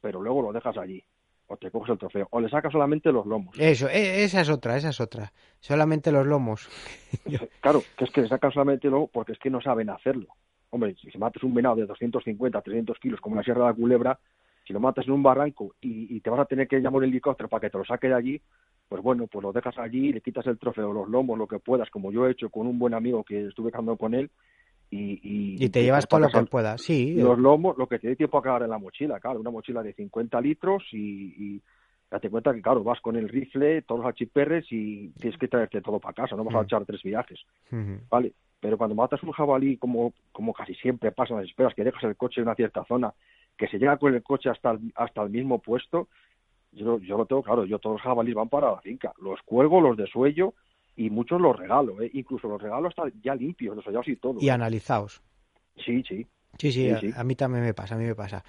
[0.00, 1.02] pero luego lo dejas allí.
[1.48, 2.26] O te coges el trofeo.
[2.30, 3.56] O le sacas solamente los lomos.
[3.58, 5.32] Eso, e, esa es otra, esa es otra.
[5.60, 6.68] Solamente los lomos.
[7.60, 10.28] claro, que es que le sacan solamente luego porque es que no saben hacerlo.
[10.70, 14.18] Hombre, si matas un venado de 250, 300 kilos como la Sierra de la Culebra,
[14.66, 17.04] si lo matas en un barranco y, y, te vas a tener que llamar un
[17.04, 18.40] helicóptero para que te lo saque de allí,
[18.88, 21.88] pues bueno, pues lo dejas allí, le quitas el trofeo, los lomos, lo que puedas,
[21.90, 24.30] como yo he hecho con un buen amigo que estuve cantando con él,
[24.90, 27.14] y, y, y te llevas todo lo que puedas, sí.
[27.14, 29.82] Los lomos, lo que te dé tiempo a cagar en la mochila, claro, una mochila
[29.82, 31.62] de 50 litros y, y
[32.10, 35.80] date cuenta que, claro, vas con el rifle, todos los achiperres y tienes que traerte
[35.80, 37.40] todo para casa, no vas a echar tres viajes,
[37.72, 38.00] uh -huh.
[38.08, 38.32] ¿vale?
[38.60, 42.04] Pero cuando matas un jabalí, como, como casi siempre pasa en las esperas, que dejas
[42.04, 43.12] el coche en una cierta zona,
[43.56, 46.08] que se llega con el coche hasta el, hasta el mismo puesto,
[46.72, 49.80] yo, yo lo tengo claro, yo todos los jabalíes van para la finca, los cuelgo,
[49.80, 50.54] los desuello
[50.96, 52.10] y muchos los regalo, ¿eh?
[52.14, 54.38] incluso los regalo están ya limpios, desollados y todo.
[54.40, 55.22] Y analizados.
[55.84, 56.26] Sí, sí.
[56.58, 58.44] Sí, sí, Sí, a, mí también me pasa, a mí me pasa.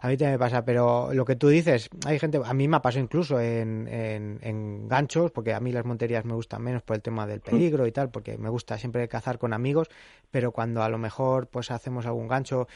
[0.00, 2.76] A mí también me pasa, pero lo que tú dices, hay gente, a mí me
[2.76, 6.82] ha pasado incluso en, en, en ganchos, porque a mí las monterías me gustan menos
[6.82, 9.88] por el tema del peligro y tal, porque me gusta siempre cazar con amigos,
[10.32, 12.66] pero cuando a lo mejor pues hacemos algún gancho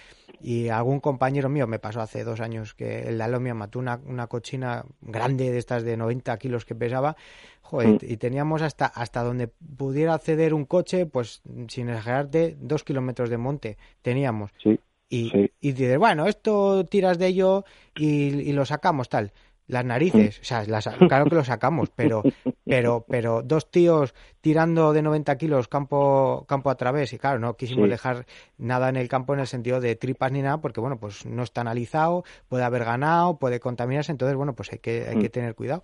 [0.40, 4.28] y algún compañero mío, me pasó hace dos años que el Alomia mató una, una
[4.28, 7.16] cochina grande de estas de 90 kilos que pesaba,
[7.62, 13.30] joder, y teníamos hasta, hasta donde pudiera acceder un coche, pues sin exagerarte, dos kilómetros
[13.30, 14.52] de monte teníamos.
[14.62, 14.78] Sí.
[15.08, 15.50] Y, Sí.
[15.60, 17.64] y dices, bueno, esto tiras de ello
[17.94, 19.32] y, y lo sacamos, tal.
[19.68, 22.22] Las narices, o sea, las- claro que lo sacamos, pero,
[22.64, 27.56] pero, pero dos tíos tirando de 90 kilos campo, campo a través, y claro, no
[27.56, 27.90] quisimos Sí.
[27.90, 28.26] dejar
[28.58, 31.42] nada en el campo en el sentido de tripas ni nada, porque bueno, pues no
[31.42, 35.32] está analizado, puede haber ganado, puede contaminarse, entonces bueno, pues hay que, hay que Mm.
[35.32, 35.82] tener cuidado.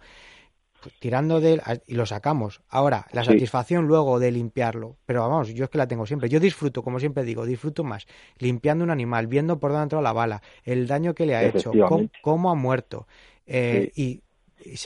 [0.83, 2.61] Pues, tirando de él y lo sacamos.
[2.69, 3.31] Ahora, la Sí.
[3.31, 6.29] satisfacción luego de limpiarlo, pero vamos, yo es que la tengo siempre.
[6.29, 8.07] Yo disfruto, como siempre digo, disfruto más
[8.39, 11.47] limpiando un animal, viendo por dónde ha entrado la bala, el daño que le ha
[11.47, 11.73] hecho,
[12.21, 13.07] cómo, ha muerto
[13.47, 14.23] eh, y,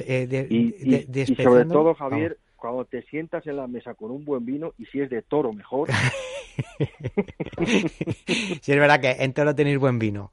[0.06, 1.98] eh, de- Y, de- y- y sobre todo, vamos.
[1.98, 5.22] Javier, cuando te sientas en la mesa con un buen vino y si es de
[5.22, 5.88] toro mejor,
[8.60, 10.30] sí, es verdad que en toro tenéis buen vino.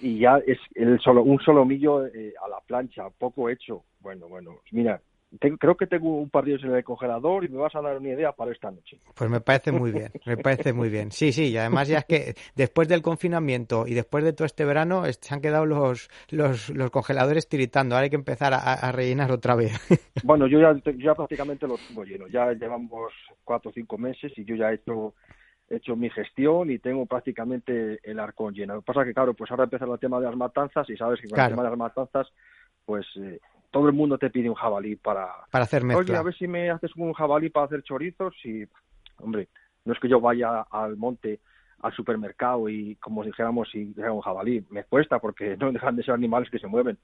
[0.00, 3.84] Y ya es el solo, un solomillo eh, a la plancha, poco hecho.
[4.00, 5.00] Bueno, bueno, mira,
[5.58, 7.98] creo que tengo un par de ellos en el congelador y me vas a dar
[7.98, 8.98] una idea para esta noche.
[9.14, 11.10] Pues me parece muy bien, me parece muy bien.
[11.10, 14.64] Sí, sí, y además ya es que después del confinamiento y después de todo este
[14.64, 17.94] verano se han quedado los, los, los congeladores tiritando.
[17.94, 19.72] Ahora hay que empezar a, a rellenar otra vez.
[20.24, 22.26] Bueno, yo ya, ya prácticamente lo tengo lleno.
[22.26, 23.12] Ya llevamos
[23.44, 25.14] cuatro o cinco meses y yo ya he hecho,
[25.70, 28.74] he hecho mi gestión y tengo prácticamente el arcón lleno.
[28.74, 30.96] Lo que pasa es que, claro, pues ahora empieza el tema de las matanzas y
[30.96, 31.48] sabes que con Claro.
[31.48, 32.32] el tema de las matanzas,
[32.84, 33.38] pues eh,
[33.70, 35.28] todo el mundo te pide un jabalí para...
[35.50, 36.18] para hacer Oye, mezcla.
[36.18, 38.64] a ver si me haces un jabalí para hacer chorizos y,
[39.18, 39.48] hombre,
[39.84, 41.40] no es que yo vaya al monte
[41.80, 46.02] al supermercado y como dijéramos si dijera un jabalí, me cuesta porque no dejan de
[46.02, 46.98] ser animales que se mueven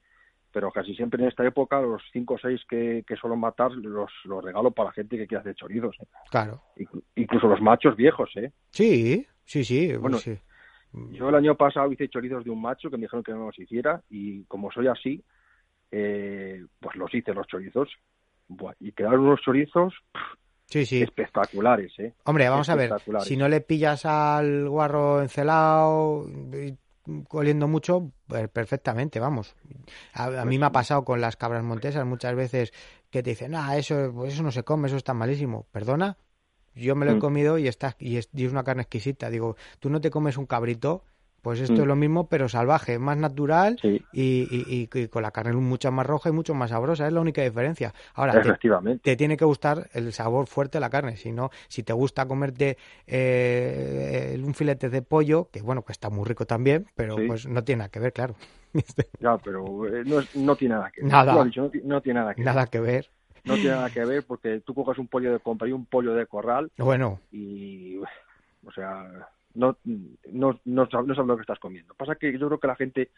[0.55, 4.09] pero casi siempre en esta época los cinco o seis que, que suelo matar los,
[4.23, 5.97] los regalo para gente que quiere hacer chorizos.
[5.99, 6.05] ¿eh?
[6.31, 6.61] Claro.
[6.77, 8.53] Inclu- Incluso los machos viejos, ¿eh?
[8.71, 9.93] Sí, sí, sí.
[9.97, 10.37] Bueno, sí.
[11.11, 13.59] Yo el año pasado hice chorizos de un macho que me dijeron que no los
[13.59, 15.21] hiciera y como soy así,
[15.91, 17.89] eh, pues los hice los chorizos.
[18.47, 20.21] Buah, y quedaron unos chorizos pff,
[20.67, 21.01] Sí, sí.
[21.01, 22.13] espectaculares, ¿eh?
[22.23, 26.25] Hombre, vamos a ver, si no le pillas al guarro encelado
[27.29, 29.55] oliendo mucho, pues perfectamente, vamos.
[30.13, 32.73] A, a mí me ha pasado con las cabras montesas muchas veces
[33.09, 35.67] que te dicen, ah, eso, pues eso no se come, eso está malísimo.
[35.71, 36.17] Perdona,
[36.73, 37.19] yo me lo he Mm.
[37.19, 39.29] comido y, está, y, es, y es una carne exquisita.
[39.29, 41.03] Digo, tú no te comes un cabrito
[41.45, 41.87] Pues esto es Mm.
[41.89, 44.03] lo mismo, pero salvaje, más natural Sí.
[44.11, 47.05] y, y- y- y con la carne mucho más roja y mucho más sabrosa.
[47.05, 47.93] Es la única diferencia.
[48.15, 48.41] Ahora,
[49.03, 51.17] te, tiene que gustar el sabor fuerte de la carne.
[51.17, 56.09] Si no, si te gusta comerte eh, un filete de pollo, que bueno, que está
[56.09, 57.27] muy rico también, pero Sí.
[57.27, 58.33] pues no tiene nada que ver, claro.
[59.19, 61.11] Ya, pero eh, no, es- no tiene nada que ver.
[61.11, 61.43] Nada.
[61.43, 62.45] Dicho, no, ti- no tiene nada que ver.
[62.55, 63.11] nada que ver.
[63.43, 66.15] No tiene nada que ver porque tú coges un pollo de compra y un pollo
[66.15, 69.03] de corral Bueno, y, o sea,
[69.55, 69.77] no,
[70.31, 71.93] no, no, sab- no sabes lo que estás comiendo.
[71.95, 73.09] Pasa que yo creo que la gente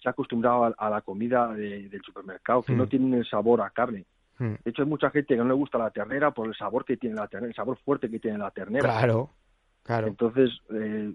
[0.00, 2.78] se ha acostumbrado a, a la comida de- del supermercado, que Mm.
[2.78, 4.04] no tiene el sabor a carne.
[4.38, 6.84] mm, De hecho, hay mucha gente que no le gusta la ternera por el sabor
[6.84, 8.84] que tiene la ternera, el sabor fuerte que tiene la ternera.
[8.88, 9.30] claro,
[9.84, 10.06] claro.
[10.08, 11.12] Entonces, eh,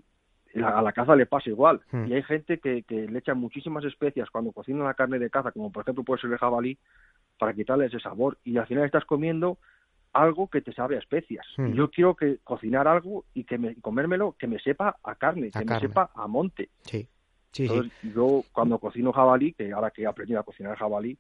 [0.54, 1.82] la- a la caza le pasa igual.
[1.92, 2.08] Hmm.
[2.08, 5.52] Y hay gente que, que le echa muchísimas especias cuando cocina la carne de caza,
[5.52, 6.78] como por ejemplo puede ser el jabalí,
[7.38, 8.38] para quitarle ese sabor.
[8.44, 9.58] Y al final estás comiendo
[10.14, 11.46] algo que te sabe a especias.
[11.58, 11.74] Hmm.
[11.74, 15.60] Yo quiero que cocinar algo y que me, comérmelo que me sepa a carne, A
[15.60, 15.82] que carne.
[15.84, 16.70] me sepa a monte.
[16.84, 17.08] Sí,
[17.52, 17.68] sí,
[18.02, 21.18] yo cuando cocino jabalí, que ahora que he aprendido a cocinar jabalí,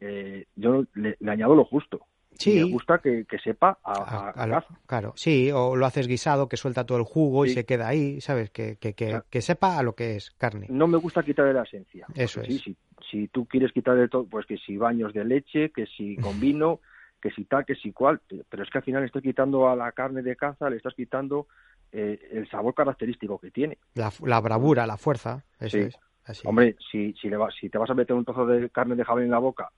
[0.00, 2.00] eh, yo le, le añado lo justo.
[2.38, 2.54] Sí.
[2.56, 6.06] Me gusta que, que sepa a, A- a- a lo- claro, sí, o lo haces
[6.06, 8.50] guisado, que suelta todo el jugo y se queda ahí, ¿sabes?
[8.50, 9.24] Que, que, que, Claro.
[9.28, 10.66] que sepa a lo que es carne.
[10.68, 12.06] No me gusta quitarle la esencia.
[12.14, 12.46] Eso es.
[12.46, 12.76] Sí, si,
[13.10, 16.80] si tú quieres quitarle todo, pues que si baños de leche, que si con vino,
[17.20, 18.20] que si tal, que si cual.
[18.48, 20.94] Pero es que al final le estás quitando a la carne de caza, le estás
[20.94, 21.46] quitando
[21.92, 23.78] eh, el sabor característico que tiene.
[23.94, 25.82] La, la bravura, la fuerza, eso Sí.
[25.84, 25.98] es.
[26.24, 26.46] Así.
[26.46, 29.04] Hombre, si, si, le va- si te vas a meter un trozo de carne de
[29.04, 29.70] jabalí en la boca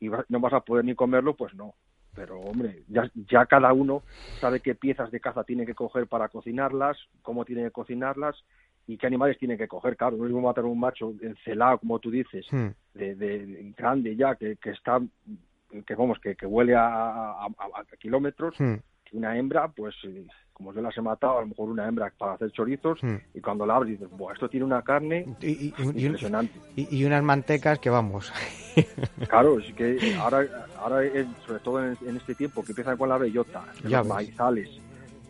[0.00, 1.74] y va- no vas a poder ni comerlo, pues no.
[2.14, 4.02] Pero, hombre, ya, ya cada uno
[4.40, 8.36] sabe qué piezas de caza tiene que coger para cocinarlas, cómo tiene que cocinarlas
[8.88, 9.96] y qué animales tiene que coger.
[9.96, 13.72] Claro, no es mismo matar un macho encelado, como tú dices, Hmm, de, de- de
[13.76, 15.00] grande ya, que, que está,
[15.86, 19.94] que vamos, que, que huele a, a- a- a kilómetros, que una hembra, pues
[20.52, 23.16] como yo las he matado, a lo mejor una hembra para hacer chorizos, hmm.
[23.34, 26.52] y cuando la abres dices, Buah, esto tiene una carne Y, y- impresionante.
[26.76, 28.32] y- y unas mantecas que vamos.
[29.28, 30.46] Claro, es que ahora,
[30.78, 31.02] ahora
[31.46, 34.14] sobre todo en, en este tiempo que empiezan con la bellota, Ya los ves.
[34.16, 34.70] maizales,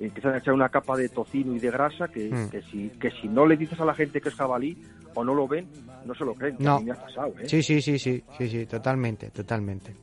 [0.07, 2.49] empiezan a echar una capa de tocino y de grasa que, Mm.
[2.51, 4.77] que si que si no le dices a la gente que es jabalí
[5.15, 5.67] o no lo ven,
[6.05, 6.57] no se lo creen.
[6.59, 6.77] No.
[6.77, 7.49] A mí me ha pasado, ¿eh?
[7.49, 9.95] Sí, sí, sí, sí, sí, sí, totalmente, totalmente.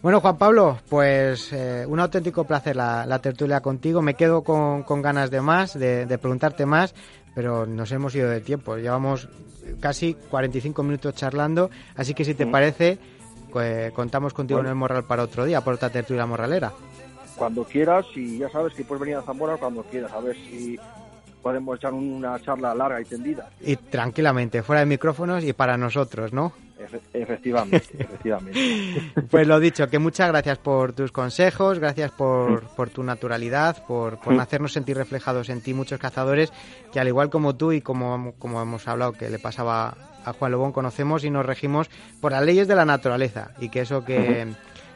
[0.00, 4.00] Bueno, Juan Pablo, pues eh, un auténtico placer la, la tertulia contigo.
[4.00, 6.94] Me quedo con, con ganas de más, de, de preguntarte más,
[7.34, 8.76] pero nos hemos ido de tiempo.
[8.76, 9.28] Llevamos
[9.80, 12.50] casi 45 minutos charlando, así que si te Mm.
[12.52, 12.98] parece,
[13.50, 14.68] pues, contamos contigo Bueno.
[14.68, 16.72] en el Morral para otro día, por otra tertulia morralera.
[17.38, 20.78] Cuando quieras, y ya sabes que puedes venir a Zamora cuando quieras, a ver si
[21.40, 23.48] podemos echar una charla larga y tendida.
[23.60, 26.52] Y tranquilamente, fuera de micrófonos y para nosotros, ¿no?
[26.78, 28.58] Efe- efectivamente, efectivamente.
[29.30, 34.18] Pues lo dicho, que muchas gracias por tus consejos, gracias por, por tu naturalidad, por,
[34.18, 34.40] por Mm.
[34.40, 36.52] hacernos sentir reflejados en ti muchos cazadores
[36.92, 40.50] que al igual como tú y como, como hemos hablado que le pasaba a Juan
[40.52, 41.88] Lobón, conocemos y nos regimos
[42.20, 44.46] por las leyes de la naturaleza y que eso que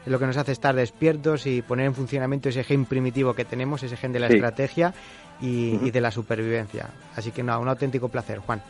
[0.05, 3.45] es lo que nos hace estar despiertos y poner en funcionamiento ese gen primitivo que
[3.45, 4.33] tenemos, ese gen de la Sí.
[4.35, 4.93] estrategia
[5.41, 6.89] y, de la supervivencia.
[7.15, 8.61] Así que nada, un auténtico placer, Juan.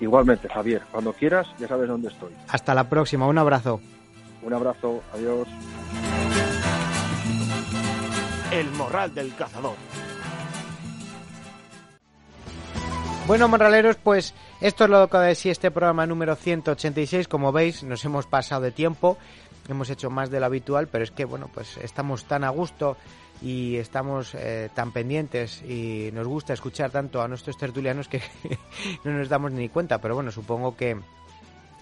[0.00, 2.32] Igualmente, Javier, cuando quieras, ya sabes dónde estoy.
[2.48, 3.80] Hasta la próxima, un abrazo.
[4.42, 5.48] Un abrazo, adiós.
[8.52, 9.74] El morral del cazador.
[13.26, 17.26] Bueno, morraleros, pues esto es lo que de sí este programa número 186.
[17.26, 19.16] Como veis, nos hemos pasado de tiempo,
[19.68, 22.96] hemos hecho más de lo habitual, pero es que, bueno, pues estamos tan a gusto
[23.42, 28.22] y estamos eh, tan pendientes y nos gusta escuchar tanto a nuestros tertulianos que
[29.04, 30.00] no nos damos ni cuenta.
[30.00, 30.96] Pero bueno, supongo que,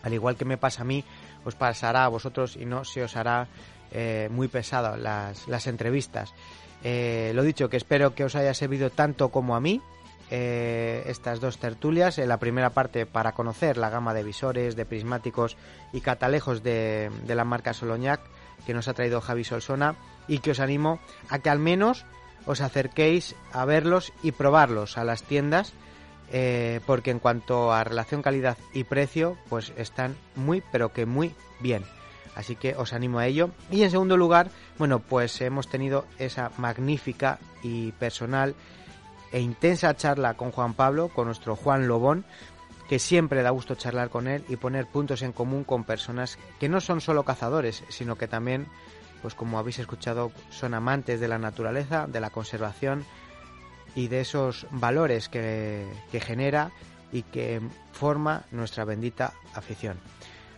[0.02, 1.04] al igual que me pasa a mí,
[1.44, 3.48] os pasará a vosotros y no se os hará
[3.90, 6.34] eh, muy pesado las, las entrevistas.
[6.84, 9.80] Eh, lo dicho, que espero que os haya servido tanto como a mí
[10.34, 12.16] eh, estas dos tertulias.
[12.16, 15.58] En la primera parte para conocer la gama de visores, de prismáticos
[15.92, 18.22] y catalejos de, de la marca Soloñac
[18.64, 19.94] que nos ha traído Javi Solsona
[20.28, 22.06] y que os animo a que al menos
[22.46, 25.74] os acerquéis a verlos y probarlos a las tiendas
[26.32, 31.34] eh, porque en cuanto a relación calidad y precio pues están muy pero que muy
[31.60, 31.84] bien.
[32.34, 33.50] Así que os animo a ello.
[33.70, 34.48] Y en segundo lugar,
[34.78, 38.54] bueno, pues hemos tenido esa magnífica y personal
[39.32, 42.24] e intensa charla con Juan Pablo, con nuestro Juan Lobón,
[42.88, 46.68] que siempre da gusto charlar con él y poner puntos en común con personas que
[46.68, 48.66] no son solo cazadores, sino que también,
[49.22, 53.04] pues como habéis escuchado, son amantes de la naturaleza, de la conservación
[53.94, 56.70] y de esos valores que, que genera
[57.12, 59.98] y que forma nuestra bendita afición.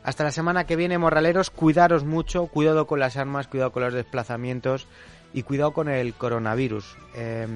[0.03, 3.95] Hasta la semana que viene, morraleros, cuidaros mucho, cuidado con las armas, cuidado con los
[3.95, 4.87] desplazamientos
[5.33, 6.97] y cuidado con el coronavirus.
[7.15, 7.47] Eh,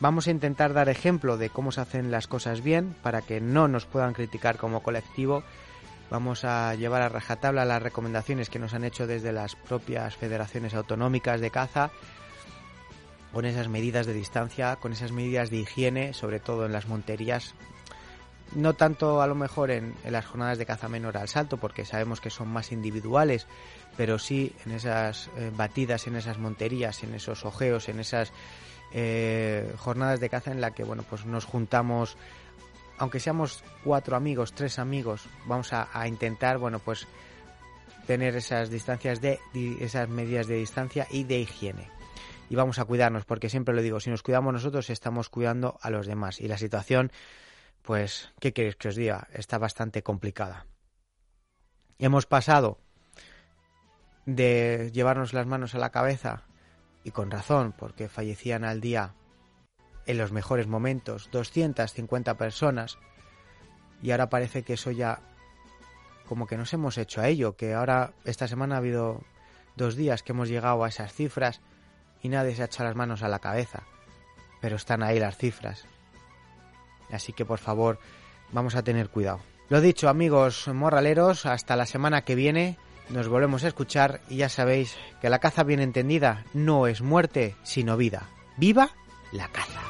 [0.00, 3.68] Vamos a intentar dar ejemplo de cómo se hacen las cosas bien para que no
[3.68, 5.42] nos puedan criticar como colectivo.
[6.10, 10.72] Vamos a llevar a rajatabla las recomendaciones que nos han hecho desde las propias federaciones
[10.72, 11.90] autonómicas de caza
[13.34, 17.54] con esas medidas de distancia, con esas medidas de higiene, sobre todo en las monterías.
[18.54, 22.22] No tanto a lo mejor en, las jornadas de caza menor al salto, porque sabemos
[22.22, 23.46] que son más individuales,
[23.98, 28.32] pero sí en esas eh, batidas, en esas monterías, en esos ojeos, en esas
[28.92, 32.16] eh, jornadas de caza en la que bueno pues nos juntamos,
[32.98, 37.06] aunque seamos cuatro amigos, tres amigos, vamos a, a intentar bueno pues
[38.06, 39.38] tener esas distancias de
[39.80, 41.88] esas medidas de distancia y de higiene
[42.50, 45.88] y vamos a cuidarnos, porque siempre lo digo, si nos cuidamos nosotros estamos cuidando a
[45.88, 47.12] los demás y la situación,
[47.82, 49.28] pues, ¿qué queréis que os diga?
[49.32, 50.66] Está bastante complicada.
[51.98, 52.78] Hemos pasado
[54.26, 56.42] de llevarnos las manos a la cabeza,
[57.04, 59.14] y con razón, porque fallecían al día
[60.06, 62.98] en los mejores momentos 250 personas,
[64.02, 65.20] y ahora parece que eso ya
[66.26, 69.22] como que nos hemos hecho a ello, que ahora esta semana ha habido
[69.76, 71.60] dos días que hemos llegado a esas cifras
[72.22, 73.82] y nadie se ha echado las manos a la cabeza.
[74.60, 75.84] Pero están ahí las cifras.
[77.10, 77.98] Así que por favor,
[78.52, 79.40] vamos a tener cuidado.
[79.68, 82.78] Lo dicho, amigos morraleros, hasta la semana que viene
[83.12, 87.56] nos volvemos a escuchar y ya sabéis que la caza bien entendida no es muerte,
[87.62, 88.28] sino vida.
[88.56, 88.90] ¡Viva
[89.32, 89.89] la caza!